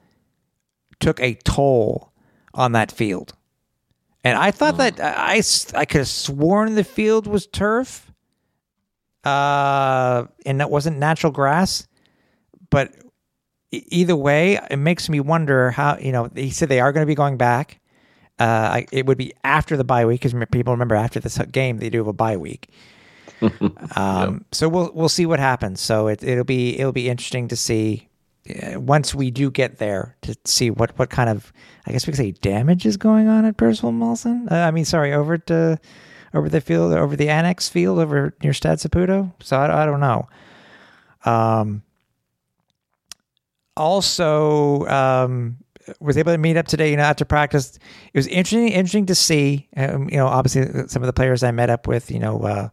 took 0.99 1.19
a 1.19 1.35
toll 1.35 2.11
on 2.53 2.71
that 2.73 2.91
field. 2.91 3.33
And 4.23 4.37
I 4.37 4.51
thought 4.51 4.77
that 4.77 4.99
I, 5.01 5.41
I, 5.75 5.85
could 5.85 5.99
have 5.99 6.07
sworn 6.07 6.75
the 6.75 6.85
field 6.85 7.27
was 7.27 7.45
turf, 7.45 8.09
uh, 9.25 10.25
and 10.45 10.61
that 10.61 10.69
wasn't 10.69 10.97
natural 10.97 11.33
grass. 11.33 11.87
But 12.69 12.93
either 13.71 14.15
way, 14.15 14.59
it 14.71 14.77
makes 14.77 15.09
me 15.09 15.19
wonder 15.19 15.71
how 15.71 15.97
you 15.97 16.13
know. 16.13 16.29
He 16.33 16.51
said 16.51 16.69
they 16.69 16.79
are 16.79 16.93
going 16.93 17.05
to 17.05 17.07
be 17.07 17.15
going 17.15 17.35
back. 17.35 17.81
Uh, 18.39 18.81
it 18.93 19.05
would 19.05 19.17
be 19.17 19.33
after 19.43 19.75
the 19.75 19.83
bye 19.83 20.05
week 20.05 20.21
because 20.21 20.47
people 20.51 20.73
remember 20.73 20.95
after 20.95 21.19
this 21.19 21.37
game 21.51 21.77
they 21.77 21.89
do 21.89 21.97
have 21.97 22.07
a 22.07 22.13
bye 22.13 22.37
week. 22.37 22.69
um, 23.95 24.45
So 24.51 24.69
we'll 24.69 24.91
we'll 24.93 25.09
see 25.09 25.25
what 25.25 25.39
happens. 25.39 25.81
So 25.81 26.07
it, 26.07 26.23
it'll 26.23 26.43
be 26.43 26.79
it'll 26.79 26.91
be 26.91 27.09
interesting 27.09 27.47
to 27.49 27.55
see 27.55 28.09
uh, 28.49 28.79
once 28.79 29.15
we 29.15 29.31
do 29.31 29.49
get 29.51 29.77
there 29.77 30.17
to 30.23 30.35
see 30.45 30.69
what 30.69 30.97
what 30.97 31.09
kind 31.09 31.29
of 31.29 31.53
I 31.85 31.91
guess 31.91 32.07
we 32.07 32.11
could 32.11 32.17
say 32.17 32.31
damage 32.31 32.85
is 32.85 32.97
going 32.97 33.27
on 33.27 33.45
at 33.45 33.57
Percival 33.57 33.91
Molson. 33.91 34.51
Uh, 34.51 34.55
I 34.55 34.71
mean, 34.71 34.85
sorry, 34.85 35.13
over 35.13 35.37
to 35.37 35.79
over 36.33 36.49
the 36.49 36.61
field 36.61 36.93
over 36.93 37.15
the 37.15 37.29
annex 37.29 37.69
field 37.69 37.99
over 37.99 38.35
near 38.43 38.53
Stade 38.53 38.79
Saputo. 38.79 39.31
So 39.41 39.57
I, 39.57 39.83
I 39.83 39.85
don't 39.85 39.99
know. 39.99 40.27
Um, 41.25 41.83
also 43.75 44.85
um, 44.87 45.57
was 45.99 46.17
able 46.17 46.31
to 46.31 46.37
meet 46.37 46.57
up 46.57 46.67
today. 46.67 46.91
You 46.91 46.97
know, 46.97 47.03
after 47.03 47.25
practice, 47.25 47.77
it 48.13 48.17
was 48.17 48.27
interesting. 48.27 48.69
Interesting 48.69 49.05
to 49.07 49.15
see. 49.15 49.67
Um, 49.75 50.09
you 50.09 50.17
know, 50.17 50.27
obviously 50.27 50.87
some 50.87 51.01
of 51.01 51.07
the 51.07 51.13
players 51.13 51.43
I 51.43 51.51
met 51.51 51.69
up 51.69 51.87
with. 51.87 52.11
You 52.11 52.19
know, 52.19 52.41
uh, 52.41 52.69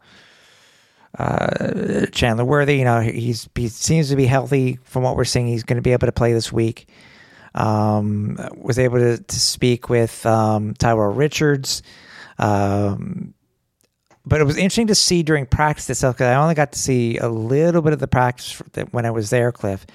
uh, 1.19 2.07
Chandler 2.13 2.45
Worthy. 2.45 2.79
You 2.79 2.85
know, 2.85 3.01
he's 3.01 3.49
he 3.55 3.69
seems 3.69 4.09
to 4.11 4.17
be 4.17 4.27
healthy 4.27 4.79
from 4.85 5.03
what 5.03 5.17
we're 5.17 5.25
seeing. 5.25 5.47
He's 5.47 5.65
going 5.65 5.77
to 5.77 5.83
be 5.83 5.93
able 5.93 6.07
to 6.07 6.13
play 6.13 6.33
this 6.33 6.53
week. 6.53 6.89
Um, 7.55 8.39
was 8.57 8.79
able 8.79 8.99
to, 8.99 9.19
to 9.19 9.41
speak 9.41 9.89
with 9.89 10.25
um, 10.25 10.75
Tyrell 10.75 11.13
Richards. 11.13 11.83
Um, 12.39 13.35
but 14.25 14.41
it 14.41 14.45
was 14.45 14.57
interesting 14.57 14.87
to 14.89 14.95
see 14.95 15.23
during 15.23 15.47
practice 15.47 15.91
itself 15.91 16.17
because 16.17 16.27
I 16.27 16.35
only 16.37 16.55
got 16.55 16.73
to 16.73 16.79
see 16.79 17.17
a 17.19 17.29
little 17.29 17.83
bit 17.83 17.93
of 17.93 17.99
the 17.99 18.07
practice 18.07 18.63
when 18.93 19.05
I 19.05 19.11
was 19.11 19.31
there, 19.31 19.51
Cliff. 19.51 19.87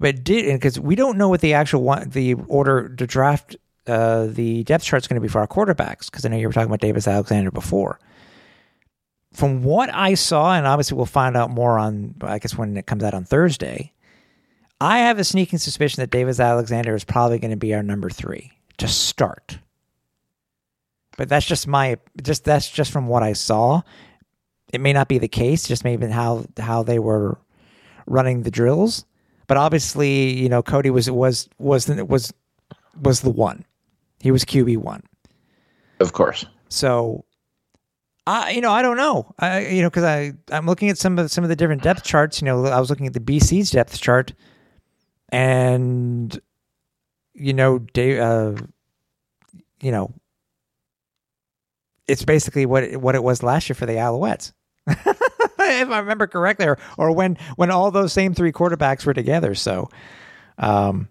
But 0.00 0.24
did 0.24 0.52
because 0.52 0.80
we 0.80 0.94
don't 0.94 1.16
know 1.16 1.28
what 1.28 1.40
the 1.40 1.54
actual 1.54 1.82
one, 1.82 2.10
the 2.10 2.34
order 2.48 2.88
to 2.88 3.06
draft 3.06 3.56
uh, 3.86 4.26
the 4.26 4.64
depth 4.64 4.84
chart 4.84 5.02
is 5.02 5.06
going 5.06 5.16
to 5.16 5.20
be 5.20 5.28
for 5.28 5.40
our 5.40 5.46
quarterbacks 5.46 6.10
because 6.10 6.24
I 6.24 6.28
know 6.28 6.36
you 6.36 6.48
were 6.48 6.52
talking 6.52 6.68
about 6.68 6.80
Davis 6.80 7.06
Alexander 7.06 7.50
before. 7.50 7.98
From 9.36 9.62
what 9.62 9.92
I 9.92 10.14
saw, 10.14 10.54
and 10.54 10.66
obviously 10.66 10.96
we'll 10.96 11.04
find 11.04 11.36
out 11.36 11.50
more 11.50 11.78
on, 11.78 12.14
I 12.22 12.38
guess 12.38 12.56
when 12.56 12.74
it 12.74 12.86
comes 12.86 13.04
out 13.04 13.12
on 13.12 13.24
Thursday. 13.24 13.92
I 14.80 15.00
have 15.00 15.18
a 15.18 15.24
sneaking 15.24 15.58
suspicion 15.58 16.00
that 16.00 16.10
Davis 16.10 16.40
Alexander 16.40 16.94
is 16.94 17.04
probably 17.04 17.38
going 17.38 17.50
to 17.50 17.56
be 17.56 17.74
our 17.74 17.82
number 17.82 18.08
three 18.08 18.52
to 18.78 18.88
start. 18.88 19.58
But 21.18 21.28
that's 21.28 21.44
just 21.44 21.66
my 21.66 21.98
just 22.22 22.44
that's 22.44 22.70
just 22.70 22.90
from 22.90 23.08
what 23.08 23.22
I 23.22 23.34
saw. 23.34 23.82
It 24.72 24.80
may 24.80 24.94
not 24.94 25.08
be 25.08 25.18
the 25.18 25.28
case, 25.28 25.68
just 25.68 25.84
maybe 25.84 26.06
how 26.06 26.46
how 26.58 26.82
they 26.82 26.98
were 26.98 27.38
running 28.06 28.42
the 28.42 28.50
drills. 28.50 29.04
But 29.48 29.58
obviously, 29.58 30.32
you 30.32 30.48
know, 30.48 30.62
Cody 30.62 30.90
was 30.90 31.10
was 31.10 31.48
was 31.58 31.88
was 31.88 32.32
was 33.00 33.20
the 33.20 33.30
one. 33.30 33.64
He 34.20 34.30
was 34.30 34.44
QB 34.44 34.78
one. 34.78 35.02
Of 36.00 36.12
course. 36.12 36.46
So, 36.68 37.24
I 38.26 38.50
you 38.50 38.60
know 38.60 38.72
I 38.72 38.82
don't 38.82 38.96
know. 38.96 39.32
I 39.38 39.66
you 39.66 39.82
know 39.82 39.88
because 39.90 40.04
I 40.04 40.32
I'm 40.50 40.66
looking 40.66 40.88
at 40.90 40.98
some 40.98 41.18
of 41.18 41.30
some 41.30 41.44
of 41.44 41.48
the 41.48 41.56
different 41.56 41.82
depth 41.82 42.04
charts. 42.04 42.40
You 42.40 42.46
know, 42.46 42.66
I 42.66 42.80
was 42.80 42.90
looking 42.90 43.06
at 43.06 43.12
the 43.12 43.20
BC's 43.20 43.70
depth 43.70 44.00
chart, 44.00 44.32
and 45.30 46.38
you 47.34 47.52
know, 47.52 47.78
Dave, 47.78 48.18
uh, 48.18 48.54
you 49.80 49.92
know, 49.92 50.12
it's 52.08 52.24
basically 52.24 52.66
what 52.66 52.82
it, 52.82 53.00
what 53.00 53.14
it 53.14 53.22
was 53.22 53.42
last 53.42 53.68
year 53.68 53.74
for 53.74 53.86
the 53.86 53.94
Alouettes. 53.94 54.52
if 54.88 55.90
I 55.90 55.98
remember 55.98 56.26
correctly, 56.26 56.66
or, 56.66 56.78
or 56.96 57.12
when 57.12 57.38
when 57.56 57.70
all 57.70 57.90
those 57.90 58.12
same 58.12 58.34
three 58.34 58.52
quarterbacks 58.52 59.04
were 59.04 59.14
together. 59.14 59.54
So, 59.54 59.88
um, 60.58 61.08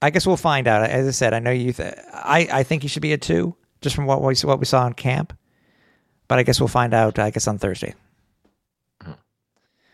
I 0.00 0.10
guess 0.10 0.26
we'll 0.26 0.36
find 0.36 0.68
out. 0.68 0.88
As 0.88 1.06
I 1.06 1.10
said, 1.10 1.34
I 1.34 1.38
know 1.38 1.50
you. 1.50 1.72
Th- 1.72 1.94
I 2.12 2.48
I 2.50 2.62
think 2.62 2.82
he 2.82 2.88
should 2.88 3.02
be 3.02 3.12
a 3.12 3.18
two, 3.18 3.56
just 3.80 3.96
from 3.96 4.06
what 4.06 4.22
we 4.22 4.34
what 4.44 4.58
we 4.58 4.64
saw 4.66 4.86
in 4.86 4.94
camp. 4.94 5.37
But 6.28 6.38
I 6.38 6.42
guess 6.42 6.60
we'll 6.60 6.68
find 6.68 6.94
out. 6.94 7.18
I 7.18 7.30
guess 7.30 7.48
on 7.48 7.58
Thursday. 7.58 7.94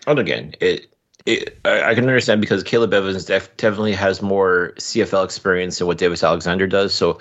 And 0.07 0.19
again, 0.19 0.55
it, 0.61 0.95
it 1.25 1.59
I, 1.65 1.91
I 1.91 1.95
can 1.95 2.05
understand 2.05 2.41
because 2.41 2.63
Caleb 2.63 2.93
Evans 2.93 3.25
def- 3.25 3.57
definitely 3.57 3.93
has 3.93 4.21
more 4.21 4.73
CFL 4.77 5.25
experience 5.25 5.79
than 5.79 5.87
what 5.87 5.99
Davis 5.99 6.23
Alexander 6.23 6.67
does. 6.67 6.93
So 6.93 7.19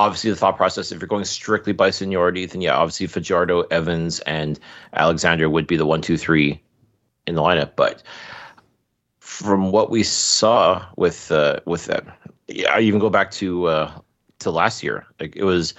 obviously 0.00 0.30
the 0.30 0.36
thought 0.36 0.56
process, 0.56 0.92
if 0.92 1.00
you're 1.00 1.08
going 1.08 1.24
strictly 1.24 1.72
by 1.72 1.90
seniority, 1.90 2.46
then 2.46 2.62
yeah, 2.62 2.74
obviously 2.74 3.06
Fajardo, 3.06 3.62
Evans, 3.70 4.20
and 4.20 4.58
Alexander 4.94 5.48
would 5.48 5.66
be 5.66 5.76
the 5.76 5.86
one, 5.86 6.00
two, 6.00 6.16
three 6.16 6.60
in 7.26 7.34
the 7.34 7.42
lineup. 7.42 7.72
But 7.76 8.02
from 9.20 9.72
what 9.72 9.90
we 9.90 10.02
saw 10.02 10.84
with 10.96 11.30
uh, 11.30 11.60
with 11.66 11.86
that, 11.86 12.04
yeah, 12.48 12.72
I 12.72 12.80
even 12.80 12.98
go 12.98 13.10
back 13.10 13.30
to 13.32 13.66
uh, 13.66 13.92
to 14.40 14.50
last 14.50 14.82
year. 14.82 15.06
Like 15.20 15.36
it 15.36 15.44
was 15.44 15.74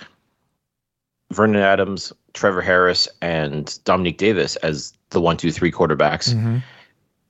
Vernon 1.31 1.61
Adams, 1.61 2.13
Trevor 2.33 2.61
Harris, 2.61 3.07
and 3.21 3.77
Dominique 3.83 4.17
Davis 4.17 4.55
as 4.57 4.93
the 5.09 5.21
one, 5.21 5.37
two, 5.37 5.51
three 5.51 5.71
quarterbacks. 5.71 6.33
Mm-hmm. 6.33 6.57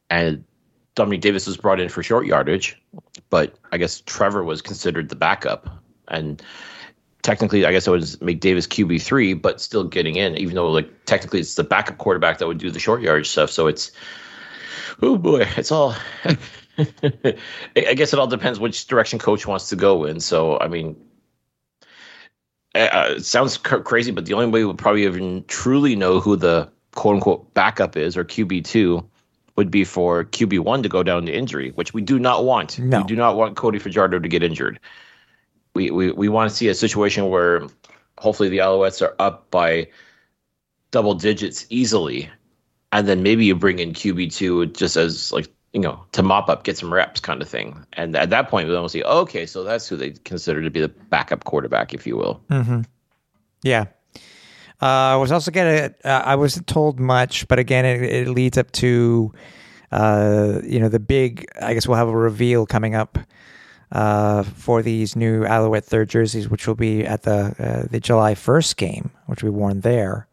And 0.10 0.44
Dominique 0.96 1.22
Davis 1.22 1.48
was 1.48 1.58
brought 1.58 1.80
in 1.80 1.90
for 1.90 2.04
short 2.04 2.26
yardage, 2.26 2.82
but 3.30 3.56
I 3.72 3.78
guess 3.78 4.02
Trevor 4.02 4.44
was 4.44 4.62
considered 4.62 5.10
the 5.10 5.16
backup. 5.16 5.70
And 6.10 6.42
technically, 7.22 7.66
I 7.66 7.72
guess 7.72 7.88
I 7.88 7.92
would 7.92 8.22
make 8.22 8.40
Davis 8.40 8.68
QB 8.68 9.02
three, 9.02 9.34
but 9.34 9.62
still 9.62 9.84
getting 9.84 10.16
in, 10.16 10.36
even 10.38 10.56
though 10.56 10.70
like 10.70 10.90
technically 11.06 11.40
it's 11.40 11.56
the 11.56 11.64
backup 11.64 11.98
quarterback 11.98 12.40
that 12.40 12.48
would 12.48 12.58
do 12.58 12.72
the 12.72 12.80
short 12.80 13.02
yardage 13.02 13.30
stuff. 13.30 13.50
So 13.50 13.68
it's 13.68 13.92
oh 15.02 15.18
boy, 15.18 15.48
it's 15.58 15.72
all. 15.72 15.96
I 16.26 16.38
I 17.76 17.94
guess 17.94 18.14
it 18.14 18.20
all 18.20 18.28
depends 18.28 18.60
which 18.60 18.88
direction 18.88 19.20
coach 19.20 19.46
wants 19.46 19.70
to 19.70 19.76
go 19.76 20.06
in. 20.06 20.20
So 20.20 20.60
I 20.60 20.68
mean, 20.68 20.96
uh, 22.76 23.16
it 23.18 23.26
sounds 23.26 23.58
cr- 23.58 23.78
crazy, 23.78 24.12
but 24.12 24.26
the 24.26 24.34
only 24.34 24.48
way 24.48 24.64
we'll 24.64 24.74
probably 24.74 25.04
even 25.04 25.44
truly 25.48 25.96
know 25.96 26.20
who 26.20 26.36
the 26.36 26.70
quote 26.94 27.16
unquote 27.16 27.54
backup 27.54 27.98
is 27.98 28.16
or 28.16 28.24
QB 28.24 28.66
two 28.66 29.08
would 29.56 29.70
be 29.70 29.84
for 29.84 30.24
QB 30.24 30.60
one 30.60 30.82
to 30.84 30.90
go 30.90 31.04
down 31.04 31.26
to 31.26 31.34
injury, 31.34 31.72
which 31.72 31.94
we 31.94 32.02
do 32.02 32.18
not 32.18 32.46
want. 32.46 32.80
No. 32.80 33.00
We 33.00 33.04
do 33.04 33.16
not 33.16 33.36
want 33.36 33.58
Cody 33.58 33.80
Fajardo 33.80 34.20
to 34.20 34.28
get 34.28 34.44
injured. 34.44 34.80
We 35.74 35.92
we 35.92 36.12
we 36.12 36.30
want 36.30 36.50
to 36.50 36.56
see 36.56 36.68
a 36.70 36.74
situation 36.74 37.30
where 37.30 37.68
hopefully 38.18 38.50
the 38.50 38.60
Alouettes 38.60 39.02
are 39.02 39.16
up 39.20 39.52
by 39.52 39.88
double 40.92 41.14
digits 41.14 41.66
easily, 41.70 42.30
and 42.92 43.08
then 43.08 43.24
maybe 43.24 43.46
you 43.46 43.56
bring 43.56 43.80
in 43.80 43.94
QB 43.94 44.34
two 44.34 44.68
just 44.68 44.96
as 44.96 45.32
like 45.32 45.50
you 45.74 45.80
know 45.80 46.04
to 46.12 46.24
mop 46.24 46.50
up, 46.50 46.64
get 46.64 46.78
some 46.78 46.94
reps, 46.94 47.20
kind 47.20 47.42
of 47.42 47.50
thing. 47.50 47.86
And 47.94 48.16
at 48.16 48.30
that 48.30 48.50
point, 48.50 48.68
we'll 48.68 48.90
see. 48.90 49.04
Okay, 49.04 49.46
so 49.46 49.64
that's 49.64 49.88
who 49.88 49.96
they 49.96 50.12
consider 50.12 50.62
to 50.62 50.70
be 50.70 50.82
the 50.82 50.90
backup 50.90 51.44
quarterback, 51.44 51.94
if 51.94 52.06
you 52.06 52.18
will. 52.18 52.42
Yeah. 53.64 53.86
Uh, 54.82 55.14
I 55.14 55.16
was 55.16 55.32
also 55.32 55.52
getting. 55.52 55.94
Uh, 56.04 56.24
I 56.26 56.36
wasn't 56.36 56.68
told 56.68 57.00
much, 57.00 57.48
but 57.48 57.60
again, 57.60 57.86
it, 57.86 58.02
it 58.02 58.28
leads 58.30 58.58
up 58.58 58.72
to, 58.74 59.32
uh, 59.92 60.60
you 60.64 60.80
know, 60.80 60.90
the 60.90 61.00
big. 61.00 61.46
I 61.62 61.76
guess 61.76 61.88
we'll 61.88 61.98
have 61.98 62.08
a 62.08 62.18
reveal 62.18 62.66
coming 62.66 62.96
up 62.96 63.20
uh, 63.92 64.42
for 64.42 64.82
these 64.82 65.16
new 65.16 65.46
Alouette 65.46 65.86
third 65.86 66.10
jerseys, 66.10 66.50
which 66.50 66.68
will 66.68 66.76
be 66.76 67.06
at 67.06 67.22
the 67.24 67.56
uh, 67.60 67.88
the 67.92 68.00
July 68.00 68.34
first 68.34 68.78
game, 68.78 69.12
which 69.28 69.44
we 69.44 69.52
worn 69.52 69.82
there. 69.82 70.28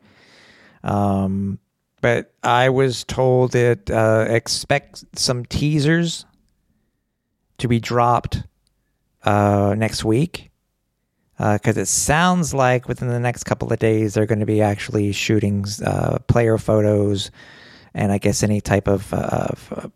Um, 0.82 1.58
but 2.00 2.32
I 2.42 2.68
was 2.70 3.04
told 3.04 3.52
that 3.52 3.90
uh, 3.90 4.26
expect 4.28 5.04
some 5.18 5.44
teasers 5.44 6.24
to 7.58 7.68
be 7.68 7.80
dropped 7.80 8.42
uh, 9.24 9.74
next 9.76 10.04
week 10.04 10.50
because 11.38 11.76
it 11.76 11.86
sounds 11.86 12.52
like 12.52 12.88
within 12.88 13.08
the 13.08 13.20
next 13.20 13.44
couple 13.44 13.72
of 13.72 13.78
days 13.78 14.14
they're 14.14 14.26
going 14.26 14.40
to 14.40 14.46
be 14.46 14.60
actually 14.62 15.12
shooting 15.12 15.64
uh, 15.84 16.18
player 16.26 16.58
photos 16.58 17.30
and 17.94 18.12
I 18.12 18.18
guess 18.18 18.42
any 18.42 18.60
type 18.60 18.88
of, 18.88 19.12
of 19.14 19.72
uh, 19.76 19.88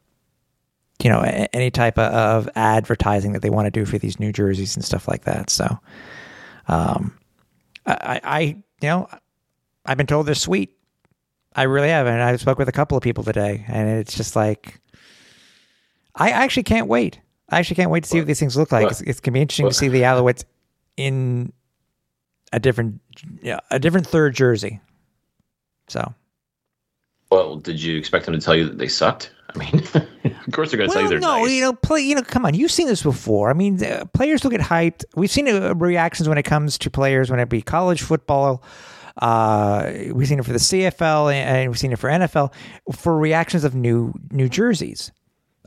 you 1.02 1.10
know 1.10 1.20
any 1.52 1.70
type 1.70 1.98
of, 1.98 2.48
advertising 2.54 3.32
that 3.32 3.42
they 3.42 3.50
want 3.50 3.66
to 3.66 3.70
do 3.70 3.84
for 3.84 3.98
these 3.98 4.20
new 4.20 4.32
jerseys 4.32 4.76
and 4.76 4.84
stuff 4.84 5.08
like 5.08 5.24
that. 5.24 5.50
So, 5.50 5.78
um, 6.68 7.18
I 7.86 8.20
I- 8.24 8.40
you 8.80 8.88
know 8.88 9.08
I've 9.84 9.96
been 9.96 10.06
told 10.06 10.26
they're 10.26 10.34
sweet. 10.34 10.76
I 11.54 11.64
really 11.64 11.88
have, 11.88 12.06
and 12.06 12.22
I 12.22 12.36
spoke 12.36 12.58
with 12.58 12.68
a 12.68 12.72
couple 12.72 12.96
of 12.96 13.02
people 13.02 13.24
today, 13.24 13.64
and 13.68 13.88
it's 13.88 14.14
just 14.16 14.34
like 14.36 14.80
I 16.14 16.30
actually 16.30 16.64
can't 16.64 16.88
wait. 16.88 17.20
I 17.48 17.58
actually 17.58 17.76
can't 17.76 17.90
wait 17.90 18.04
to 18.04 18.08
see 18.08 18.18
what 18.18 18.26
these 18.26 18.40
things 18.40 18.56
look 18.56 18.72
like. 18.72 18.82
Well- 18.82 18.90
It's, 18.90 19.00
it's 19.02 19.20
gonna 19.20 19.34
be 19.34 19.42
interesting 19.42 19.68
to 19.68 19.74
see 19.74 19.88
the 19.88 20.02
Alouettes 20.02 20.44
in 20.96 21.52
a 22.52 22.60
different, 22.60 23.00
yeah, 23.42 23.60
a 23.70 23.78
different 23.78 24.06
third 24.06 24.34
jersey. 24.34 24.80
So, 25.88 26.14
Well, 27.30 27.56
did 27.56 27.82
you 27.82 27.96
expect 27.98 28.24
them 28.26 28.34
to 28.34 28.40
tell 28.40 28.54
you 28.54 28.64
that 28.66 28.78
they 28.78 28.88
sucked? 28.88 29.32
I 29.54 29.58
mean, 29.58 29.74
of 30.46 30.52
course 30.52 30.70
they're 30.70 30.78
going 30.78 30.88
to 30.88 30.94
tell 30.94 31.02
you 31.02 31.08
they're 31.08 31.18
no, 31.20 31.42
nice. 31.42 31.50
you 31.50 31.60
know, 31.60 31.72
play. 31.74 32.00
You 32.00 32.14
know, 32.14 32.22
come 32.22 32.46
on, 32.46 32.54
you've 32.54 32.70
seen 32.70 32.86
this 32.86 33.02
before. 33.02 33.50
I 33.50 33.52
mean, 33.52 33.82
uh, 33.84 34.06
players 34.14 34.42
will 34.42 34.50
get 34.50 34.60
hyped. 34.62 35.04
We've 35.14 35.30
seen 35.30 35.48
uh, 35.48 35.74
reactions 35.74 36.28
when 36.28 36.38
it 36.38 36.44
comes 36.44 36.78
to 36.78 36.90
players 36.90 37.30
when 37.30 37.40
it 37.40 37.48
be 37.50 37.60
college 37.60 38.00
football. 38.02 38.62
Uh, 39.18 39.92
we've 40.12 40.29
seen 40.29 40.38
it 40.38 40.44
for 40.44 40.53
the 40.53 40.59
CFL 40.59 41.33
and, 41.33 41.70
we've 41.70 41.79
seen 41.79 41.92
it 41.92 41.98
for 41.98 42.09
NFL 42.09 42.53
for 42.92 43.16
reactions 43.16 43.64
of 43.64 43.75
new 43.75 44.12
new 44.31 44.48
jerseys 44.48 45.12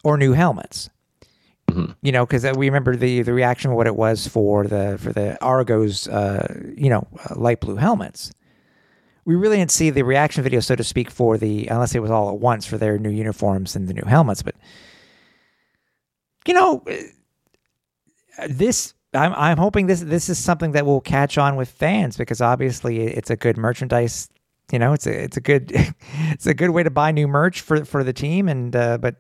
or 0.04 0.18
new 0.18 0.34
helmets. 0.34 0.90
You 2.02 2.12
know, 2.12 2.26
because 2.26 2.46
we 2.56 2.68
remember 2.68 2.96
the 2.96 3.24
the 3.24 3.34
reaction 3.34 3.72
of 3.72 3.78
what 3.78 3.88
it 3.88 3.96
was 3.96 4.28
for 4.28 4.66
the 4.68 4.98
for 5.00 5.12
the 5.12 5.42
Argos, 5.44 6.08
uh, 6.08 6.62
you 6.78 6.90
know, 6.90 7.08
uh, 7.28 7.36
light 7.36 7.60
blue 7.60 7.76
helmets. 7.76 8.32
We 9.26 9.36
really 9.36 9.58
didn't 9.58 9.72
see 9.72 9.90
the 9.90 10.04
reaction 10.04 10.44
video, 10.44 10.60
so 10.60 10.76
to 10.76 10.84
speak, 10.84 11.10
for 11.10 11.40
the 11.40 11.66
unless 11.68 11.96
it 11.96 12.02
was 12.02 12.12
all 12.12 12.30
at 12.30 12.40
once 12.40 12.68
for 12.68 12.78
their 12.78 13.00
new 13.00 13.10
uniforms 13.10 13.76
and 13.76 13.88
the 13.88 13.94
new 13.94 14.06
helmets. 14.06 14.44
But 14.44 14.56
you 16.48 16.54
know, 16.54 16.84
uh, 18.38 18.48
this 18.48 18.94
I'm 19.16 19.34
I'm 19.34 19.58
hoping 19.58 19.88
this 19.88 20.02
this 20.02 20.30
is 20.30 20.38
something 20.38 20.72
that 20.74 20.86
will 20.86 21.02
catch 21.02 21.38
on 21.38 21.56
with 21.56 21.70
fans 21.70 22.18
because 22.18 22.42
obviously 22.42 23.02
it's 23.02 23.30
a 23.30 23.36
good 23.36 23.58
merchandise. 23.58 24.30
You 24.72 24.80
know, 24.80 24.94
it's 24.94 25.08
a 25.08 25.24
it's 25.24 25.38
a 25.38 25.42
good 25.42 25.72
it's 26.32 26.46
a 26.46 26.54
good 26.54 26.72
way 26.72 26.84
to 26.84 26.90
buy 26.90 27.12
new 27.12 27.28
merch 27.28 27.62
for 27.62 27.86
for 27.86 28.04
the 28.04 28.14
team, 28.14 28.48
and 28.50 28.76
uh, 28.76 28.98
but 28.98 29.16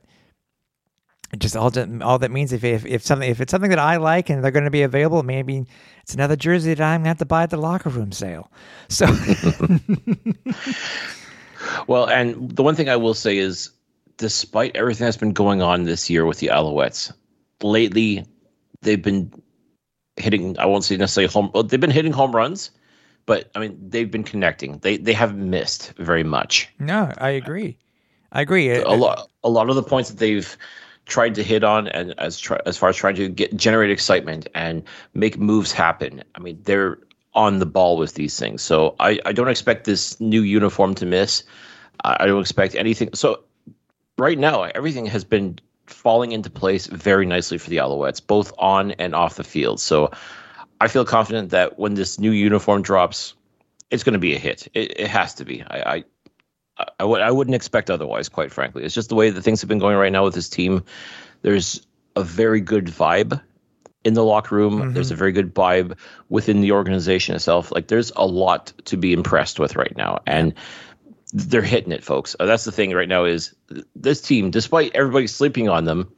just 1.38 1.56
all 1.56 1.72
all 2.04 2.20
that 2.20 2.32
means 2.32 2.54
if, 2.54 2.64
if 2.64 2.86
if 2.86 3.04
something 3.04 3.30
if 3.30 3.42
it's 3.42 3.52
something 3.52 3.70
that 3.70 3.80
I 3.80 3.98
like 3.98 4.30
and 4.30 4.44
they're 4.44 4.52
going 4.52 4.66
to 4.66 4.72
be 4.72 4.84
available, 4.84 5.24
maybe 5.24 5.66
it's 6.02 6.14
another 6.14 6.36
jersey 6.36 6.74
that 6.74 6.84
I'm 6.84 7.00
going 7.00 7.06
to 7.06 7.10
have 7.10 7.18
to 7.20 7.26
buy 7.26 7.44
at 7.44 7.50
the 7.50 7.58
locker 7.58 7.90
room 7.90 8.12
sale. 8.12 8.52
So 8.90 9.08
Well, 11.88 12.10
and 12.10 12.52
the 12.52 12.64
one 12.64 12.76
thing 12.76 12.90
I 12.90 12.96
will 12.96 13.14
say 13.14 13.38
is, 13.38 13.72
despite 14.18 14.76
everything 14.76 15.06
that's 15.06 15.18
been 15.18 15.34
going 15.34 15.62
on 15.62 15.84
this 15.84 16.10
year 16.10 16.26
with 16.26 16.40
the 16.40 16.48
Alouettes, 16.48 17.12
lately 17.62 18.26
they've 18.82 19.02
been 19.02 19.32
hitting. 20.17 20.58
I 20.60 20.65
won't 20.65 20.84
say 20.84 20.97
necessarily 20.97 21.32
home. 21.32 21.51
Well, 21.54 21.63
they've 21.63 21.80
been 21.80 21.91
hitting 21.91 22.13
home 22.13 22.36
runs, 22.36 22.71
but 23.25 23.49
I 23.56 23.60
mean 23.60 23.78
they've 23.89 24.10
been 24.10 24.23
connecting. 24.23 24.80
They 24.80 24.97
they 24.97 25.13
haven't 25.13 25.49
missed 25.49 25.93
very 25.97 26.23
much. 26.23 26.69
No, 26.80 27.12
I 27.17 27.30
agree. 27.30 27.78
I 28.32 28.41
agree. 28.41 28.71
A 28.71 28.89
lot 28.91 29.30
a 29.43 29.49
lot 29.49 29.69
of 29.69 29.75
the 29.75 29.84
points 29.84 30.10
that 30.10 30.19
they've 30.19 30.58
tried 31.06 31.36
to 31.36 31.43
hit 31.43 31.63
on 31.63 31.88
and 31.88 32.19
as 32.19 32.39
try, 32.39 32.60
as 32.65 32.78
far 32.78 32.89
as 32.89 32.95
trying 32.95 33.15
to 33.15 33.30
get 33.30 33.56
generate 33.56 33.91
excitement 33.91 34.47
and 34.56 34.84
make 35.13 35.38
moves 35.38 35.71
happen. 35.71 36.23
I 36.36 36.39
mean 36.39 36.60
they're 36.63 36.97
on 37.34 37.60
the 37.60 37.65
ball 37.65 37.97
with 37.97 38.13
these 38.13 38.39
things. 38.39 38.62
So 38.62 38.95
I, 38.99 39.19
I 39.25 39.34
don't 39.34 39.49
expect 39.49 39.84
this 39.84 40.19
new 40.21 40.41
uniform 40.41 40.95
to 40.95 41.06
miss. 41.06 41.43
I 42.04 42.28
don't 42.28 42.39
expect 42.39 42.75
anything. 42.75 43.10
So 43.13 43.43
right 44.17 44.38
now 44.38 44.63
everything 44.63 45.06
has 45.08 45.23
been 45.23 45.60
falling 45.88 46.32
into 46.32 46.50
place 46.50 46.88
very 46.88 47.26
nicely 47.26 47.58
for 47.58 47.69
the 47.69 47.78
Alouettes, 47.78 48.26
both 48.26 48.54
on 48.58 48.91
and 48.91 49.15
off 49.15 49.36
the 49.36 49.43
field. 49.43 49.80
So 49.80 50.12
I 50.82 50.88
feel 50.88 51.06
confident 51.06 51.52
that 51.52 51.80
when 51.80 51.93
this 51.93 52.19
new 52.19 52.32
uniform 52.32 52.82
drops, 52.82 53.34
it's 53.91 54.04
going 54.04 54.13
to 54.13 54.19
be 54.19 54.36
a 54.36 54.39
hit. 54.39 54.67
It, 54.74 55.00
it 55.00 55.08
has 55.08 55.36
to 55.36 55.45
be. 55.45 55.63
I, 55.63 55.95
I 55.95 56.04
I, 56.78 56.86
w- 57.00 57.24
I 57.24 57.32
wouldn't 57.32 57.56
expect 57.56 57.89
otherwise, 57.89 58.28
quite 58.28 58.52
frankly. 58.52 58.84
It's 58.84 58.93
just 58.93 59.08
the 59.10 59.15
way 59.15 59.30
that 59.30 59.41
things 59.41 59.62
have 59.62 59.69
been 59.69 59.80
going 59.80 59.95
right 59.95 60.12
now 60.12 60.26
with 60.26 60.34
this 60.34 60.50
team. 60.50 60.84
There's 61.41 61.86
a 62.15 62.24
very 62.24 62.60
good 62.60 62.88
vibe 62.88 63.41
in 64.04 64.13
the 64.13 64.24
locker 64.24 64.56
room. 64.56 64.80
Mm-hmm. 64.80 64.93
There's 64.93 65.12
a 65.12 65.15
very 65.15 65.32
good 65.32 65.54
vibe 65.54 65.98
within 66.30 66.62
the 66.62 66.74
organization 66.74 67.36
itself. 67.36 67.71
Like 67.71 67.88
there's 67.88 68.12
a 68.15 68.26
lot 68.26 68.74
to 68.86 68.98
be 68.98 69.13
impressed 69.13 69.60
with 69.60 69.76
right 69.76 69.95
now, 69.95 70.19
and 70.28 70.54
they're 71.36 71.62
hitting 71.62 71.91
it, 71.91 72.04
folks. 72.04 72.34
Uh, 72.39 72.45
That's 72.45 72.63
the 72.63 72.71
thing 72.71 72.93
right 72.93 73.10
now 73.10 73.26
is 73.26 73.54
this 73.93 74.21
team, 74.21 74.52
despite 74.52 74.95
everybody 74.95 75.28
sleeping 75.28 75.67
on 75.67 75.84
them, 75.84 76.10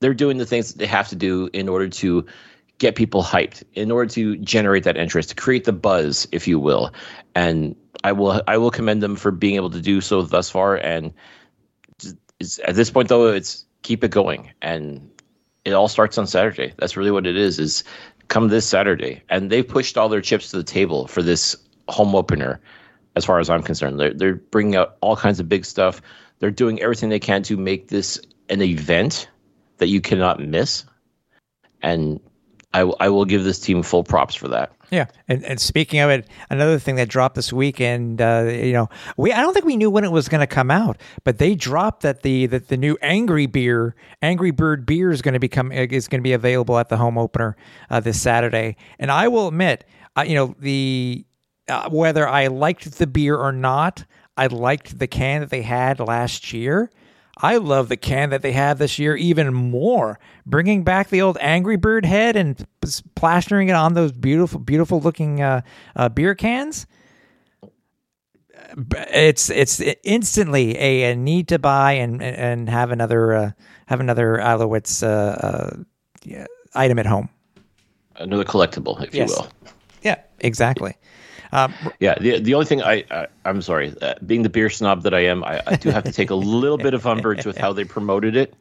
they're 0.00 0.12
doing 0.12 0.38
the 0.38 0.46
things 0.46 0.72
that 0.72 0.78
they 0.78 0.86
have 0.86 1.08
to 1.08 1.16
do 1.16 1.48
in 1.52 1.68
order 1.68 1.88
to 1.88 2.26
get 2.78 2.96
people 2.96 3.22
hyped, 3.22 3.62
in 3.74 3.92
order 3.92 4.10
to 4.10 4.36
generate 4.38 4.82
that 4.84 4.96
interest, 4.96 5.28
to 5.28 5.34
create 5.36 5.64
the 5.64 5.72
buzz, 5.72 6.26
if 6.32 6.48
you 6.48 6.58
will. 6.58 6.92
And 7.36 7.76
I 8.02 8.10
will 8.10 8.42
I 8.48 8.58
will 8.58 8.72
commend 8.72 9.04
them 9.04 9.14
for 9.14 9.30
being 9.30 9.54
able 9.54 9.70
to 9.70 9.80
do 9.80 10.00
so 10.00 10.22
thus 10.22 10.50
far. 10.50 10.76
And 10.76 11.14
at 12.66 12.74
this 12.74 12.90
point, 12.90 13.08
though, 13.08 13.28
it's 13.28 13.64
keep 13.82 14.02
it 14.02 14.10
going, 14.10 14.50
and 14.60 15.08
it 15.64 15.74
all 15.74 15.88
starts 15.88 16.18
on 16.18 16.26
Saturday. 16.26 16.74
That's 16.78 16.96
really 16.96 17.12
what 17.12 17.26
it 17.26 17.36
is. 17.36 17.60
Is 17.60 17.84
come 18.26 18.48
this 18.48 18.66
Saturday, 18.66 19.22
and 19.30 19.48
they've 19.48 19.66
pushed 19.66 19.96
all 19.96 20.08
their 20.08 20.20
chips 20.20 20.50
to 20.50 20.56
the 20.56 20.64
table 20.64 21.06
for 21.06 21.22
this 21.22 21.56
home 21.88 22.16
opener. 22.16 22.60
As 23.16 23.24
far 23.24 23.38
as 23.38 23.48
I'm 23.48 23.62
concerned, 23.62 24.00
they're 24.00 24.14
they're 24.14 24.34
bringing 24.34 24.76
out 24.76 24.96
all 25.00 25.16
kinds 25.16 25.40
of 25.40 25.48
big 25.48 25.64
stuff. 25.64 26.02
They're 26.40 26.50
doing 26.50 26.80
everything 26.80 27.10
they 27.10 27.20
can 27.20 27.42
to 27.44 27.56
make 27.56 27.88
this 27.88 28.20
an 28.48 28.60
event 28.60 29.28
that 29.78 29.88
you 29.88 30.00
cannot 30.00 30.40
miss, 30.40 30.84
and 31.82 32.20
I, 32.72 32.80
w- 32.80 32.96
I 32.98 33.08
will 33.08 33.24
give 33.24 33.44
this 33.44 33.60
team 33.60 33.84
full 33.84 34.02
props 34.02 34.34
for 34.34 34.48
that. 34.48 34.72
Yeah, 34.90 35.06
and 35.28 35.44
and 35.44 35.60
speaking 35.60 36.00
of 36.00 36.10
it, 36.10 36.28
another 36.50 36.78
thing 36.78 36.96
that 36.96 37.08
dropped 37.08 37.36
this 37.36 37.52
weekend, 37.52 38.20
uh, 38.20 38.46
you 38.48 38.72
know, 38.72 38.88
we 39.16 39.32
I 39.32 39.40
don't 39.40 39.54
think 39.54 39.64
we 39.64 39.76
knew 39.76 39.90
when 39.90 40.04
it 40.04 40.10
was 40.10 40.28
going 40.28 40.40
to 40.40 40.46
come 40.46 40.70
out, 40.70 41.00
but 41.22 41.38
they 41.38 41.54
dropped 41.54 42.02
that 42.02 42.22
the 42.22 42.46
that 42.46 42.68
the 42.68 42.76
new 42.76 42.98
Angry 43.00 43.46
Beer, 43.46 43.94
Angry 44.22 44.50
Bird 44.50 44.86
beer 44.86 45.10
is 45.10 45.22
going 45.22 45.34
to 45.34 45.40
become 45.40 45.70
is 45.70 46.08
going 46.08 46.20
to 46.20 46.22
be 46.22 46.32
available 46.32 46.78
at 46.78 46.88
the 46.88 46.96
home 46.96 47.16
opener 47.16 47.56
uh, 47.90 48.00
this 48.00 48.20
Saturday. 48.20 48.76
And 48.98 49.10
I 49.10 49.28
will 49.28 49.48
admit, 49.48 49.84
uh, 50.16 50.24
you 50.26 50.34
know, 50.34 50.54
the 50.58 51.24
uh, 51.68 51.88
whether 51.90 52.28
I 52.28 52.48
liked 52.48 52.98
the 52.98 53.06
beer 53.06 53.36
or 53.36 53.52
not, 53.52 54.04
I 54.36 54.46
liked 54.48 54.98
the 54.98 55.06
can 55.06 55.40
that 55.40 55.50
they 55.50 55.62
had 55.62 56.00
last 56.00 56.52
year. 56.52 56.90
I 57.38 57.56
love 57.56 57.88
the 57.88 57.96
can 57.96 58.30
that 58.30 58.42
they 58.42 58.52
have 58.52 58.78
this 58.78 58.98
year 58.98 59.16
even 59.16 59.52
more. 59.52 60.20
Bringing 60.46 60.84
back 60.84 61.08
the 61.08 61.20
old 61.22 61.36
Angry 61.40 61.76
Bird 61.76 62.04
head 62.04 62.36
and 62.36 62.64
plastering 63.16 63.68
it 63.68 63.72
on 63.74 63.94
those 63.94 64.12
beautiful, 64.12 64.60
beautiful 64.60 65.00
looking 65.00 65.42
uh, 65.42 65.62
uh, 65.96 66.08
beer 66.08 66.34
cans. 66.34 66.86
It's 69.12 69.50
it's 69.50 69.80
instantly 70.02 70.76
a, 70.78 71.12
a 71.12 71.16
need 71.16 71.48
to 71.48 71.58
buy 71.58 71.92
and 71.92 72.22
and 72.22 72.68
have 72.68 72.90
another 72.90 73.32
uh, 73.32 73.50
have 73.86 74.00
another 74.00 74.38
Alouettes 74.40 75.02
uh, 75.02 75.06
uh, 76.36 76.46
item 76.74 76.98
at 76.98 77.06
home. 77.06 77.28
Another 78.16 78.44
collectible, 78.44 79.02
if 79.02 79.14
Yes. 79.14 79.30
you 79.30 79.36
will. 79.36 79.48
Yeah, 80.02 80.16
exactly. 80.40 80.96
Um, 81.54 81.72
Yeah, 82.00 82.16
the 82.18 82.40
the 82.40 82.54
only 82.54 82.66
thing 82.66 82.82
I, 82.82 83.04
I 83.10 83.28
I'm 83.44 83.62
sorry, 83.62 83.94
uh, 84.02 84.14
being 84.26 84.42
the 84.42 84.48
beer 84.48 84.68
snob 84.68 85.02
that 85.04 85.14
I 85.14 85.20
am, 85.20 85.44
I, 85.44 85.62
I 85.66 85.76
do 85.76 85.90
have 85.90 86.04
to 86.04 86.12
take 86.12 86.30
a 86.30 86.34
little 86.34 86.76
bit 86.76 86.94
of 86.94 87.06
umbrage 87.06 87.46
with 87.46 87.56
how 87.56 87.72
they 87.72 87.84
promoted 87.84 88.36
it. 88.36 88.54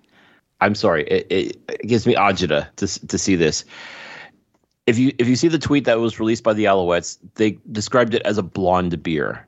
I'm 0.62 0.76
sorry, 0.76 1.04
it, 1.04 1.28
it, 1.30 1.62
it 1.68 1.88
gives 1.88 2.06
me 2.06 2.14
agita 2.16 2.74
to 2.76 3.08
to 3.08 3.18
see 3.18 3.36
this. 3.36 3.66
If 4.86 5.00
you 5.00 5.12
if 5.18 5.28
you 5.28 5.36
see 5.36 5.48
the 5.48 5.58
tweet 5.60 5.86
that 5.86 6.00
was 6.00 6.20
released 6.20 6.44
by 6.44 6.54
the 6.54 6.66
Alouettes, 6.66 7.18
they 7.36 7.58
described 7.72 8.14
it 8.14 8.22
as 8.24 8.38
a 8.38 8.44
blonde 8.44 9.02
beer, 9.02 9.48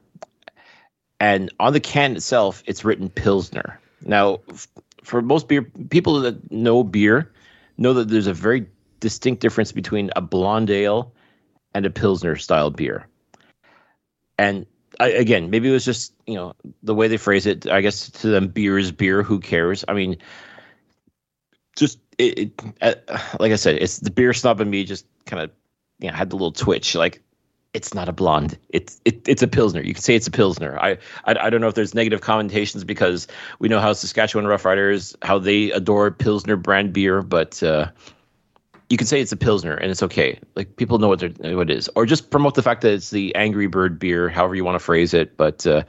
and 1.19 1.53
on 1.59 1.73
the 1.73 1.79
can 1.79 2.15
itself, 2.15 2.63
it's 2.65 2.83
written 2.83 3.09
Pilsner. 3.09 3.79
Now, 4.01 4.39
f- 4.49 4.67
for 5.03 5.21
most 5.21 5.47
beer 5.47 5.61
people 5.89 6.19
that 6.21 6.51
know 6.51 6.83
beer, 6.83 7.31
know 7.77 7.93
that 7.93 8.09
there's 8.09 8.27
a 8.27 8.33
very 8.33 8.65
distinct 9.01 9.41
difference 9.41 9.71
between 9.71 10.09
a 10.15 10.21
blonde 10.21 10.71
ale 10.71 11.13
and 11.75 11.85
a 11.85 11.89
Pilsner 11.91 12.35
style 12.37 12.71
beer 12.71 13.07
and 14.37 14.65
I, 14.99 15.09
again, 15.09 15.49
maybe 15.49 15.69
it 15.69 15.73
was 15.73 15.85
just 15.85 16.13
you 16.25 16.35
know 16.35 16.53
the 16.83 16.95
way 16.95 17.07
they 17.07 17.17
phrase 17.17 17.45
it. 17.45 17.67
I 17.67 17.81
guess 17.81 18.09
to 18.09 18.27
them, 18.27 18.47
beer 18.47 18.77
is 18.77 18.91
beer. 18.91 19.23
Who 19.23 19.39
cares? 19.39 19.85
I 19.87 19.93
mean, 19.93 20.17
just 21.75 21.99
it, 22.17 22.39
it 22.39 22.61
uh, 22.81 22.95
like 23.39 23.51
I 23.51 23.55
said, 23.57 23.77
it's 23.81 23.99
the 23.99 24.11
beer 24.11 24.33
snob 24.33 24.61
in 24.61 24.69
me. 24.69 24.83
Just 24.83 25.05
kind 25.25 25.43
of 25.43 25.51
you 25.99 26.09
know 26.09 26.15
had 26.15 26.29
the 26.29 26.35
little 26.35 26.51
twitch. 26.51 26.95
Like 26.95 27.21
it's 27.73 27.93
not 27.93 28.07
a 28.07 28.13
blonde. 28.13 28.57
It's 28.69 29.01
it, 29.05 29.27
it's 29.27 29.43
a 29.43 29.47
pilsner. 29.47 29.81
You 29.81 29.93
can 29.93 30.03
say 30.03 30.15
it's 30.15 30.27
a 30.27 30.31
pilsner. 30.31 30.77
I, 30.79 30.97
I 31.25 31.35
I 31.35 31.49
don't 31.49 31.61
know 31.61 31.67
if 31.67 31.75
there's 31.75 31.93
negative 31.93 32.21
connotations 32.21 32.83
because 32.83 33.27
we 33.59 33.67
know 33.67 33.79
how 33.79 33.93
Saskatchewan 33.93 34.45
Roughriders 34.45 35.15
how 35.21 35.39
they 35.39 35.71
adore 35.71 36.11
pilsner 36.11 36.55
brand 36.55 36.93
beer, 36.93 37.21
but. 37.21 37.61
uh 37.61 37.91
you 38.89 38.97
can 38.97 39.07
say 39.07 39.19
it's 39.21 39.31
a 39.31 39.37
pilsner 39.37 39.73
and 39.75 39.89
it's 39.89 40.03
okay. 40.03 40.39
Like 40.55 40.75
people 40.75 40.99
know 40.99 41.07
what, 41.07 41.19
they're, 41.19 41.55
what 41.55 41.69
it 41.69 41.77
is, 41.77 41.89
or 41.95 42.05
just 42.05 42.29
promote 42.29 42.55
the 42.55 42.63
fact 42.63 42.81
that 42.81 42.93
it's 42.93 43.09
the 43.09 43.33
Angry 43.35 43.67
Bird 43.67 43.97
beer, 43.99 44.29
however 44.29 44.55
you 44.55 44.63
want 44.63 44.75
to 44.75 44.83
phrase 44.83 45.13
it. 45.13 45.37
But 45.37 45.65
uh, 45.65 45.83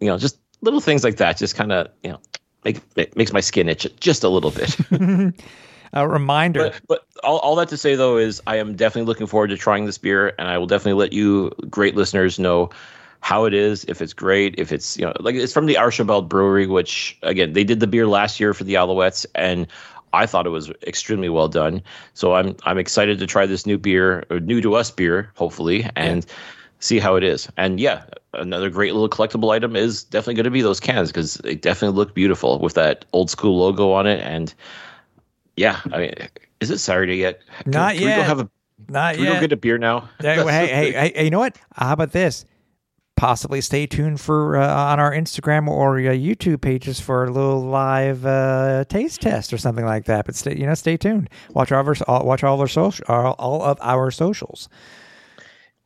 you 0.00 0.06
know, 0.06 0.18
just 0.18 0.38
little 0.60 0.80
things 0.80 1.04
like 1.04 1.16
that, 1.16 1.36
just 1.36 1.54
kind 1.54 1.72
of 1.72 1.88
you 2.02 2.10
know, 2.10 2.20
make 2.64 2.80
it 2.96 3.16
makes 3.16 3.32
my 3.32 3.40
skin 3.40 3.68
itch 3.68 3.86
just 4.00 4.24
a 4.24 4.28
little 4.28 4.50
bit. 4.50 4.76
a 5.92 6.08
reminder. 6.08 6.70
but 6.70 6.80
but 6.88 7.06
all, 7.22 7.38
all 7.38 7.56
that 7.56 7.68
to 7.68 7.76
say 7.76 7.94
though 7.94 8.16
is 8.16 8.40
I 8.46 8.56
am 8.56 8.74
definitely 8.74 9.06
looking 9.08 9.26
forward 9.26 9.48
to 9.48 9.56
trying 9.56 9.84
this 9.84 9.98
beer, 9.98 10.34
and 10.38 10.48
I 10.48 10.58
will 10.58 10.66
definitely 10.66 10.98
let 11.00 11.12
you 11.12 11.50
great 11.68 11.94
listeners 11.94 12.38
know 12.38 12.70
how 13.20 13.44
it 13.44 13.54
is, 13.54 13.84
if 13.84 14.02
it's 14.02 14.12
great, 14.12 14.56
if 14.58 14.72
it's 14.72 14.96
you 14.98 15.04
know 15.04 15.12
like 15.20 15.34
it's 15.34 15.52
from 15.52 15.66
the 15.66 15.76
Archibald 15.76 16.28
Brewery, 16.28 16.66
which 16.66 17.18
again 17.22 17.52
they 17.52 17.64
did 17.64 17.80
the 17.80 17.86
beer 17.86 18.06
last 18.06 18.40
year 18.40 18.54
for 18.54 18.64
the 18.64 18.74
Alouettes, 18.74 19.26
and 19.34 19.66
I 20.12 20.26
thought 20.26 20.46
it 20.46 20.50
was 20.50 20.70
extremely 20.86 21.28
well 21.28 21.48
done. 21.48 21.82
So 22.14 22.34
I'm 22.34 22.56
I'm 22.64 22.78
excited 22.78 23.18
to 23.18 23.26
try 23.26 23.46
this 23.46 23.66
new 23.66 23.78
beer, 23.78 24.24
or 24.30 24.40
new 24.40 24.60
to 24.60 24.74
us 24.74 24.90
beer, 24.90 25.30
hopefully, 25.36 25.88
and 25.96 26.26
see 26.80 26.98
how 26.98 27.14
it 27.16 27.22
is. 27.22 27.48
And 27.56 27.78
yeah, 27.80 28.02
another 28.34 28.68
great 28.70 28.92
little 28.92 29.08
collectible 29.08 29.52
item 29.52 29.76
is 29.76 30.02
definitely 30.04 30.34
going 30.34 30.44
to 30.44 30.50
be 30.50 30.62
those 30.62 30.80
cans 30.80 31.10
because 31.10 31.34
they 31.36 31.54
definitely 31.54 31.96
look 31.96 32.14
beautiful 32.14 32.58
with 32.58 32.74
that 32.74 33.04
old 33.12 33.30
school 33.30 33.58
logo 33.58 33.92
on 33.92 34.06
it. 34.06 34.20
And 34.20 34.52
yeah, 35.56 35.80
I 35.92 35.98
mean, 35.98 36.14
is 36.60 36.70
it 36.70 36.78
Saturday 36.78 37.16
yet? 37.16 37.40
Can- 37.62 37.70
Not 37.72 37.94
can 37.94 38.04
We 38.04 38.10
yet. 38.10 38.16
go 38.16 38.22
have 38.22 38.40
a, 38.40 38.50
Not 38.88 39.14
can 39.14 39.22
we 39.22 39.28
yet. 39.28 39.34
go 39.34 39.40
get 39.40 39.52
a 39.52 39.56
beer 39.56 39.78
now? 39.78 40.08
Hey, 40.20 40.34
hey, 40.34 40.36
the 40.36 40.50
hey, 40.52 40.66
thing. 40.66 40.92
hey, 40.94 41.12
hey, 41.14 41.24
you 41.24 41.30
know 41.30 41.38
what? 41.38 41.56
How 41.74 41.92
about 41.92 42.12
this? 42.12 42.44
Possibly 43.22 43.60
stay 43.60 43.86
tuned 43.86 44.20
for 44.20 44.56
uh, 44.56 44.66
on 44.66 44.98
our 44.98 45.12
Instagram 45.12 45.68
or 45.68 45.96
uh, 45.96 46.10
YouTube 46.10 46.60
pages 46.60 46.98
for 46.98 47.22
a 47.22 47.30
little 47.30 47.62
live 47.62 48.26
uh, 48.26 48.84
taste 48.88 49.20
test 49.20 49.52
or 49.52 49.58
something 49.58 49.84
like 49.84 50.06
that. 50.06 50.26
But 50.26 50.34
stay, 50.34 50.56
you 50.56 50.66
know, 50.66 50.74
stay 50.74 50.96
tuned. 50.96 51.30
Watch 51.50 51.70
all 51.70 51.82
of 51.82 51.86
our 51.86 51.94
all, 52.08 52.26
watch 52.26 52.42
all 52.42 52.54
of 52.54 52.60
our 52.60 52.66
social 52.66 53.04
all, 53.06 53.36
all 53.38 53.62
of 53.62 53.78
our 53.80 54.10
socials. 54.10 54.68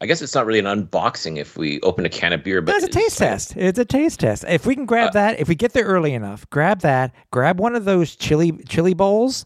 I 0.00 0.06
guess 0.06 0.22
it's 0.22 0.34
not 0.34 0.46
really 0.46 0.60
an 0.60 0.64
unboxing 0.64 1.36
if 1.36 1.58
we 1.58 1.78
open 1.82 2.06
a 2.06 2.08
can 2.08 2.32
of 2.32 2.42
beer, 2.42 2.62
but 2.62 2.72
But 2.72 2.84
it's 2.84 2.96
a 2.96 2.98
taste 2.98 3.18
test. 3.18 3.54
It's 3.54 3.78
a 3.78 3.84
taste 3.84 4.20
test. 4.20 4.46
If 4.48 4.64
we 4.64 4.74
can 4.74 4.86
grab 4.86 5.12
that, 5.12 5.38
if 5.38 5.46
we 5.46 5.56
get 5.56 5.74
there 5.74 5.84
early 5.84 6.14
enough, 6.14 6.48
grab 6.48 6.80
that. 6.80 7.14
Grab 7.32 7.60
one 7.60 7.74
of 7.74 7.84
those 7.84 8.16
chili 8.16 8.52
chili 8.66 8.94
bowls. 8.94 9.44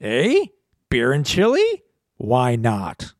Hey, 0.00 0.50
beer 0.90 1.12
and 1.12 1.24
chili. 1.24 1.84
Why 2.16 2.56
not? 2.56 3.14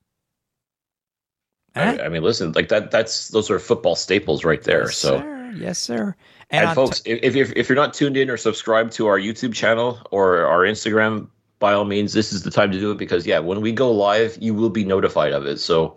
Huh? 1.75 1.81
I, 1.81 1.97
eh? 1.97 2.05
I 2.05 2.09
mean, 2.09 2.22
listen, 2.22 2.53
like 2.53 2.68
that. 2.68 2.91
That's 2.91 3.29
those 3.29 3.51
are 3.51 3.59
football 3.59 3.97
staples 3.97 4.45
right 4.45 4.62
there. 4.62 4.85
Yes, 4.85 4.97
so. 4.97 5.18
sir. 5.18 5.55
yes, 5.57 5.79
sir. 5.79 6.16
And, 6.51 6.68
on 6.68 6.75
folks, 6.75 7.03
if, 7.05 7.35
if, 7.35 7.53
if 7.57 7.68
you're 7.68 7.77
not 7.77 7.95
tuned 7.95 8.16
in 8.16 8.31
or 8.31 8.37
subscribed 8.37 8.93
to 8.95 9.07
our 9.07 9.18
YouTube 9.18 9.55
channel 9.55 10.01
or 10.11 10.47
our 10.47 10.61
Instagram, 10.61 11.29
by 11.59 11.72
all 11.72 11.85
means, 11.85 12.12
this 12.12 12.33
is 12.33 12.43
the 12.43 12.51
time 12.51 12.70
to 12.70 12.79
do 12.79 12.93
it 12.93 12.99
because, 12.99 13.27
yeah, 13.27 13.39
when 13.39 13.61
we 13.61 13.72
go 13.72 13.91
live, 13.91 14.37
you 14.41 14.55
will 14.55 14.70
be 14.70 14.85
notified 14.85 15.33
of 15.33 15.47
it. 15.47 15.59
So 15.59 15.97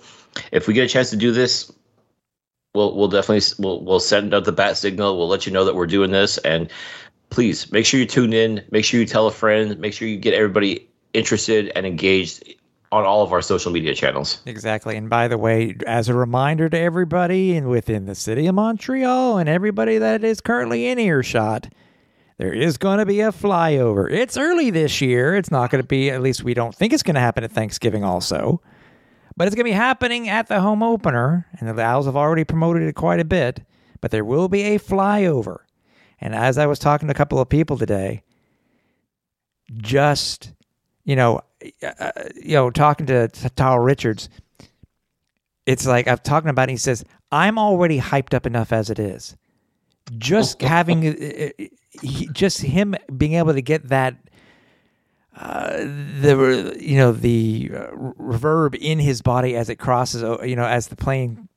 if 0.52 0.68
we 0.68 0.74
get 0.74 0.86
a 0.86 0.88
chance 0.88 1.10
to 1.10 1.18
do 1.18 1.32
this, 1.32 1.72
we'll, 2.74 2.96
we'll 2.96 3.10
definitely, 3.10 3.46
we'll, 3.60 3.84
we'll 3.84 4.00
send 4.00 4.34
out 4.34 4.46
the 4.46 4.52
bat 4.52 4.78
signal. 4.78 5.18
We'll 5.18 5.28
let 5.28 5.46
you 5.46 5.52
know 5.52 5.66
that 5.66 5.76
we're 5.76 5.88
doing 5.88 6.12
this. 6.12 6.38
And 6.40 6.72
please 7.30 7.72
make 7.72 7.86
sure 7.86 8.00
you 8.00 8.06
tune 8.06 8.34
in, 8.34 8.64
make 8.72 8.86
sure 8.86 9.00
you 9.00 9.06
tell 9.06 9.28
a 9.28 9.32
friend, 9.32 9.78
make 9.80 9.94
sure 9.94 10.08
you 10.08 10.18
get 10.18 10.34
everybody 10.34 10.88
interested 11.14 11.72
and 11.76 11.86
engaged 11.86 12.44
on 12.92 13.04
all 13.04 13.22
of 13.22 13.34
our 13.34 13.42
social 13.42 13.72
media 13.72 13.94
channels. 13.94 14.42
Exactly. 14.46 14.96
And 14.96 15.10
by 15.10 15.28
the 15.28 15.38
way, 15.38 15.76
as 15.86 16.08
a 16.08 16.14
reminder 16.14 16.70
to 16.70 16.80
everybody 16.80 17.56
and 17.56 17.70
within 17.70 18.06
the 18.06 18.16
city 18.16 18.48
of 18.48 18.56
Montreal 18.56 19.38
and 19.38 19.50
everybody 19.50 19.98
that 19.98 20.24
is 20.24 20.40
currently 20.40 20.88
in 20.88 20.98
earshot, 20.98 21.68
there 22.38 22.54
is 22.54 22.78
going 22.78 23.00
to 23.00 23.06
be 23.06 23.20
a 23.20 23.32
flyover. 23.32 24.10
It's 24.12 24.38
early 24.38 24.70
this 24.70 25.02
year. 25.02 25.36
It's 25.36 25.52
not 25.52 25.70
going 25.70 25.82
to 25.82 25.88
be, 25.88 26.10
at 26.12 26.22
least 26.22 26.44
we 26.44 26.54
don't 26.54 26.74
think 26.74 26.94
it's 26.94 27.04
going 27.04 27.16
to 27.16 27.20
happen 27.20 27.44
at 27.44 27.52
Thanksgiving 27.52 28.04
also. 28.04 28.62
But 29.36 29.48
it's 29.48 29.56
going 29.56 29.66
to 29.66 29.72
be 29.72 29.76
happening 29.76 30.30
at 30.30 30.48
the 30.48 30.62
home 30.62 30.82
opener. 30.82 31.46
And 31.60 31.78
the 31.78 31.84
Owls 31.84 32.06
have 32.06 32.16
already 32.16 32.44
promoted 32.44 32.84
it 32.84 32.96
quite 32.96 33.20
a 33.20 33.26
bit. 33.26 33.62
But 34.02 34.12
there 34.12 34.26
will 34.26 34.48
be 34.48 34.62
a 34.62 34.80
flyover. 34.80 35.58
And 36.22 36.34
as 36.34 36.58
I 36.58 36.68
was 36.68 36.80
talking 36.80 37.08
to 37.08 37.12
a 37.12 37.16
couple 37.16 37.40
of 37.40 37.50
people 37.50 37.78
today, 37.78 38.24
just, 39.74 40.54
you 41.08 41.16
know, 41.16 41.40
uh, 41.82 42.12
you 42.36 42.54
know, 42.54 42.70
talking 42.70 43.06
to, 43.06 43.30
to 43.30 43.50
Tyrell 43.52 43.80
Richards, 43.80 44.28
it's 45.66 45.88
like 45.88 46.06
I'm 46.06 46.18
talking 46.18 46.50
about. 46.50 46.68
It, 46.70 46.74
he 46.74 46.78
says, 46.78 47.06
"I'm 47.32 47.58
already 47.58 48.00
hyped 48.00 48.34
up 48.34 48.46
enough 48.46 48.74
as 48.74 48.90
it 48.90 49.00
is. 49.00 49.38
Just 50.18 50.62
having, 50.62 51.08
uh, 51.08 51.46
uh, 51.46 51.66
he, 52.02 52.28
just 52.34 52.62
him 52.62 52.94
being 53.16 53.34
able 53.34 53.54
to 53.54 53.62
get 53.62 53.88
that, 53.88 54.18
uh, 55.36 55.78
the 55.78 56.78
you 56.78 56.98
know 56.98 57.14
the 57.14 57.72
uh, 57.74 57.88
reverb 58.20 58.76
in 58.76 59.00
his 59.00 59.22
body 59.22 59.56
as 59.56 59.70
it 59.70 59.78
crosses, 59.78 60.22
you 60.46 60.58
know, 60.58 60.66
as 60.66 60.88
the 60.90 60.98
plane 60.98 61.48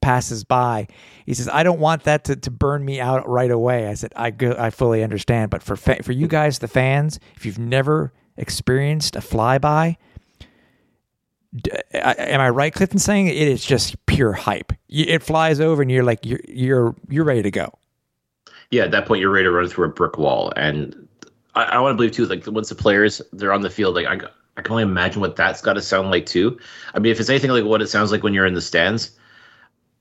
passes 0.00 0.42
by. 0.42 0.88
He 1.26 1.34
says, 1.34 1.50
"I 1.52 1.64
don't 1.64 1.80
want 1.80 2.04
that 2.04 2.24
to, 2.24 2.36
to 2.36 2.50
burn 2.50 2.82
me 2.82 2.98
out 2.98 3.28
right 3.28 3.50
away." 3.50 3.88
I 3.88 3.94
said, 3.94 4.14
"I 4.16 4.30
go, 4.30 4.56
I 4.58 4.70
fully 4.70 5.02
understand, 5.02 5.50
but 5.50 5.62
for 5.62 5.76
fa- 5.76 6.02
for 6.02 6.12
you 6.12 6.28
guys, 6.28 6.60
the 6.60 6.68
fans, 6.68 7.20
if 7.36 7.44
you've 7.44 7.58
never 7.58 8.14
experienced 8.36 9.16
a 9.16 9.20
flyby, 9.20 9.96
am 11.92 12.40
I 12.40 12.50
right, 12.50 12.72
Clifton, 12.72 12.98
saying 12.98 13.28
it 13.28 13.36
is 13.36 13.64
just 13.64 14.04
pure 14.06 14.32
hype? 14.32 14.72
It 14.88 15.22
flies 15.22 15.60
over, 15.60 15.82
and 15.82 15.90
you're 15.90 16.04
like, 16.04 16.24
you're 16.24 16.40
you're 16.48 16.94
you're 17.08 17.24
ready 17.24 17.42
to 17.42 17.50
go. 17.50 17.72
Yeah, 18.70 18.84
at 18.84 18.90
that 18.90 19.06
point 19.06 19.20
you're 19.20 19.30
ready 19.30 19.44
to 19.44 19.50
run 19.50 19.68
through 19.68 19.86
a 19.86 19.88
brick 19.88 20.18
wall, 20.18 20.52
and 20.56 21.08
I, 21.54 21.64
I 21.64 21.78
want 21.80 21.92
to 21.92 21.96
believe 21.96 22.12
too. 22.12 22.26
Like 22.26 22.46
once 22.46 22.68
the 22.68 22.74
players 22.74 23.22
they're 23.32 23.52
on 23.52 23.62
the 23.62 23.70
field, 23.70 23.94
like 23.94 24.06
I, 24.06 24.18
I 24.56 24.62
can 24.62 24.72
only 24.72 24.82
imagine 24.82 25.20
what 25.20 25.36
that's 25.36 25.62
got 25.62 25.74
to 25.74 25.82
sound 25.82 26.10
like 26.10 26.26
too. 26.26 26.58
I 26.94 26.98
mean, 26.98 27.12
if 27.12 27.20
it's 27.20 27.30
anything 27.30 27.50
like 27.50 27.64
what 27.64 27.82
it 27.82 27.88
sounds 27.88 28.12
like 28.12 28.22
when 28.22 28.34
you're 28.34 28.46
in 28.46 28.54
the 28.54 28.62
stands, 28.62 29.16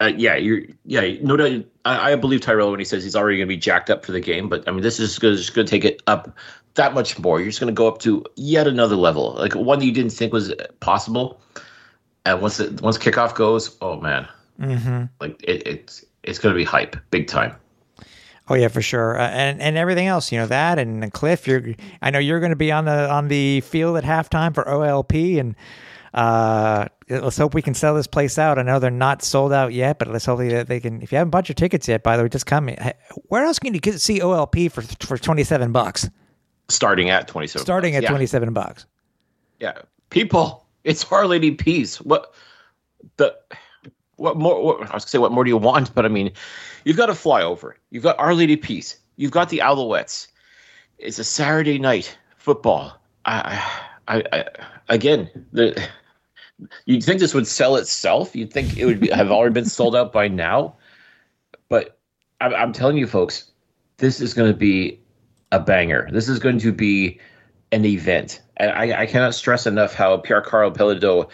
uh, 0.01 0.11
yeah, 0.15 0.35
you're 0.35 0.61
yeah, 0.83 1.17
no 1.21 1.37
doubt. 1.37 1.65
I, 1.85 2.11
I 2.11 2.15
believe 2.15 2.41
Tyrell 2.41 2.71
when 2.71 2.79
he 2.79 2.85
says 2.85 3.03
he's 3.03 3.15
already 3.15 3.37
going 3.37 3.47
to 3.47 3.53
be 3.53 3.57
jacked 3.57 3.89
up 3.89 4.05
for 4.05 4.11
the 4.11 4.19
game, 4.19 4.49
but 4.49 4.67
I 4.67 4.71
mean, 4.71 4.81
this 4.81 4.99
is 4.99 5.17
just 5.17 5.53
going 5.53 5.65
to 5.65 5.71
take 5.71 5.85
it 5.85 6.01
up 6.07 6.35
that 6.75 6.93
much 6.93 7.17
more. 7.19 7.39
You're 7.39 7.49
just 7.49 7.59
going 7.59 7.73
to 7.73 7.77
go 7.77 7.87
up 7.87 7.99
to 7.99 8.23
yet 8.35 8.67
another 8.67 8.95
level, 8.95 9.33
like 9.35 9.53
one 9.55 9.79
that 9.79 9.85
you 9.85 9.91
didn't 9.91 10.11
think 10.11 10.31
was 10.33 10.53
possible. 10.79 11.41
And 12.25 12.41
once 12.41 12.59
it, 12.59 12.81
once 12.81 12.97
kickoff 12.97 13.35
goes, 13.35 13.75
oh 13.81 13.99
man, 13.99 14.27
Mm-hmm. 14.59 15.03
like 15.19 15.41
it, 15.43 15.67
it's 15.67 16.05
it's 16.23 16.39
going 16.39 16.53
to 16.53 16.57
be 16.57 16.63
hype, 16.63 16.95
big 17.11 17.27
time. 17.27 17.55
Oh 18.47 18.53
yeah, 18.53 18.69
for 18.69 18.81
sure, 18.81 19.19
uh, 19.19 19.27
and 19.27 19.61
and 19.61 19.75
everything 19.75 20.07
else, 20.07 20.31
you 20.31 20.37
know 20.39 20.47
that, 20.47 20.79
and 20.79 21.11
Cliff, 21.11 21.45
you're, 21.45 21.73
I 22.01 22.11
know 22.11 22.19
you're 22.19 22.39
going 22.39 22.51
to 22.51 22.55
be 22.55 22.71
on 22.71 22.85
the 22.85 23.09
on 23.09 23.27
the 23.27 23.61
field 23.61 23.97
at 23.97 24.03
halftime 24.05 24.53
for 24.53 24.63
OLP, 24.63 25.39
and 25.39 25.55
uh, 26.13 26.87
let's 27.09 27.37
hope 27.37 27.53
we 27.53 27.61
can 27.61 27.73
sell 27.73 27.95
this 27.95 28.07
place 28.07 28.37
out. 28.37 28.57
I 28.57 28.61
know 28.61 28.79
they're 28.79 28.91
not 28.91 29.23
sold 29.23 29.51
out 29.51 29.73
yet, 29.73 29.99
but 29.99 30.07
let's 30.07 30.25
hope 30.25 30.39
that 30.39 30.67
they 30.67 30.79
can. 30.79 31.01
If 31.01 31.11
you 31.11 31.17
haven't 31.17 31.31
bought 31.31 31.49
your 31.49 31.55
tickets 31.55 31.87
yet, 31.87 32.01
by 32.01 32.15
the 32.15 32.23
way, 32.23 32.29
just 32.29 32.45
come. 32.45 32.69
Where 33.27 33.43
else 33.43 33.59
can 33.59 33.73
you 33.73 33.79
get, 33.81 33.99
see 33.99 34.19
OLP 34.19 34.71
for 34.71 34.83
for 35.05 35.17
twenty 35.17 35.43
seven 35.43 35.71
bucks? 35.71 36.09
Starting 36.69 37.09
at 37.09 37.27
twenty 37.27 37.47
seven. 37.47 37.65
Starting 37.65 37.95
at 37.95 38.03
yeah. 38.03 38.09
twenty 38.09 38.25
seven 38.25 38.53
bucks. 38.53 38.85
Yeah, 39.59 39.79
people, 40.09 40.65
it's 40.83 41.09
Our 41.11 41.27
Lady 41.27 41.51
Peace. 41.51 42.01
What 42.01 42.33
the? 43.17 43.35
What 44.17 44.37
more? 44.37 44.63
What, 44.63 44.77
I 44.77 44.95
was 44.95 45.03
gonna 45.03 45.07
say, 45.07 45.17
what 45.17 45.31
more 45.31 45.43
do 45.43 45.49
you 45.49 45.57
want? 45.57 45.93
But 45.93 46.05
I 46.05 46.09
mean, 46.09 46.31
you've 46.83 46.97
got 46.97 47.09
a 47.09 47.13
flyover. 47.13 47.73
You've 47.89 48.03
got 48.03 48.17
Our 48.19 48.33
Lady 48.33 48.57
Peace. 48.57 48.97
You've 49.17 49.31
got 49.31 49.49
the 49.49 49.59
Alouettes. 49.59 50.27
It's 50.97 51.19
a 51.19 51.23
Saturday 51.23 51.79
night 51.79 52.17
football. 52.37 52.97
I, 53.25 53.61
I, 54.07 54.23
I 54.31 54.45
again, 54.89 55.29
the. 55.51 55.87
You'd 56.85 57.03
think 57.03 57.19
this 57.19 57.33
would 57.33 57.47
sell 57.47 57.75
itself. 57.75 58.33
You'd 58.33 58.53
think 58.53 58.77
it 58.77 58.85
would 58.85 59.01
be, 59.01 59.09
have 59.09 59.29
already 59.29 59.53
been 59.53 59.65
sold 59.65 59.93
out 59.93 60.13
by 60.13 60.29
now. 60.29 60.73
But 61.67 61.97
I'm, 62.39 62.55
I'm 62.55 62.71
telling 62.71 62.95
you, 62.95 63.07
folks, 63.07 63.51
this 63.97 64.21
is 64.21 64.33
going 64.33 64.49
to 64.49 64.57
be 64.57 64.97
a 65.55 65.59
banger. 65.59 66.09
This 66.11 66.27
is 66.27 66.37
going 66.37 66.59
to 66.59 66.71
be 66.73 67.19
an 67.71 67.85
event. 67.85 68.41
And 68.57 68.71
I, 68.71 69.01
I 69.01 69.05
cannot 69.05 69.33
stress 69.33 69.65
enough 69.65 69.93
how 69.93 70.17
Pierre 70.17 70.41
Karl 70.41 70.69
Péladeau 70.69 71.29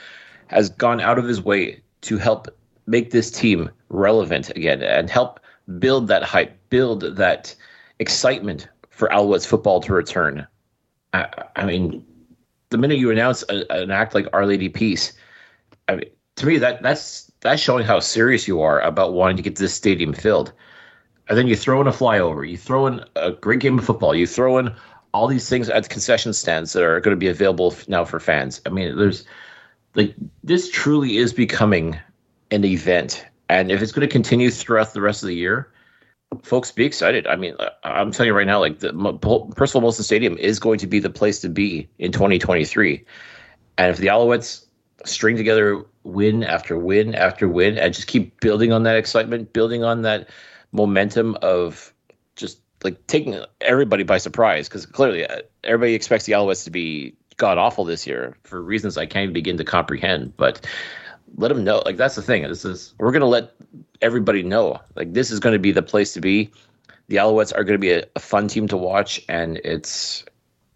has 0.48 0.70
gone 0.70 1.02
out 1.02 1.18
of 1.18 1.26
his 1.26 1.42
way 1.42 1.82
to 2.02 2.18
help 2.18 2.48
make 2.86 3.10
this 3.12 3.32
team 3.32 3.70
relevant 3.90 4.50
again 4.52 4.84
and 4.84 5.10
help 5.10 5.40
build 5.80 6.08
that 6.08 6.24
hype, 6.24 6.56
build 6.70 7.02
that 7.18 7.56
excitement 8.00 8.68
for 8.90 9.08
Alouettes 9.10 9.48
football 9.48 9.82
to 9.82 9.94
return. 9.94 10.46
I, 11.14 11.28
I 11.56 11.66
mean, 11.66 12.06
the 12.70 12.78
minute 12.78 13.00
you 13.00 13.10
announce 13.10 13.44
a, 13.50 13.72
an 13.72 13.90
act 13.90 14.14
like 14.14 14.28
Our 14.34 14.46
Lady 14.46 14.70
Peace, 14.70 15.14
I 15.88 15.96
mean, 15.96 16.10
to 16.36 16.46
me 16.46 16.58
that 16.60 16.82
that's 16.82 17.32
that's 17.42 17.62
showing 17.62 17.86
how 17.86 18.00
serious 18.00 18.48
you 18.48 18.62
are 18.62 18.80
about 18.82 19.14
wanting 19.14 19.38
to 19.38 19.44
get 19.44 19.56
this 19.56 19.74
stadium 19.74 20.14
filled. 20.14 20.54
And 21.32 21.38
then 21.38 21.48
you 21.48 21.56
throw 21.56 21.80
in 21.80 21.88
a 21.88 21.92
flyover, 21.92 22.46
you 22.46 22.58
throw 22.58 22.88
in 22.88 23.06
a 23.16 23.32
great 23.32 23.62
game 23.62 23.80
of 23.80 23.86
football, 23.86 24.14
you 24.14 24.28
throw 24.28 24.58
in 24.58 24.76
all 25.14 25.28
these 25.28 25.48
things 25.48 25.70
at 25.70 25.88
concession 25.88 26.34
stands 26.34 26.74
that 26.74 26.84
are 26.84 27.00
going 27.00 27.16
to 27.16 27.20
be 27.20 27.30
available 27.30 27.74
now 27.88 28.04
for 28.04 28.20
fans. 28.20 28.60
I 28.66 28.70
mean, 28.70 28.98
there's 28.98 29.24
like 29.96 30.14
this 30.44 30.70
truly 30.70 31.16
is 31.16 31.32
becoming 31.32 31.98
an 32.52 32.66
event, 32.66 33.26
and 33.48 33.72
if 33.72 33.82
it's 33.82 33.94
going 33.94 34.06
to 34.06 34.12
continue 34.12 34.52
throughout 34.52 34.92
the 34.92 35.00
rest 35.00 35.24
of 35.24 35.28
the 35.28 35.34
year, 35.34 35.72
folks, 36.44 36.70
be 36.70 36.84
excited. 36.84 37.26
I 37.28 37.38
mean, 37.38 37.56
I'm 37.86 38.12
telling 38.12 38.28
you 38.28 38.34
right 38.34 38.46
now, 38.46 38.60
like 38.60 38.80
the 38.80 38.92
Percival 39.56 39.90
Molson 39.90 40.04
Stadium 40.04 40.38
is 40.38 40.60
going 40.60 40.80
to 40.80 40.88
be 40.88 41.00
the 41.00 41.10
place 41.10 41.40
to 41.40 41.48
be 41.48 41.88
in 41.98 42.12
2023, 42.12 43.06
and 43.78 43.90
if 43.90 44.00
the 44.00 44.08
Alouettes 44.08 44.66
string 45.06 45.38
together 45.38 45.82
win 46.04 46.44
after 46.44 46.78
win 46.78 47.16
after 47.16 47.48
win 47.48 47.78
and 47.78 47.94
just 47.94 48.08
keep 48.08 48.38
building 48.42 48.74
on 48.74 48.84
that 48.84 48.98
excitement, 48.98 49.54
building 49.54 49.86
on 49.86 50.02
that 50.02 50.28
momentum 50.72 51.38
of 51.42 51.94
just 52.36 52.62
like 52.84 53.06
taking 53.08 53.40
everybody 53.62 54.04
by 54.04 54.18
surprise 54.18 54.68
because 54.68 54.86
clearly 54.86 55.26
uh, 55.26 55.42
everybody 55.64 55.94
expects 55.94 56.26
the 56.26 56.34
Alouettes 56.34 56.64
to 56.64 56.72
be 56.72 57.16
god 57.38 57.58
awful 57.58 57.86
this 57.86 58.06
year 58.06 58.38
for 58.44 58.62
reasons 58.62 58.98
I 58.98 59.06
can't 59.06 59.24
even 59.24 59.34
begin 59.34 59.58
to 59.58 59.64
comprehend. 59.64 60.36
But 60.38 60.66
let 61.38 61.48
them 61.48 61.64
know, 61.64 61.82
like 61.86 61.98
that's 61.98 62.16
the 62.16 62.22
thing. 62.22 62.44
This 62.44 62.66
is 62.66 62.94
we're 63.00 63.12
gonna 63.12 63.26
let 63.26 63.54
everybody 64.02 64.44
know, 64.44 64.80
like 64.96 65.14
this 65.14 65.32
is 65.32 65.40
going 65.40 65.54
to 65.54 65.60
be 65.60 65.72
the 65.72 65.82
place 65.82 66.14
to 66.14 66.22
be. 66.22 66.52
The 67.08 67.18
Alouettes 67.18 67.54
are 67.56 67.64
going 67.64 67.76
to 67.76 67.80
be 67.80 67.92
a, 67.92 68.06
a 68.16 68.20
fun 68.20 68.48
team 68.48 68.68
to 68.70 68.78
watch, 68.78 69.24
and 69.28 69.58
it's 69.64 70.24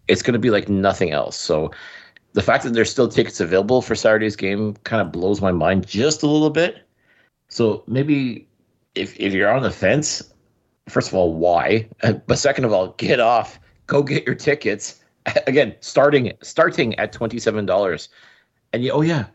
it's 0.08 0.22
going 0.22 0.34
to 0.34 0.38
be 0.38 0.50
like 0.50 0.68
nothing 0.68 1.10
else. 1.10 1.36
So 1.36 1.70
the 2.32 2.42
fact 2.42 2.64
that 2.64 2.74
there's 2.74 2.90
still 2.90 3.08
tickets 3.08 3.40
available 3.40 3.82
for 3.82 3.94
Saturday's 3.94 4.36
game 4.36 4.74
kind 4.84 5.00
of 5.00 5.12
blows 5.12 5.40
my 5.40 5.52
mind 5.52 5.86
just 5.86 6.22
a 6.22 6.26
little 6.26 6.50
bit. 6.50 6.86
So 7.48 7.82
maybe 7.86 8.45
if 8.96 9.18
if 9.18 9.32
you're 9.32 9.50
on 9.50 9.62
the 9.62 9.70
fence, 9.70 10.22
first 10.88 11.08
of 11.08 11.14
all, 11.14 11.34
why? 11.34 11.88
But 12.26 12.38
second 12.38 12.64
of 12.64 12.72
all, 12.72 12.88
get 12.98 13.20
off. 13.20 13.60
Go 13.86 14.02
get 14.02 14.26
your 14.26 14.34
tickets. 14.34 15.00
Again, 15.46 15.74
starting 15.80 16.32
starting 16.42 16.98
at 16.98 17.12
twenty 17.12 17.38
seven 17.38 17.66
dollars. 17.66 18.08
And 18.72 18.82
you, 18.84 18.90
oh 18.90 19.00
yeah, 19.02 19.26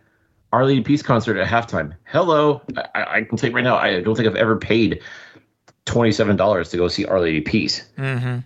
Our 0.51 0.66
Lady 0.66 0.82
Peace 0.82 1.01
concert 1.01 1.38
at 1.38 1.47
halftime. 1.47 1.95
Hello, 2.05 2.62
I, 2.76 2.82
I 2.95 3.16
I 3.16 3.24
can 3.24 3.38
tell 3.38 3.49
you 3.49 3.55
right 3.55 3.64
now, 3.64 3.78
I 3.78 4.01
don't 4.01 4.16
think 4.16 4.28
I've 4.28 4.36
ever 4.36 4.57
paid 4.57 5.01
twenty 5.86 6.12
seven 6.12 6.36
dollars 6.36 6.70
to 6.70 6.78
go 6.78 6.88
see 6.88 7.05
Our 7.05 7.22
Lady 7.22 7.41
Peace. 7.41 7.84
Mm-hmm. 7.97 8.39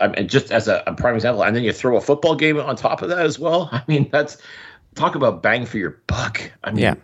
I 0.00 0.08
mean, 0.08 0.28
just 0.28 0.50
as 0.50 0.66
a, 0.66 0.82
a 0.86 0.94
prime 0.94 1.14
example, 1.14 1.44
and 1.44 1.54
then 1.54 1.62
you 1.62 1.72
throw 1.72 1.96
a 1.96 2.00
football 2.00 2.34
game 2.34 2.58
on 2.58 2.74
top 2.76 3.00
of 3.02 3.08
that 3.10 3.20
as 3.20 3.38
well. 3.38 3.68
I 3.72 3.82
mean, 3.86 4.08
that's 4.10 4.38
talk 4.94 5.14
about 5.14 5.42
bang 5.42 5.66
for 5.66 5.78
your 5.78 6.02
buck. 6.06 6.50
I 6.64 6.70
mean, 6.70 6.82
Yeah. 6.82 6.94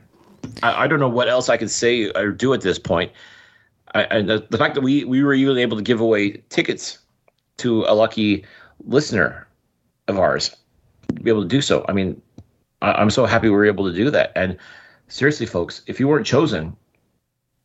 I, 0.63 0.85
I 0.85 0.87
don't 0.87 1.01
know 1.01 1.09
what 1.09 1.29
else 1.29 1.49
I 1.49 1.57
could 1.57 1.71
say 1.71 2.11
or 2.11 2.31
do 2.31 2.53
at 2.53 2.61
this 2.63 2.79
point. 2.79 3.13
I, 3.95 4.03
and 4.05 4.28
the, 4.28 4.47
the 4.51 4.59
fact 4.59 4.74
that 4.74 4.82
we 4.82 5.05
we 5.05 5.22
were 5.22 5.34
even 5.34 5.59
able 5.59 5.76
to 5.76 5.82
give 5.82 6.01
away 6.01 6.43
tickets 6.49 6.99
to 7.59 7.84
a 7.84 7.95
lucky 7.95 8.45
listener 8.84 9.47
of 10.09 10.18
ours 10.18 10.57
to 11.09 11.22
be 11.22 11.30
able 11.30 11.43
to 11.43 11.49
do 11.49 11.61
so. 11.61 11.84
I 11.88 11.93
mean, 11.93 12.20
I, 12.82 12.93
I'm 12.93 13.11
so 13.11 13.26
happy 13.26 13.49
we 13.49 13.55
were 13.55 13.66
able 13.66 13.88
to 13.91 13.95
do 13.95 14.11
that. 14.11 14.32
And 14.36 14.57
seriously, 15.09 15.47
folks, 15.47 15.82
if 15.86 16.01
you 16.01 16.09
weren't 16.09 16.26
chosen, 16.26 16.76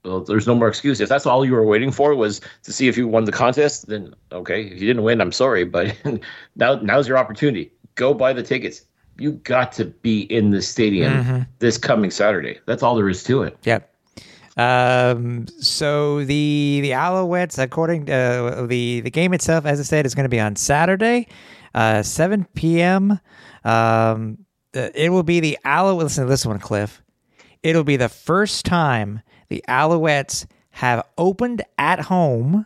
well, 0.03 0.21
there's 0.21 0.47
no 0.47 0.55
more 0.55 0.67
excuse. 0.67 0.99
If 0.99 1.09
that's 1.09 1.25
all 1.25 1.45
you 1.45 1.53
were 1.53 1.65
waiting 1.65 1.91
for 1.91 2.15
was 2.15 2.41
to 2.63 2.73
see 2.73 2.87
if 2.87 2.97
you 2.97 3.07
won 3.07 3.25
the 3.25 3.31
contest, 3.31 3.87
then 3.87 4.13
okay. 4.31 4.63
If 4.63 4.81
you 4.81 4.87
didn't 4.87 5.03
win, 5.03 5.21
I'm 5.21 5.31
sorry, 5.31 5.63
but 5.63 5.95
now 6.55 6.75
now's 6.75 7.07
your 7.07 7.17
opportunity. 7.17 7.71
Go 7.95 8.13
buy 8.13 8.33
the 8.33 8.43
tickets. 8.43 8.83
You 9.17 9.33
got 9.33 9.71
to 9.73 9.85
be 9.85 10.21
in 10.21 10.51
the 10.51 10.61
stadium 10.61 11.13
mm-hmm. 11.13 11.41
this 11.59 11.77
coming 11.77 12.11
Saturday. 12.11 12.59
That's 12.65 12.83
all 12.83 12.95
there 12.95 13.07
is 13.07 13.23
to 13.23 13.43
it. 13.43 13.57
Yep. 13.63 13.94
Um, 14.57 15.47
so 15.59 16.23
the 16.23 16.79
the 16.81 16.91
Alouettes, 16.91 17.61
according 17.61 18.05
to 18.05 18.13
uh, 18.13 18.65
the 18.65 19.01
the 19.01 19.11
game 19.11 19.33
itself, 19.33 19.65
as 19.65 19.79
I 19.79 19.83
said, 19.83 20.05
is 20.05 20.15
going 20.15 20.23
to 20.25 20.29
be 20.29 20.39
on 20.39 20.55
Saturday, 20.55 21.27
uh, 21.73 22.03
7 22.03 22.45
p.m. 22.55 23.19
Um, 23.63 24.45
it 24.73 25.11
will 25.11 25.23
be 25.23 25.39
the 25.39 25.57
Alouettes. 25.65 26.03
Listen 26.03 26.23
to 26.25 26.29
this 26.29 26.45
one, 26.45 26.59
Cliff. 26.59 27.01
It'll 27.63 27.83
be 27.83 27.97
the 27.97 28.09
first 28.09 28.65
time 28.65 29.21
the 29.49 29.63
Alouettes 29.67 30.45
have 30.71 31.05
opened 31.17 31.63
at 31.77 32.01
home 32.01 32.65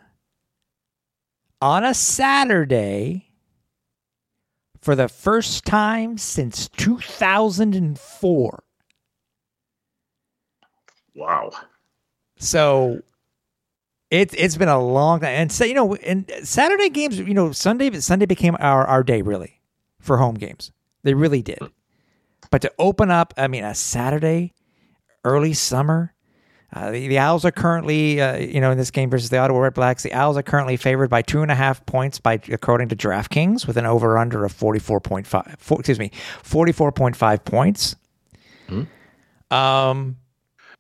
on 1.62 1.84
a 1.84 1.94
Saturday 1.94 3.30
for 4.82 4.96
the 4.96 5.08
first 5.08 5.66
time 5.66 6.18
since 6.18 6.70
2004. 6.70 8.64
Wow. 11.16 11.52
So 12.40 13.02
it's 14.10 14.34
it's 14.38 14.58
been 14.58 14.70
a 14.70 14.82
long 14.82 15.20
time, 15.20 15.30
and 15.30 15.52
so 15.52 15.66
you 15.66 15.74
know, 15.74 15.96
and 15.96 16.32
Saturday 16.44 16.90
games, 16.90 17.20
you 17.20 17.34
know, 17.34 17.52
Sunday 17.52 17.92
Sunday 18.00 18.26
became 18.26 18.56
our 18.60 18.88
our 18.88 19.04
day 19.04 19.22
really 19.22 19.60
for 20.00 20.18
home 20.18 20.36
games. 20.36 20.72
They 21.04 21.14
really 21.14 21.42
did. 21.42 21.60
But 22.50 22.62
to 22.64 22.72
open 22.80 23.12
up, 23.12 23.34
I 23.38 23.48
mean, 23.48 23.64
a 23.64 23.76
Saturday, 23.76 24.54
early 25.24 25.54
summer. 25.54 26.14
Uh, 26.72 26.92
the, 26.92 27.08
the 27.08 27.18
Owls 27.18 27.46
are 27.46 27.52
currently, 27.52 28.22
uh, 28.22 28.38
you 28.38 28.62
know, 28.62 28.70
in 28.70 28.78
this 28.78 28.92
game 28.92 29.10
versus 29.10 29.32
the 29.32 29.40
Ottawa 29.40 29.58
Red 29.62 29.74
Blacks, 29.74 30.04
the 30.04 30.14
Owls 30.14 30.38
are 30.38 30.44
currently 30.44 30.78
favored 30.78 31.10
by 31.10 31.24
two 31.24 31.42
and 31.42 31.52
a 31.52 31.56
half 31.56 31.84
points 31.88 32.20
by 32.20 32.40
according 32.52 32.90
to 32.90 32.96
DraftKings 32.96 33.66
with 33.66 33.76
an 33.76 33.88
over 33.88 34.20
under 34.20 34.46
of 34.46 34.52
forty 34.52 34.78
four 34.78 35.00
point 35.00 35.26
five. 35.26 35.58
Excuse 35.72 35.98
me, 35.98 36.12
forty 36.44 36.72
four 36.72 36.92
point 36.92 37.16
five 37.16 37.44
points. 37.44 37.96
Um, 39.50 40.18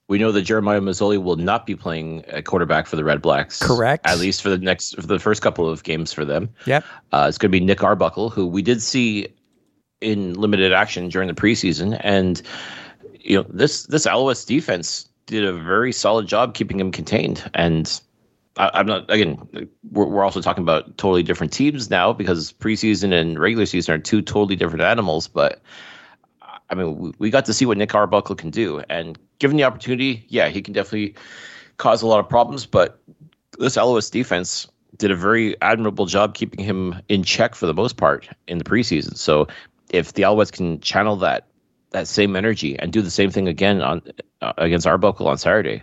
We 0.09 0.17
know 0.17 0.31
that 0.31 0.41
Jeremiah 0.41 0.81
Masoli 0.81 1.21
will 1.21 1.35
not 1.35 1.67
be 1.67 1.75
playing 1.75 2.25
a 2.29 2.41
quarterback 2.41 2.87
for 2.87 2.95
the 2.95 3.03
Red 3.03 3.21
Blacks. 3.21 3.61
Correct. 3.61 4.05
At 4.07 4.17
least 4.17 4.41
for 4.41 4.49
the 4.49 4.57
next, 4.57 4.95
for 4.95 5.05
the 5.05 5.19
first 5.19 5.43
couple 5.43 5.69
of 5.69 5.83
games 5.83 6.11
for 6.11 6.25
them. 6.25 6.49
yep. 6.65 6.83
Uh, 7.11 7.27
it's 7.29 7.37
going 7.37 7.51
to 7.51 7.57
be 7.57 7.63
Nick 7.63 7.83
Arbuckle, 7.83 8.31
who 8.31 8.47
we 8.47 8.63
did 8.63 8.81
see 8.81 9.27
in 10.01 10.33
limited 10.33 10.73
action 10.73 11.09
during 11.09 11.27
the 11.27 11.33
preseason, 11.33 11.99
and 12.03 12.41
you 13.13 13.37
know 13.37 13.45
this 13.49 13.85
this 13.85 14.07
Alouettes 14.07 14.45
defense 14.47 15.07
did 15.27 15.43
a 15.43 15.53
very 15.53 15.91
solid 15.91 16.27
job 16.27 16.55
keeping 16.55 16.79
him 16.79 16.91
contained. 16.91 17.49
And 17.53 18.01
I, 18.57 18.71
I'm 18.73 18.87
not 18.87 19.11
again, 19.11 19.37
we're, 19.91 20.05
we're 20.05 20.23
also 20.23 20.41
talking 20.41 20.63
about 20.63 20.97
totally 20.97 21.21
different 21.21 21.53
teams 21.53 21.89
now 21.89 22.13
because 22.13 22.51
preseason 22.53 23.13
and 23.13 23.37
regular 23.37 23.67
season 23.67 23.93
are 23.93 23.99
two 23.99 24.21
totally 24.21 24.55
different 24.55 24.81
animals. 24.81 25.27
But 25.27 25.61
I 26.69 26.75
mean, 26.75 27.13
we, 27.17 27.29
got 27.29 27.45
to 27.45 27.53
see 27.53 27.65
what 27.65 27.77
Nick 27.77 27.95
Arbuckle 27.95 28.35
can 28.35 28.51
do, 28.51 28.83
and 28.89 29.17
given 29.39 29.57
the 29.57 29.63
opportunity, 29.63 30.25
yeah, 30.29 30.49
he 30.49 30.61
can 30.61 30.73
definitely 30.73 31.15
cause 31.77 32.01
a 32.01 32.07
lot 32.07 32.19
of 32.19 32.29
problems. 32.29 32.65
But 32.65 32.99
this 33.57 33.75
Alouettes 33.75 34.11
defense 34.11 34.67
did 34.97 35.11
a 35.11 35.15
very 35.15 35.59
admirable 35.61 36.05
job 36.05 36.35
keeping 36.35 36.63
him 36.63 36.95
in 37.09 37.23
check 37.23 37.55
for 37.55 37.65
the 37.65 37.73
most 37.73 37.97
part 37.97 38.29
in 38.47 38.57
the 38.57 38.63
preseason. 38.63 39.17
So 39.17 39.47
if 39.89 40.13
the 40.13 40.23
Alouettes 40.23 40.51
can 40.51 40.79
channel 40.81 41.15
that 41.17 41.45
that 41.91 42.07
same 42.07 42.35
energy 42.35 42.77
and 42.77 42.93
do 42.93 43.01
the 43.01 43.09
same 43.09 43.31
thing 43.31 43.47
again 43.47 43.81
on 43.81 44.01
uh, 44.41 44.53
against 44.57 44.85
Arbuckle 44.85 45.27
on 45.27 45.37
Saturday, 45.37 45.81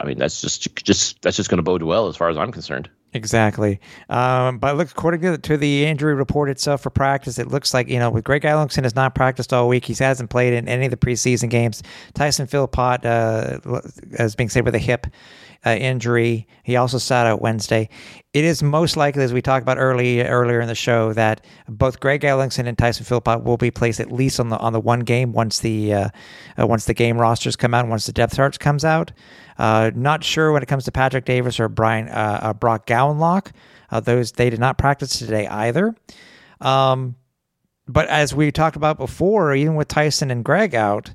I 0.00 0.04
mean 0.04 0.18
that's 0.18 0.40
just 0.42 0.76
just 0.84 1.22
that's 1.22 1.36
just 1.36 1.48
going 1.48 1.58
to 1.58 1.62
bode 1.62 1.82
well 1.82 2.08
as 2.08 2.16
far 2.16 2.28
as 2.28 2.36
I'm 2.36 2.52
concerned. 2.52 2.90
Exactly. 3.16 3.80
Um, 4.10 4.58
but 4.58 4.76
look, 4.76 4.90
according 4.90 5.40
to, 5.40 5.56
the 5.56 5.86
injury 5.86 6.14
report 6.14 6.50
itself 6.50 6.82
for 6.82 6.90
practice, 6.90 7.38
it 7.38 7.48
looks 7.48 7.72
like, 7.72 7.88
you 7.88 7.98
know, 7.98 8.10
with 8.10 8.24
Greg 8.24 8.42
Ellingson 8.42 8.82
has 8.82 8.94
not 8.94 9.14
practiced 9.14 9.54
all 9.54 9.68
week. 9.68 9.86
He 9.86 9.94
hasn't 9.94 10.28
played 10.28 10.52
in 10.52 10.68
any 10.68 10.84
of 10.84 10.90
the 10.90 10.98
preseason 10.98 11.48
games. 11.48 11.82
Tyson 12.12 12.46
Philpot, 12.46 13.06
uh, 13.06 13.58
as 14.18 14.34
being 14.34 14.50
said 14.50 14.66
with 14.66 14.74
a 14.74 14.78
hip 14.78 15.06
uh, 15.64 15.70
injury, 15.70 16.46
he 16.62 16.76
also 16.76 16.98
sat 16.98 17.26
out 17.26 17.40
Wednesday. 17.40 17.88
It 18.36 18.44
is 18.44 18.62
most 18.62 18.98
likely, 18.98 19.22
as 19.22 19.32
we 19.32 19.40
talked 19.40 19.62
about 19.62 19.78
early 19.78 20.20
earlier 20.20 20.60
in 20.60 20.68
the 20.68 20.74
show, 20.74 21.14
that 21.14 21.42
both 21.70 22.00
Greg 22.00 22.20
Ellingson 22.20 22.66
and 22.66 22.76
Tyson 22.76 23.06
Philpot 23.06 23.44
will 23.44 23.56
be 23.56 23.70
placed 23.70 23.98
at 23.98 24.12
least 24.12 24.38
on 24.38 24.50
the 24.50 24.58
on 24.58 24.74
the 24.74 24.78
one 24.78 25.00
game 25.00 25.32
once 25.32 25.60
the 25.60 25.94
uh, 25.94 26.08
uh, 26.60 26.66
once 26.66 26.84
the 26.84 26.92
game 26.92 27.16
rosters 27.16 27.56
come 27.56 27.72
out, 27.72 27.88
once 27.88 28.04
the 28.04 28.12
depth 28.12 28.36
charts 28.36 28.58
comes 28.58 28.84
out. 28.84 29.10
Uh, 29.56 29.90
not 29.94 30.22
sure 30.22 30.52
when 30.52 30.62
it 30.62 30.66
comes 30.66 30.84
to 30.84 30.92
Patrick 30.92 31.24
Davis 31.24 31.58
or 31.58 31.70
Brian 31.70 32.10
uh, 32.10 32.40
uh, 32.42 32.52
Brock 32.52 32.86
Gowanlock. 32.86 33.52
Those 34.02 34.32
they 34.32 34.50
did 34.50 34.60
not 34.60 34.76
practice 34.76 35.18
today 35.18 35.46
either. 35.46 35.94
Um, 36.60 37.16
but 37.88 38.06
as 38.08 38.34
we 38.34 38.52
talked 38.52 38.76
about 38.76 38.98
before, 38.98 39.54
even 39.54 39.76
with 39.76 39.88
Tyson 39.88 40.30
and 40.30 40.44
Greg 40.44 40.74
out, 40.74 41.14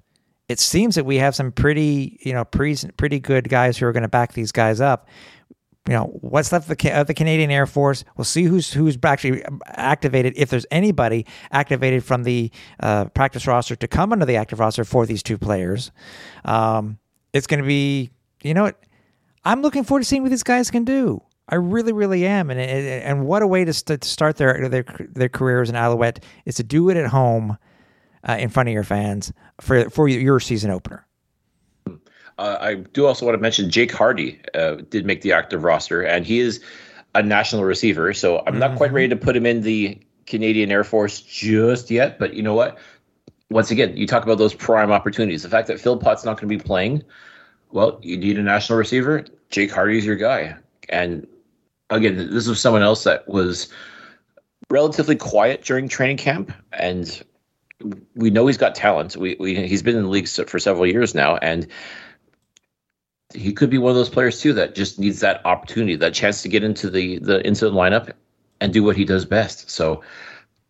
it 0.50 0.60
seems 0.60 0.96
that 0.96 1.06
we 1.06 1.18
have 1.18 1.36
some 1.36 1.52
pretty 1.52 2.18
you 2.24 2.34
know 2.34 2.46
pre- 2.46 2.76
pretty 2.98 3.20
good 3.20 3.48
guys 3.48 3.78
who 3.78 3.86
are 3.86 3.92
going 3.92 4.02
to 4.02 4.10
back 4.10 4.34
these 4.34 4.52
guys 4.52 4.82
up. 4.82 5.08
You 5.88 5.94
know 5.94 6.06
what's 6.22 6.52
left 6.52 6.70
of 6.70 6.78
the, 6.78 6.92
of 6.92 7.08
the 7.08 7.14
Canadian 7.16 7.50
Air 7.50 7.66
Force. 7.66 8.04
We'll 8.16 8.26
see 8.26 8.44
who's 8.44 8.72
who's 8.72 8.98
actually 9.04 9.44
activated. 9.66 10.34
If 10.36 10.50
there's 10.52 10.66
anybody 10.70 11.26
activated 11.52 12.04
from 12.04 12.22
the 12.24 12.52
uh, 12.80 13.06
practice 13.06 13.48
roster 13.48 13.76
to 13.76 13.88
come 13.88 14.14
under 14.14 14.26
the 14.26 14.36
active 14.36 14.60
roster 14.60 14.84
for 14.84 15.08
these 15.08 15.24
two 15.24 15.40
players, 15.40 15.92
um, 16.46 17.00
it's 17.34 17.48
going 17.48 17.62
to 17.62 17.66
be 17.66 18.12
you 18.44 18.54
know 18.54 18.64
what 18.64 18.80
I'm 19.44 19.64
looking 19.64 19.84
forward 19.84 20.02
to 20.02 20.06
seeing 20.06 20.22
what 20.22 20.30
these 20.30 20.44
guys 20.44 20.70
can 20.70 20.84
do. 20.84 21.24
I 21.50 21.56
really, 21.56 21.92
really 21.92 22.26
am, 22.26 22.50
and 22.50 22.60
and, 22.60 23.26
what 23.26 23.42
a 23.42 23.48
way 23.48 23.66
to 23.66 23.74
start 23.74 24.38
their 24.38 24.70
their 24.70 24.86
their 25.00 25.30
careers 25.30 25.70
in 25.70 25.76
Alouette 25.76 26.24
is 26.46 26.56
to 26.56 26.64
do 26.64 26.90
it 26.90 26.98
at 26.98 27.08
home 27.08 27.58
uh, 28.28 28.38
in 28.40 28.50
front 28.50 28.70
of 28.70 28.74
your 28.74 28.84
fans 28.84 29.34
for 29.60 29.90
for 29.90 30.08
your 30.08 30.40
season 30.40 30.72
opener. 30.72 31.08
Uh, 32.42 32.58
I 32.60 32.74
do 32.74 33.06
also 33.06 33.24
want 33.24 33.38
to 33.38 33.42
mention 33.42 33.70
Jake 33.70 33.92
Harty 33.92 34.42
uh, 34.56 34.78
did 34.90 35.06
make 35.06 35.22
the 35.22 35.32
active 35.32 35.64
roster, 35.64 36.02
and 36.02 36.26
he 36.26 36.40
is 36.40 36.60
a 37.14 37.22
national 37.22 37.64
receiver. 37.64 38.16
So 38.16 38.42
I'm 38.48 38.58
not 38.58 38.78
quite 38.78 38.92
ready 38.92 39.08
to 39.10 39.16
put 39.16 39.38
him 39.38 39.46
in 39.46 39.62
the 39.62 40.00
Canadian 40.26 40.72
Air 40.72 40.84
Force 40.84 41.22
just 41.22 41.92
yet. 41.92 42.18
But 42.18 42.34
you 42.34 42.42
know 42.42 42.56
what? 42.56 42.80
Once 43.52 43.70
again, 43.70 43.96
you 43.96 44.08
talk 44.08 44.24
about 44.24 44.40
those 44.40 44.56
prime 44.56 44.92
opportunities. 44.92 45.44
The 45.44 45.50
fact 45.50 45.68
that 45.68 45.80
Philpot's 45.80 46.26
not 46.26 46.40
going 46.40 46.50
to 46.50 46.58
be 46.58 46.64
playing, 46.64 47.04
well, 47.70 48.00
you 48.02 48.18
need 48.18 48.40
a 48.40 48.42
national 48.42 48.80
receiver. 48.80 49.24
Jake 49.52 49.70
Harty 49.70 50.00
is 50.00 50.06
your 50.06 50.16
guy. 50.16 50.56
And 50.90 51.28
again, 51.92 52.16
this 52.32 52.48
was 52.48 52.60
someone 52.60 52.82
else 52.82 53.04
that 53.04 53.28
was 53.28 53.68
relatively 54.72 55.16
quiet 55.16 55.64
during 55.64 55.88
training 55.88 56.18
camp, 56.18 56.52
and 56.74 57.22
we 58.16 58.32
know 58.32 58.48
he's 58.48 58.58
got 58.58 58.74
talent. 58.74 59.16
We, 59.16 59.36
we 59.40 59.68
he's 59.68 59.84
been 59.84 59.96
in 59.96 60.04
the 60.04 60.10
league 60.10 60.28
for 60.28 60.58
several 60.58 60.88
years 60.88 61.14
now, 61.14 61.36
and 61.38 61.68
he 63.34 63.54
could 63.54 63.70
be 63.70 63.78
one 63.78 63.92
of 63.92 63.96
those 63.96 64.10
players 64.10 64.40
too 64.40 64.54
that 64.54 64.76
just 64.76 65.00
needs 65.00 65.20
that 65.20 65.46
opportunity, 65.46 65.96
that 65.96 66.14
chance 66.14 66.42
to 66.44 66.50
get 66.50 66.64
into 66.64 66.90
the 66.90 67.20
the 67.20 67.46
into 67.46 67.70
the 67.70 67.76
lineup 67.76 68.12
and 68.60 68.72
do 68.72 68.84
what 68.84 68.96
he 68.96 69.06
does 69.06 69.26
best. 69.26 69.70
So 69.70 70.02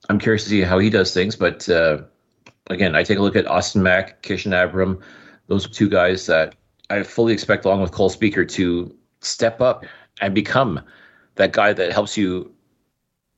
I'm 0.09 0.19
curious 0.19 0.43
to 0.43 0.49
see 0.49 0.61
how 0.61 0.79
he 0.79 0.89
does 0.89 1.13
things. 1.13 1.35
But 1.35 1.67
uh, 1.69 2.01
again, 2.67 2.95
I 2.95 3.03
take 3.03 3.19
a 3.19 3.21
look 3.21 3.35
at 3.35 3.47
Austin 3.47 3.83
Mack, 3.83 4.23
Kishan 4.23 4.51
Abram, 4.51 4.99
those 5.47 5.69
two 5.69 5.89
guys 5.89 6.25
that 6.25 6.55
I 6.89 7.03
fully 7.03 7.33
expect, 7.33 7.65
along 7.65 7.81
with 7.81 7.91
Cole 7.91 8.09
Spieker, 8.09 8.47
to 8.49 8.95
step 9.21 9.61
up 9.61 9.85
and 10.19 10.33
become 10.33 10.81
that 11.35 11.51
guy 11.51 11.73
that 11.73 11.91
helps 11.91 12.17
you. 12.17 12.51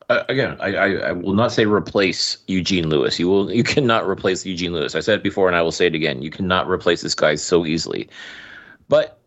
Uh, 0.09 0.23
again, 0.27 0.57
I, 0.59 0.75
I, 0.75 0.87
I 0.95 1.11
will 1.13 1.33
not 1.33 1.51
say 1.51 1.65
replace 1.65 2.37
Eugene 2.47 2.89
Lewis. 2.89 3.19
You 3.19 3.27
will 3.29 3.51
you 3.51 3.63
cannot 3.63 4.07
replace 4.07 4.45
Eugene 4.45 4.73
Lewis. 4.73 4.95
I 4.95 4.99
said 4.99 5.19
it 5.19 5.23
before, 5.23 5.47
and 5.47 5.55
I 5.55 5.61
will 5.61 5.71
say 5.71 5.87
it 5.87 5.95
again. 5.95 6.21
You 6.21 6.29
cannot 6.29 6.69
replace 6.69 7.01
this 7.01 7.15
guy 7.15 7.35
so 7.35 7.65
easily. 7.65 8.09
But 8.89 9.19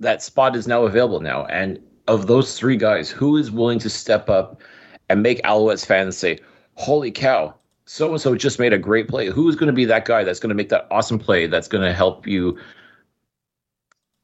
that 0.00 0.22
spot 0.22 0.56
is 0.56 0.66
now 0.66 0.84
available 0.84 1.20
now, 1.20 1.46
and 1.46 1.80
of 2.08 2.26
those 2.26 2.58
three 2.58 2.76
guys, 2.76 3.10
who 3.10 3.36
is 3.36 3.50
willing 3.50 3.78
to 3.80 3.90
step 3.90 4.30
up 4.30 4.60
and 5.08 5.22
make 5.22 5.42
Alouettes 5.42 5.84
fans 5.84 6.16
say, 6.16 6.38
"Holy 6.74 7.10
cow!" 7.10 7.54
So 7.84 8.10
and 8.10 8.20
so 8.20 8.34
just 8.34 8.58
made 8.58 8.72
a 8.72 8.78
great 8.78 9.08
play. 9.08 9.26
Who 9.26 9.48
is 9.48 9.56
going 9.56 9.68
to 9.68 9.72
be 9.72 9.84
that 9.84 10.04
guy 10.04 10.24
that's 10.24 10.40
going 10.40 10.50
to 10.50 10.54
make 10.54 10.68
that 10.70 10.86
awesome 10.90 11.18
play 11.18 11.46
that's 11.46 11.68
going 11.68 11.84
to 11.84 11.92
help 11.92 12.26
you? 12.26 12.58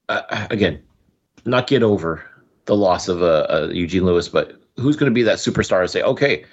Uh, 0.08 0.46
again, 0.50 0.82
not 1.44 1.66
get 1.66 1.82
over 1.82 2.24
the 2.66 2.76
loss 2.76 3.08
of 3.08 3.22
uh, 3.22 3.46
uh, 3.48 3.68
Eugene 3.72 4.04
Lewis, 4.04 4.28
but 4.28 4.60
who's 4.78 4.96
going 4.96 5.10
to 5.10 5.14
be 5.14 5.22
that 5.22 5.38
superstar 5.38 5.80
and 5.80 5.90
say, 5.90 6.02
okay, 6.02 6.44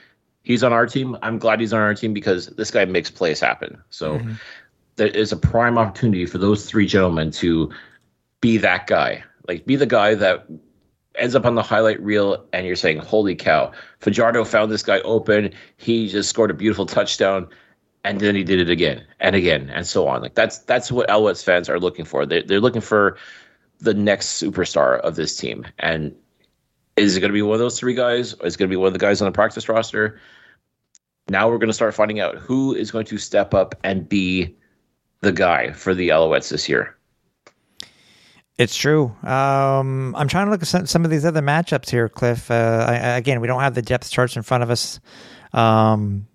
he's 0.44 0.64
on 0.64 0.74
our 0.74 0.86
team. 0.86 1.18
I'm 1.22 1.38
glad 1.40 1.60
he's 1.60 1.74
on 1.74 1.82
our 1.82 1.94
team 1.94 2.14
because 2.14 2.48
this 2.48 2.72
guy 2.72 2.86
makes 2.86 3.10
plays 3.12 3.40
happen. 3.40 3.82
So 3.90 4.20
there 5.00 5.08
is 5.08 5.32
a 5.32 5.38
prime 5.38 5.78
opportunity 5.78 6.26
for 6.26 6.38
those 6.38 6.66
three 6.66 6.86
gentlemen 6.86 7.32
to 7.32 7.72
be 8.42 8.58
that 8.58 8.86
guy, 8.86 9.24
like 9.48 9.66
be 9.66 9.76
the 9.76 9.86
guy 9.86 10.14
that 10.14 10.46
ends 11.16 11.36
up 11.36 11.46
on 11.46 11.56
the 11.56 11.64
highlight 11.64 12.02
reel 12.02 12.46
and 12.54 12.68
you're 12.68 12.76
saying, 12.76 13.00
holy 13.00 13.36
cow, 13.36 13.72
Fajardo 14.00 14.44
found 14.44 14.72
this 14.72 14.84
guy 14.84 15.00
open. 15.00 15.54
He 15.78 16.08
just 16.10 16.30
scored 16.30 16.52
a 16.52 16.54
beautiful 16.54 16.86
touchdown. 16.86 17.48
And 18.06 18.20
then 18.20 18.36
he 18.36 18.44
did 18.44 18.60
it 18.62 18.70
again 18.70 19.06
and 19.20 19.36
again 19.36 19.70
and 19.70 19.86
so 19.86 20.08
on. 20.08 20.22
Like 20.22 20.36
that's 20.36 20.60
that's 20.60 20.92
what 20.92 21.10
Alouettes 21.10 21.44
fans 21.44 21.70
are 21.70 21.80
looking 21.80 22.06
for. 22.06 22.26
They're, 22.26 22.44
they're 22.44 22.62
looking 22.62 22.82
for 22.82 23.18
the 23.80 23.94
next 23.94 24.42
superstar 24.42 25.00
of 25.00 25.16
this 25.16 25.36
team. 25.36 25.66
And 25.80 26.16
is 26.96 27.18
it 27.18 27.20
going 27.20 27.32
to 27.32 27.34
be 27.34 27.42
one 27.42 27.56
of 27.56 27.60
those 27.60 27.80
three 27.80 27.94
guys? 27.94 28.34
Or 28.36 28.46
is 28.46 28.56
it 28.56 28.58
going 28.58 28.70
to 28.70 28.74
be 28.74 28.78
one 28.78 28.88
of 28.88 28.94
the 28.94 29.00
guys 29.00 29.22
on 29.22 29.26
the 29.26 29.32
practice 29.32 29.68
roster? 29.68 30.20
Now 31.30 31.50
we're 31.50 31.58
going 31.58 31.70
to 31.70 31.74
start 31.74 31.94
finding 31.94 32.20
out 32.20 32.36
who 32.36 32.74
is 32.74 32.92
going 32.92 33.06
to 33.06 33.18
step 33.18 33.54
up 33.54 33.76
and 33.84 34.08
be 34.08 34.56
the 35.22 35.32
guy 35.32 35.72
for 35.72 35.94
the 35.94 36.10
Alouettes 36.10 36.50
this 36.50 36.70
year. 36.70 36.96
It's 38.58 38.76
true. 38.76 39.16
Um, 39.24 40.14
I'm 40.18 40.28
trying 40.28 40.48
to 40.48 40.52
look 40.52 40.62
at 40.62 40.68
some, 40.68 40.86
some 40.86 41.06
of 41.06 41.12
these 41.12 41.24
other 41.24 41.42
matchups 41.42 41.90
here, 41.90 42.10
Cliff. 42.10 42.52
Uh, 42.52 42.86
I, 42.90 42.94
again, 43.18 43.40
we 43.40 43.48
don't 43.48 43.62
have 43.62 43.74
the 43.74 43.82
depth 43.82 44.12
charts 44.12 44.36
in 44.36 44.44
front 44.44 44.64
of 44.64 44.70
us. 44.70 45.00
Um, 45.54 46.28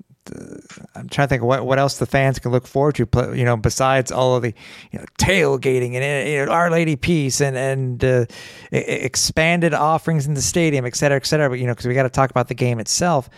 I'm 0.95 1.07
trying 1.11 1.27
to 1.27 1.29
think 1.29 1.43
of 1.43 1.49
what 1.49 1.67
what 1.67 1.79
else 1.79 1.99
the 1.99 2.07
fans 2.07 2.39
can 2.39 2.51
look 2.51 2.67
forward 2.67 2.95
to. 2.95 3.07
You 3.37 3.45
know, 3.45 3.59
besides 3.59 4.11
all 4.11 4.37
of 4.37 4.43
the 4.43 4.55
you 4.91 4.99
know 4.99 5.05
tailgating 5.19 5.93
and 5.97 6.27
you 6.31 6.47
know 6.47 6.51
Our 6.51 6.71
Lady 6.71 6.97
Peace 6.97 7.43
and 7.43 7.59
and 7.59 8.03
uh, 8.03 8.25
expanded 8.73 9.75
offerings 9.75 10.27
in 10.27 10.33
the 10.33 10.41
stadium, 10.41 10.87
et 10.87 10.97
cetera, 10.97 11.17
et 11.17 11.27
cetera. 11.27 11.51
But 11.51 11.59
you 11.59 11.67
know, 11.67 11.73
because 11.73 11.87
we 11.87 11.93
got 11.93 12.05
to 12.05 12.09
talk 12.09 12.31
about 12.31 12.49
the 12.49 12.55
game 12.55 12.81
itself. 12.81 13.29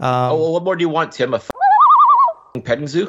Um, 0.00 0.32
Oh, 0.32 0.36
well, 0.36 0.52
what 0.54 0.64
more 0.64 0.74
do 0.74 0.82
you 0.82 0.88
want, 0.88 1.12
Tim? 1.12 1.32
A 1.32 1.36
f- 1.36 1.48
petting 2.64 2.88
zoo? 2.88 3.08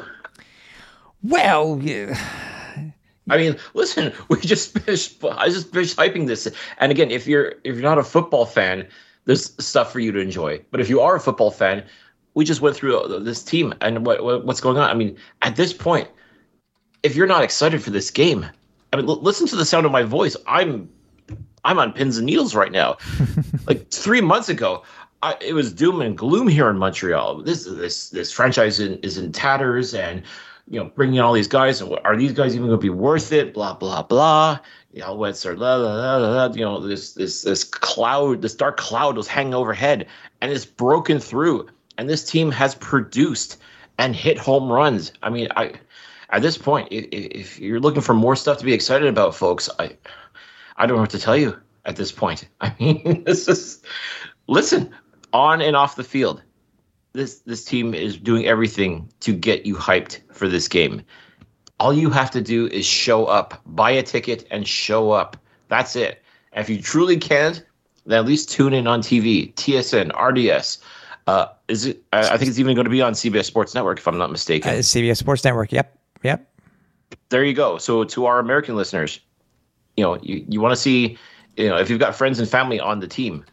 Well, 1.24 1.80
yeah, 1.82 2.18
I 3.30 3.38
mean, 3.38 3.56
listen, 3.72 4.12
we 4.28 4.40
just 4.40 4.78
finished. 4.78 5.24
I 5.24 5.48
just 5.48 5.72
finished 5.72 5.96
hyping 5.96 6.26
this, 6.26 6.50
and 6.78 6.92
again, 6.92 7.10
if 7.10 7.26
you're 7.26 7.54
if 7.64 7.74
you're 7.74 7.82
not 7.82 7.98
a 7.98 8.04
football 8.04 8.46
fan, 8.46 8.86
there's 9.24 9.52
stuff 9.64 9.92
for 9.92 10.00
you 10.00 10.12
to 10.12 10.20
enjoy. 10.20 10.60
But 10.70 10.80
if 10.80 10.88
you 10.88 11.00
are 11.00 11.16
a 11.16 11.20
football 11.20 11.50
fan, 11.50 11.84
we 12.34 12.44
just 12.44 12.60
went 12.60 12.76
through 12.76 12.98
uh, 12.98 13.18
this 13.18 13.42
team 13.42 13.74
and 13.80 14.04
what, 14.04 14.22
what 14.22 14.44
what's 14.44 14.60
going 14.60 14.76
on. 14.76 14.90
I 14.90 14.94
mean, 14.94 15.16
at 15.42 15.56
this 15.56 15.72
point, 15.72 16.08
if 17.02 17.16
you're 17.16 17.26
not 17.26 17.42
excited 17.42 17.82
for 17.82 17.90
this 17.90 18.10
game, 18.10 18.46
I 18.92 18.96
mean, 18.96 19.08
l- 19.08 19.20
listen 19.20 19.46
to 19.48 19.56
the 19.56 19.64
sound 19.64 19.86
of 19.86 19.92
my 19.92 20.02
voice. 20.02 20.36
I'm 20.46 20.90
I'm 21.64 21.78
on 21.78 21.92
pins 21.92 22.18
and 22.18 22.26
needles 22.26 22.54
right 22.54 22.72
now. 22.72 22.98
like 23.66 23.90
three 23.90 24.20
months 24.20 24.50
ago, 24.50 24.82
I, 25.22 25.36
it 25.40 25.54
was 25.54 25.72
doom 25.72 26.02
and 26.02 26.18
gloom 26.18 26.48
here 26.48 26.68
in 26.68 26.76
Montreal. 26.76 27.42
This 27.42 27.64
this 27.64 28.10
this 28.10 28.30
franchise 28.30 28.78
in, 28.78 28.98
is 28.98 29.16
in 29.16 29.32
tatters, 29.32 29.94
and 29.94 30.22
you 30.68 30.80
know, 30.80 30.86
bringing 30.86 31.20
all 31.20 31.32
these 31.32 31.48
guys. 31.48 31.82
Are 31.82 32.16
these 32.16 32.32
guys 32.32 32.54
even 32.54 32.68
going 32.68 32.78
to 32.78 32.82
be 32.82 32.90
worth 32.90 33.32
it? 33.32 33.54
Blah 33.54 33.74
blah 33.74 34.02
blah. 34.02 34.58
The 34.92 35.00
Alouettes 35.00 35.44
are 35.44 35.56
blah, 35.56 35.78
blah, 35.78 35.94
blah, 35.94 36.18
blah, 36.18 36.48
blah. 36.48 36.56
You 36.56 36.64
know, 36.64 36.80
this 36.80 37.14
this 37.14 37.42
this 37.42 37.64
cloud, 37.64 38.42
this 38.42 38.54
dark 38.54 38.76
cloud 38.76 39.16
was 39.16 39.26
hanging 39.26 39.54
overhead, 39.54 40.06
and 40.40 40.52
it's 40.52 40.64
broken 40.64 41.18
through. 41.18 41.68
And 41.98 42.08
this 42.08 42.28
team 42.28 42.50
has 42.50 42.74
produced 42.74 43.58
and 43.98 44.16
hit 44.16 44.38
home 44.38 44.70
runs. 44.70 45.12
I 45.22 45.30
mean, 45.30 45.48
I 45.56 45.74
at 46.30 46.42
this 46.42 46.56
point, 46.56 46.88
if, 46.90 47.06
if 47.10 47.60
you're 47.60 47.80
looking 47.80 48.02
for 48.02 48.14
more 48.14 48.36
stuff 48.36 48.58
to 48.58 48.64
be 48.64 48.72
excited 48.72 49.08
about, 49.08 49.34
folks, 49.34 49.68
I 49.78 49.96
I 50.76 50.86
don't 50.86 50.96
know 50.96 51.02
what 51.02 51.10
to 51.10 51.18
tell 51.18 51.36
you 51.36 51.58
at 51.84 51.96
this 51.96 52.12
point. 52.12 52.48
I 52.60 52.74
mean, 52.80 53.24
this 53.24 53.48
is 53.48 53.82
listen 54.46 54.94
on 55.32 55.60
and 55.60 55.76
off 55.76 55.96
the 55.96 56.04
field. 56.04 56.42
This 57.14 57.38
this 57.40 57.64
team 57.64 57.94
is 57.94 58.16
doing 58.16 58.46
everything 58.46 59.08
to 59.20 59.32
get 59.32 59.64
you 59.64 59.76
hyped 59.76 60.20
for 60.32 60.48
this 60.48 60.68
game. 60.68 61.02
All 61.80 61.92
you 61.92 62.10
have 62.10 62.30
to 62.32 62.40
do 62.40 62.66
is 62.66 62.84
show 62.84 63.26
up, 63.26 63.60
buy 63.66 63.92
a 63.92 64.02
ticket, 64.02 64.46
and 64.50 64.66
show 64.66 65.12
up. 65.12 65.36
That's 65.68 65.96
it. 65.96 66.22
And 66.52 66.62
if 66.62 66.68
you 66.68 66.82
truly 66.82 67.16
can't, 67.16 67.64
then 68.06 68.18
at 68.18 68.26
least 68.26 68.50
tune 68.50 68.72
in 68.74 68.86
on 68.86 69.00
TV, 69.00 69.54
TSN, 69.54 70.10
RDS. 70.14 70.78
Uh, 71.26 71.46
is 71.68 71.86
it? 71.86 72.02
I, 72.12 72.34
I 72.34 72.36
think 72.36 72.48
it's 72.50 72.58
even 72.58 72.74
going 72.74 72.84
to 72.84 72.90
be 72.90 73.00
on 73.00 73.12
CBS 73.14 73.44
Sports 73.44 73.74
Network, 73.74 73.98
if 73.98 74.06
I'm 74.06 74.18
not 74.18 74.30
mistaken 74.30 74.70
uh, 74.70 74.78
CBS 74.78 75.16
Sports 75.16 75.44
Network. 75.44 75.72
Yep, 75.72 75.98
yep. 76.22 76.52
there 77.30 77.44
you 77.44 77.54
go. 77.54 77.78
So 77.78 78.04
to 78.04 78.26
our 78.26 78.38
American 78.40 78.76
listeners, 78.76 79.20
you 79.96 80.04
know, 80.04 80.18
you, 80.20 80.44
you 80.48 80.60
want 80.60 80.72
to 80.72 80.80
see, 80.80 81.16
you 81.56 81.68
know, 81.68 81.76
if 81.76 81.88
you've 81.88 82.00
got 82.00 82.14
friends 82.14 82.38
and 82.38 82.48
family 82.48 82.78
on 82.78 83.00
the 83.00 83.08
team, 83.08 83.44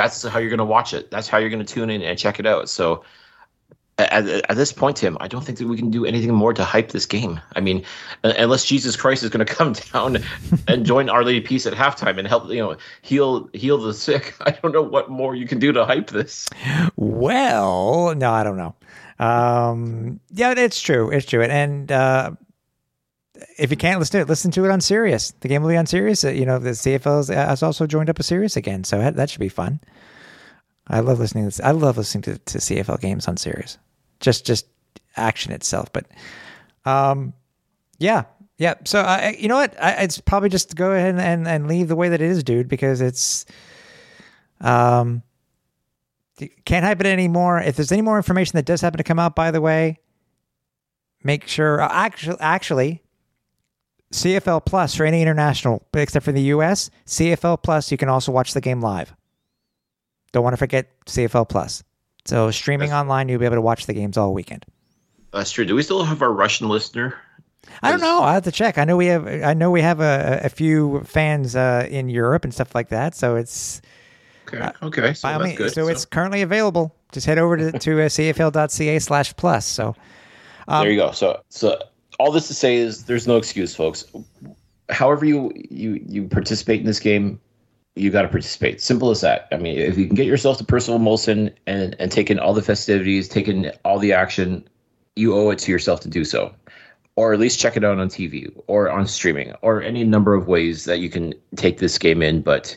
that's 0.00 0.22
how 0.22 0.38
you're 0.38 0.48
going 0.48 0.58
to 0.58 0.64
watch 0.64 0.94
it. 0.94 1.10
That's 1.10 1.28
how 1.28 1.36
you're 1.36 1.50
going 1.50 1.64
to 1.64 1.74
tune 1.74 1.90
in 1.90 2.00
and 2.00 2.18
check 2.18 2.40
it 2.40 2.46
out. 2.46 2.70
So 2.70 3.04
at, 3.98 4.26
at 4.26 4.56
this 4.56 4.72
point, 4.72 4.96
Tim, 4.96 5.18
I 5.20 5.28
don't 5.28 5.44
think 5.44 5.58
that 5.58 5.68
we 5.68 5.76
can 5.76 5.90
do 5.90 6.06
anything 6.06 6.32
more 6.32 6.54
to 6.54 6.64
hype 6.64 6.92
this 6.92 7.04
game. 7.04 7.38
I 7.54 7.60
mean, 7.60 7.84
unless 8.24 8.64
Jesus 8.64 8.96
Christ 8.96 9.22
is 9.22 9.28
going 9.28 9.44
to 9.46 9.52
come 9.52 9.74
down 9.74 10.18
and 10.68 10.86
join 10.86 11.10
Our 11.10 11.22
Lady 11.22 11.42
Peace 11.42 11.66
at 11.66 11.74
halftime 11.74 12.18
and 12.18 12.26
help, 12.26 12.48
you 12.48 12.60
know, 12.60 12.76
heal 13.02 13.50
heal 13.52 13.76
the 13.76 13.92
sick. 13.92 14.34
I 14.40 14.52
don't 14.52 14.72
know 14.72 14.82
what 14.82 15.10
more 15.10 15.34
you 15.34 15.46
can 15.46 15.58
do 15.58 15.70
to 15.72 15.84
hype 15.84 16.08
this. 16.08 16.48
Well, 16.96 18.14
no, 18.14 18.32
I 18.32 18.42
don't 18.42 18.56
know. 18.56 18.74
Um, 19.18 20.18
yeah, 20.30 20.54
it's 20.56 20.80
true. 20.80 21.10
It's 21.10 21.26
true. 21.26 21.42
And 21.42 21.92
uh, 21.92 22.30
if 23.58 23.70
you 23.70 23.76
can't 23.76 23.98
listen 23.98 24.12
to 24.12 24.20
it, 24.22 24.28
listen 24.28 24.50
to 24.52 24.64
it 24.64 24.70
on 24.70 24.80
Sirius. 24.80 25.32
The 25.40 25.48
game 25.48 25.62
will 25.62 25.68
be 25.70 25.76
on 25.76 25.86
Sirius. 25.86 26.24
Uh, 26.24 26.30
You 26.30 26.46
know, 26.46 26.58
the 26.58 26.70
CFL 26.70 27.32
has 27.34 27.62
also 27.62 27.86
joined 27.86 28.10
up 28.10 28.18
a 28.18 28.22
Sirius 28.22 28.56
again, 28.56 28.84
so 28.84 28.98
that, 28.98 29.30
should 29.30 29.40
be 29.40 29.48
fun. 29.48 29.80
I 30.88 31.00
love 31.00 31.18
listening. 31.20 31.50
To. 31.50 31.66
I 31.66 31.70
love 31.70 31.96
listening 31.96 32.22
to, 32.22 32.38
to 32.38 32.58
CFL 32.58 33.00
games 33.00 33.28
on 33.28 33.36
Sirius. 33.36 33.78
Just 34.20 34.44
just 34.44 34.66
action 35.16 35.52
itself, 35.52 35.92
but 35.92 36.06
um, 36.84 37.32
yeah, 37.98 38.24
yeah. 38.58 38.74
So 38.84 39.00
I, 39.00 39.36
you 39.38 39.48
know 39.48 39.56
what? 39.56 39.80
I, 39.82 39.92
it's 40.02 40.18
probably 40.20 40.48
just 40.48 40.74
go 40.74 40.90
ahead 40.92 41.10
and, 41.10 41.20
and 41.20 41.48
and 41.48 41.68
leave 41.68 41.88
the 41.88 41.96
way 41.96 42.08
that 42.08 42.20
it 42.20 42.28
is, 42.30 42.42
dude, 42.42 42.68
because 42.68 43.00
it's 43.00 43.46
um 44.60 45.22
can't 46.64 46.84
hype 46.84 47.00
it 47.00 47.06
anymore. 47.06 47.60
If 47.60 47.76
there's 47.76 47.92
any 47.92 48.02
more 48.02 48.16
information 48.16 48.56
that 48.56 48.64
does 48.66 48.80
happen 48.80 48.98
to 48.98 49.04
come 49.04 49.18
out, 49.18 49.34
by 49.36 49.50
the 49.50 49.60
way, 49.60 50.00
make 51.22 51.46
sure. 51.46 51.80
uh, 51.80 51.88
Actually, 51.90 52.36
actually, 52.40 53.02
CFL 54.12 54.64
Plus 54.64 54.94
for 54.94 55.04
any 55.06 55.22
international, 55.22 55.86
except 55.94 56.24
for 56.24 56.32
the 56.32 56.42
U.S. 56.42 56.90
CFL 57.06 57.62
Plus, 57.62 57.92
you 57.92 57.96
can 57.98 58.08
also 58.08 58.32
watch 58.32 58.54
the 58.54 58.60
game 58.60 58.80
live. 58.80 59.14
Don't 60.32 60.42
want 60.44 60.52
to 60.54 60.58
forget 60.58 60.88
CFL 61.06 61.48
Plus. 61.48 61.82
So 62.24 62.50
streaming 62.50 62.92
online, 62.92 63.28
you'll 63.28 63.38
be 63.38 63.46
able 63.46 63.56
to 63.56 63.60
watch 63.62 63.86
the 63.86 63.94
games 63.94 64.16
all 64.16 64.34
weekend. 64.34 64.64
That's 65.32 65.50
true. 65.52 65.64
Do 65.64 65.74
we 65.74 65.82
still 65.82 66.02
have 66.04 66.22
our 66.22 66.32
Russian 66.32 66.68
listener? 66.68 67.14
I 67.82 67.90
don't 67.92 68.00
know. 68.00 68.22
I 68.22 68.34
have 68.34 68.44
to 68.44 68.52
check. 68.52 68.78
I 68.78 68.84
know 68.84 68.96
we 68.96 69.06
have. 69.06 69.26
I 69.26 69.54
know 69.54 69.70
we 69.70 69.80
have 69.80 70.00
a, 70.00 70.40
a 70.44 70.48
few 70.48 71.02
fans 71.04 71.54
uh, 71.54 71.86
in 71.88 72.08
Europe 72.08 72.42
and 72.44 72.52
stuff 72.52 72.74
like 72.74 72.88
that. 72.88 73.14
So 73.14 73.36
it's 73.36 73.80
Okay. 74.48 74.70
Okay. 74.82 75.14
So 75.14 75.28
by 75.28 75.34
all 75.34 75.38
that's 75.40 75.48
means- 75.50 75.58
good. 75.58 75.72
so 75.72 75.86
it's 75.88 76.04
currently 76.04 76.42
available. 76.42 76.94
Just 77.12 77.26
head 77.26 77.38
over 77.38 77.56
to, 77.56 77.72
to 77.78 77.92
uh, 78.02 78.08
cfl.ca 78.08 78.98
slash 78.98 79.36
plus. 79.36 79.66
So 79.66 79.94
Um, 80.68 80.82
there 80.82 80.90
you 80.92 80.98
go. 80.98 81.12
So 81.12 81.42
so 81.48 81.78
all 82.20 82.30
this 82.30 82.48
to 82.48 82.54
say 82.54 82.76
is 82.76 83.04
there's 83.04 83.26
no 83.26 83.38
excuse, 83.38 83.74
folks. 83.74 84.04
However 84.90 85.24
you 85.24 85.52
you 85.70 85.98
you 86.06 86.28
participate 86.28 86.78
in 86.80 86.86
this 86.86 87.00
game, 87.00 87.40
you 87.96 88.10
got 88.10 88.22
to 88.22 88.28
participate. 88.28 88.82
Simple 88.82 89.10
as 89.10 89.22
that. 89.22 89.48
I 89.50 89.56
mean, 89.56 89.78
if 89.78 89.96
you 89.96 90.06
can 90.06 90.16
get 90.16 90.26
yourself 90.26 90.58
to 90.58 90.64
Percival 90.64 91.00
Molson 91.00 91.54
and 91.66 91.96
and 91.98 92.12
take 92.12 92.30
in 92.30 92.38
all 92.38 92.52
the 92.52 92.60
festivities, 92.60 93.26
take 93.26 93.48
in 93.48 93.72
all 93.86 93.98
the 93.98 94.12
action, 94.12 94.68
you 95.16 95.34
owe 95.34 95.48
it 95.48 95.58
to 95.60 95.72
yourself 95.72 96.00
to 96.00 96.08
do 96.08 96.26
so. 96.26 96.54
Or 97.16 97.32
at 97.32 97.40
least 97.40 97.58
check 97.58 97.76
it 97.76 97.84
out 97.84 97.98
on 97.98 98.08
TV 98.08 98.52
or 98.66 98.90
on 98.90 99.06
streaming 99.06 99.54
or 99.62 99.82
any 99.82 100.04
number 100.04 100.34
of 100.34 100.46
ways 100.46 100.84
that 100.84 100.98
you 100.98 101.08
can 101.08 101.32
take 101.56 101.78
this 101.78 101.96
game 101.96 102.20
in, 102.22 102.42
but 102.42 102.76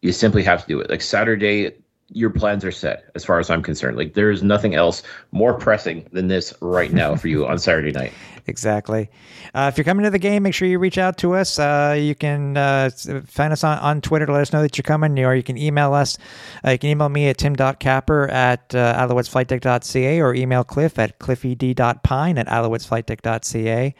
you 0.00 0.12
simply 0.12 0.42
have 0.44 0.62
to 0.62 0.66
do 0.66 0.80
it. 0.80 0.88
Like 0.88 1.02
Saturday, 1.02 1.72
your 2.14 2.30
plans 2.30 2.64
are 2.64 2.72
set 2.72 3.04
as 3.14 3.24
far 3.24 3.38
as 3.38 3.50
I'm 3.50 3.62
concerned. 3.62 3.96
Like 3.96 4.14
there 4.14 4.30
is 4.30 4.42
nothing 4.42 4.74
else 4.74 5.02
more 5.30 5.54
pressing 5.54 6.06
than 6.12 6.28
this 6.28 6.54
right 6.60 6.92
now 6.92 7.16
for 7.16 7.28
you 7.28 7.46
on 7.46 7.58
Saturday 7.58 7.92
night. 7.92 8.12
Exactly. 8.46 9.08
Uh, 9.54 9.70
if 9.72 9.78
you're 9.78 9.84
coming 9.84 10.04
to 10.04 10.10
the 10.10 10.18
game, 10.18 10.42
make 10.42 10.54
sure 10.54 10.66
you 10.66 10.78
reach 10.78 10.98
out 10.98 11.16
to 11.18 11.34
us. 11.34 11.58
Uh, 11.58 11.96
you 11.98 12.14
can 12.14 12.56
uh, 12.56 12.90
find 13.26 13.52
us 13.52 13.62
on, 13.62 13.78
on 13.78 14.00
Twitter 14.00 14.26
to 14.26 14.32
let 14.32 14.42
us 14.42 14.52
know 14.52 14.62
that 14.62 14.76
you're 14.76 14.82
coming, 14.82 15.18
or 15.20 15.34
you 15.34 15.42
can 15.42 15.56
email 15.56 15.94
us. 15.94 16.18
Uh, 16.66 16.72
you 16.72 16.78
can 16.78 16.90
email 16.90 17.08
me 17.08 17.28
at 17.28 17.38
tim.capper 17.38 18.28
at 18.28 18.74
uh, 18.74 19.06
alouettesflightdeck.ca 19.06 20.20
or 20.20 20.34
email 20.34 20.64
cliff 20.64 20.98
at 20.98 21.18
cliffyd.pine 21.18 22.38
at 22.38 22.46
alouettesflightdeck.ca. 22.48 23.94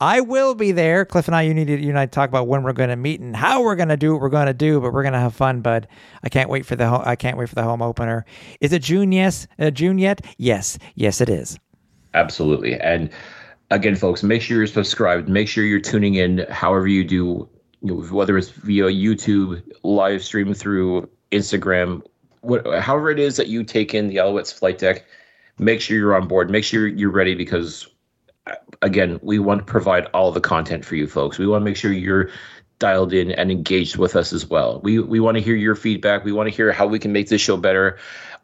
I 0.00 0.22
will 0.22 0.54
be 0.54 0.72
there. 0.72 1.04
Cliff 1.04 1.28
and 1.28 1.36
I, 1.36 1.42
you 1.42 1.52
need 1.52 1.66
to, 1.66 1.78
you 1.78 1.90
and 1.90 1.98
I 1.98 2.06
talk 2.06 2.30
about 2.30 2.46
when 2.46 2.62
we're 2.62 2.72
going 2.72 2.88
to 2.88 2.96
meet 2.96 3.20
and 3.20 3.36
how 3.36 3.62
we're 3.62 3.76
going 3.76 3.90
to 3.90 3.98
do 3.98 4.12
what 4.12 4.22
we're 4.22 4.30
going 4.30 4.46
to 4.46 4.54
do, 4.54 4.80
but 4.80 4.94
we're 4.94 5.02
going 5.02 5.12
to 5.12 5.18
have 5.18 5.34
fun, 5.34 5.60
bud. 5.60 5.86
I 6.22 6.30
can't 6.30 6.48
wait 6.48 6.64
for 6.64 6.74
the, 6.74 6.88
ho- 6.88 7.02
I 7.04 7.16
can't 7.16 7.36
wait 7.36 7.50
for 7.50 7.54
the 7.54 7.62
home 7.62 7.82
opener. 7.82 8.24
Is 8.62 8.72
it 8.72 8.82
June? 8.82 9.12
Yes. 9.12 9.46
Uh, 9.58 9.70
June 9.70 9.98
yet? 9.98 10.24
Yes. 10.38 10.78
Yes, 10.94 11.20
it 11.20 11.28
is. 11.28 11.58
Absolutely. 12.14 12.80
And 12.80 13.10
again, 13.70 13.94
folks, 13.94 14.22
make 14.22 14.40
sure 14.40 14.56
you're 14.56 14.66
subscribed. 14.66 15.28
Make 15.28 15.48
sure 15.48 15.64
you're 15.64 15.80
tuning 15.80 16.14
in 16.14 16.46
however 16.48 16.88
you 16.88 17.04
do, 17.04 17.48
you 17.82 17.94
know, 17.94 18.00
whether 18.04 18.38
it's 18.38 18.48
via 18.48 18.84
YouTube, 18.84 19.62
live 19.82 20.24
stream 20.24 20.54
through 20.54 21.08
Instagram, 21.30 22.02
what, 22.40 22.66
however 22.80 23.10
it 23.10 23.18
is 23.18 23.36
that 23.36 23.48
you 23.48 23.62
take 23.64 23.94
in 23.94 24.08
the 24.08 24.16
Alouettes 24.16 24.52
flight 24.52 24.78
deck. 24.78 25.04
Make 25.58 25.82
sure 25.82 25.98
you're 25.98 26.16
on 26.16 26.26
board. 26.26 26.50
Make 26.50 26.64
sure 26.64 26.86
you're 26.86 27.10
ready 27.10 27.34
because, 27.34 27.86
again, 28.82 29.18
we 29.22 29.38
want 29.38 29.60
to 29.60 29.64
provide 29.64 30.06
all 30.06 30.32
the 30.32 30.40
content 30.40 30.84
for 30.84 30.96
you 30.96 31.06
folks. 31.06 31.38
We 31.38 31.46
want 31.46 31.62
to 31.62 31.64
make 31.64 31.76
sure 31.76 31.92
you're 31.92 32.30
dialed 32.78 33.12
in 33.12 33.30
and 33.32 33.50
engaged 33.50 33.96
with 33.96 34.16
us 34.16 34.32
as 34.32 34.48
well. 34.48 34.80
We 34.82 34.98
we 34.98 35.20
want 35.20 35.36
to 35.36 35.42
hear 35.42 35.54
your 35.54 35.74
feedback. 35.74 36.24
We 36.24 36.32
want 36.32 36.48
to 36.48 36.54
hear 36.54 36.72
how 36.72 36.86
we 36.86 36.98
can 36.98 37.12
make 37.12 37.28
this 37.28 37.40
show 37.40 37.56
better. 37.56 37.98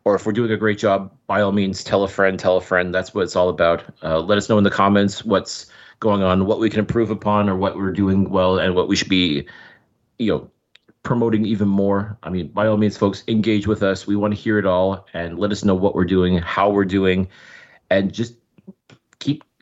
Or 0.05 0.15
if 0.15 0.25
we're 0.25 0.33
doing 0.33 0.53
a 0.53 0.57
great 0.57 0.79
job, 0.79 1.13
by 1.27 1.41
all 1.41 1.51
means, 1.51 1.83
tell 1.83 2.05
a 2.05 2.09
friend, 2.09 2.39
tell 2.39 2.57
a 2.57 2.61
friend. 2.61 2.95
That's 2.95 3.13
what 3.13 3.23
it's 3.23 3.35
all 3.35 3.49
about. 3.49 3.83
Uh, 4.05 4.21
let 4.21 4.39
us 4.39 4.49
know 4.49 4.57
in 4.57 4.63
the 4.63 4.71
comments 4.71 5.25
what's 5.25 5.67
going 5.99 6.23
on, 6.23 6.47
what 6.47 6.61
we 6.61 6.71
can 6.71 6.79
improve 6.79 7.11
upon, 7.11 7.49
or 7.49 7.57
what 7.57 7.77
we're 7.77 7.91
doing 7.91 8.31
well, 8.31 8.59
and 8.59 8.77
what 8.77 8.87
we 8.87 8.95
should 8.95 9.09
be, 9.09 9.45
you 10.21 10.33
know, 10.33 10.51
promoting 11.03 11.45
even 11.45 11.67
more. 11.67 12.17
I 12.23 12.31
mean, 12.31 12.49
by 12.49 12.69
all 12.69 12.77
means, 12.77 12.97
folks, 12.97 13.25
engage 13.27 13.67
with 13.67 13.83
us. 13.83 14.07
We 14.07 14.15
want 14.15 14.33
to 14.33 14.41
hear 14.41 14.59
it 14.59 14.67
all 14.67 15.07
and 15.13 15.41
let 15.41 15.51
us 15.51 15.65
know 15.65 15.75
what 15.75 15.97
we're 15.97 16.05
doing, 16.05 16.39
how 16.39 16.71
we're 16.71 16.85
doing, 16.85 17.27
and 17.91 18.13
just 18.13 18.35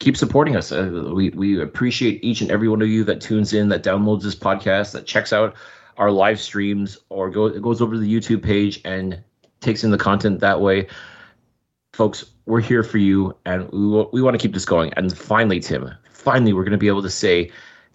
keep 0.00 0.16
supporting 0.16 0.56
us. 0.56 0.72
Uh, 0.72 1.10
we 1.14 1.30
we 1.30 1.60
appreciate 1.60 2.22
each 2.24 2.40
and 2.40 2.50
every 2.50 2.68
one 2.68 2.82
of 2.82 2.88
you 2.88 3.04
that 3.04 3.20
tunes 3.20 3.52
in, 3.52 3.68
that 3.68 3.82
downloads 3.82 4.22
this 4.22 4.34
podcast, 4.34 4.92
that 4.92 5.06
checks 5.06 5.32
out 5.32 5.54
our 5.96 6.10
live 6.10 6.40
streams, 6.40 6.98
or 7.08 7.30
go, 7.30 7.48
goes 7.60 7.80
over 7.80 7.94
to 7.94 8.00
the 8.00 8.12
YouTube 8.12 8.42
page 8.42 8.80
and 8.84 9.22
takes 9.60 9.84
in 9.84 9.90
the 9.90 9.98
content 9.98 10.40
that 10.40 10.60
way. 10.60 10.86
folks, 11.92 12.24
we're 12.46 12.60
here 12.60 12.82
for 12.82 12.98
you, 12.98 13.36
and 13.46 13.70
we, 13.70 14.04
we 14.12 14.22
want 14.22 14.34
to 14.34 14.38
keep 14.38 14.52
this 14.52 14.64
going. 14.64 14.92
And 14.94 15.16
finally, 15.16 15.60
Tim, 15.60 15.90
finally, 16.10 16.52
we're 16.52 16.64
going 16.64 16.72
to 16.72 16.78
be 16.78 16.88
able 16.88 17.02
to 17.02 17.10
say, 17.10 17.50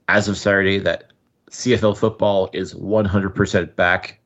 as 0.08 0.28
of 0.28 0.38
Saturday, 0.38 0.80
that 0.80 1.12
CFL 1.52 1.98
football 1.98 2.50
is 2.54 2.74
100% 2.74 3.76
back, 3.76 4.19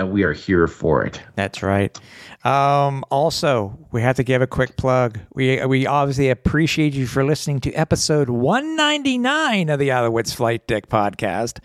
and 0.00 0.10
we 0.10 0.22
are 0.22 0.32
here 0.32 0.66
for 0.66 1.04
it. 1.04 1.20
That's 1.36 1.62
right. 1.62 1.96
Um, 2.42 3.04
also, 3.10 3.78
we 3.92 4.00
have 4.00 4.16
to 4.16 4.24
give 4.24 4.40
a 4.40 4.46
quick 4.46 4.78
plug. 4.78 5.20
We 5.34 5.64
we 5.66 5.86
obviously 5.86 6.30
appreciate 6.30 6.94
you 6.94 7.06
for 7.06 7.22
listening 7.22 7.60
to 7.60 7.72
episode 7.74 8.30
199 8.30 9.68
of 9.68 9.78
the 9.78 9.90
Alouettes 9.90 10.34
Flight 10.34 10.66
Deck 10.66 10.88
podcast. 10.88 11.60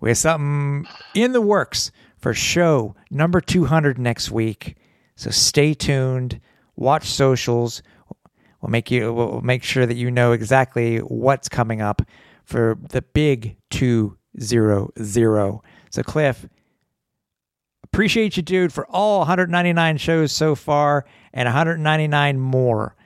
We 0.00 0.08
have 0.08 0.18
something 0.18 0.90
in 1.14 1.32
the 1.32 1.42
works 1.42 1.92
for 2.16 2.32
show 2.32 2.96
number 3.10 3.40
200 3.40 3.98
next 3.98 4.30
week. 4.30 4.76
So 5.16 5.30
stay 5.30 5.74
tuned. 5.74 6.40
Watch 6.74 7.06
socials. 7.06 7.82
We'll 8.62 8.70
make 8.70 8.90
you. 8.90 9.12
We'll 9.12 9.42
make 9.42 9.62
sure 9.62 9.84
that 9.84 9.96
you 9.96 10.10
know 10.10 10.32
exactly 10.32 10.98
what's 10.98 11.50
coming 11.50 11.82
up 11.82 12.00
for 12.44 12.78
the 12.88 13.02
big 13.02 13.56
two 13.68 14.16
zero 14.40 14.90
zero. 15.02 15.62
So 15.90 16.02
Cliff, 16.02 16.46
appreciate 17.92 18.36
you, 18.38 18.42
dude, 18.42 18.72
for 18.72 18.86
all 18.86 19.18
199 19.18 19.98
shows 19.98 20.32
so 20.32 20.54
far 20.54 21.04
and 21.34 21.46
199 21.46 22.40
more. 22.40 22.96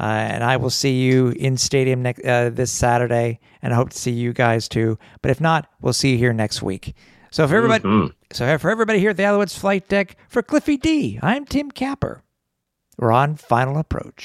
Uh, 0.00 0.04
and 0.04 0.44
I 0.44 0.56
will 0.58 0.70
see 0.70 1.00
you 1.00 1.30
in 1.30 1.56
stadium 1.56 2.02
next 2.02 2.24
uh, 2.24 2.50
this 2.50 2.70
Saturday, 2.70 3.40
and 3.62 3.72
I 3.72 3.76
hope 3.76 3.90
to 3.90 3.98
see 3.98 4.12
you 4.12 4.32
guys 4.32 4.68
too. 4.68 4.96
But 5.22 5.32
if 5.32 5.40
not, 5.40 5.68
we'll 5.80 5.92
see 5.92 6.12
you 6.12 6.18
here 6.18 6.32
next 6.32 6.62
week. 6.62 6.94
So 7.32 7.48
for 7.48 7.56
everybody, 7.56 7.82
so 8.32 8.58
for 8.58 8.70
everybody 8.70 9.00
here 9.00 9.10
at 9.10 9.16
the 9.16 9.24
Alouettes 9.24 9.58
Flight 9.58 9.88
Deck, 9.88 10.16
for 10.28 10.40
Cliffy 10.40 10.76
D, 10.76 11.18
I'm 11.20 11.44
Tim 11.44 11.72
Capper. 11.72 12.22
We're 12.96 13.10
on 13.12 13.34
final 13.34 13.76
approach. 13.76 14.24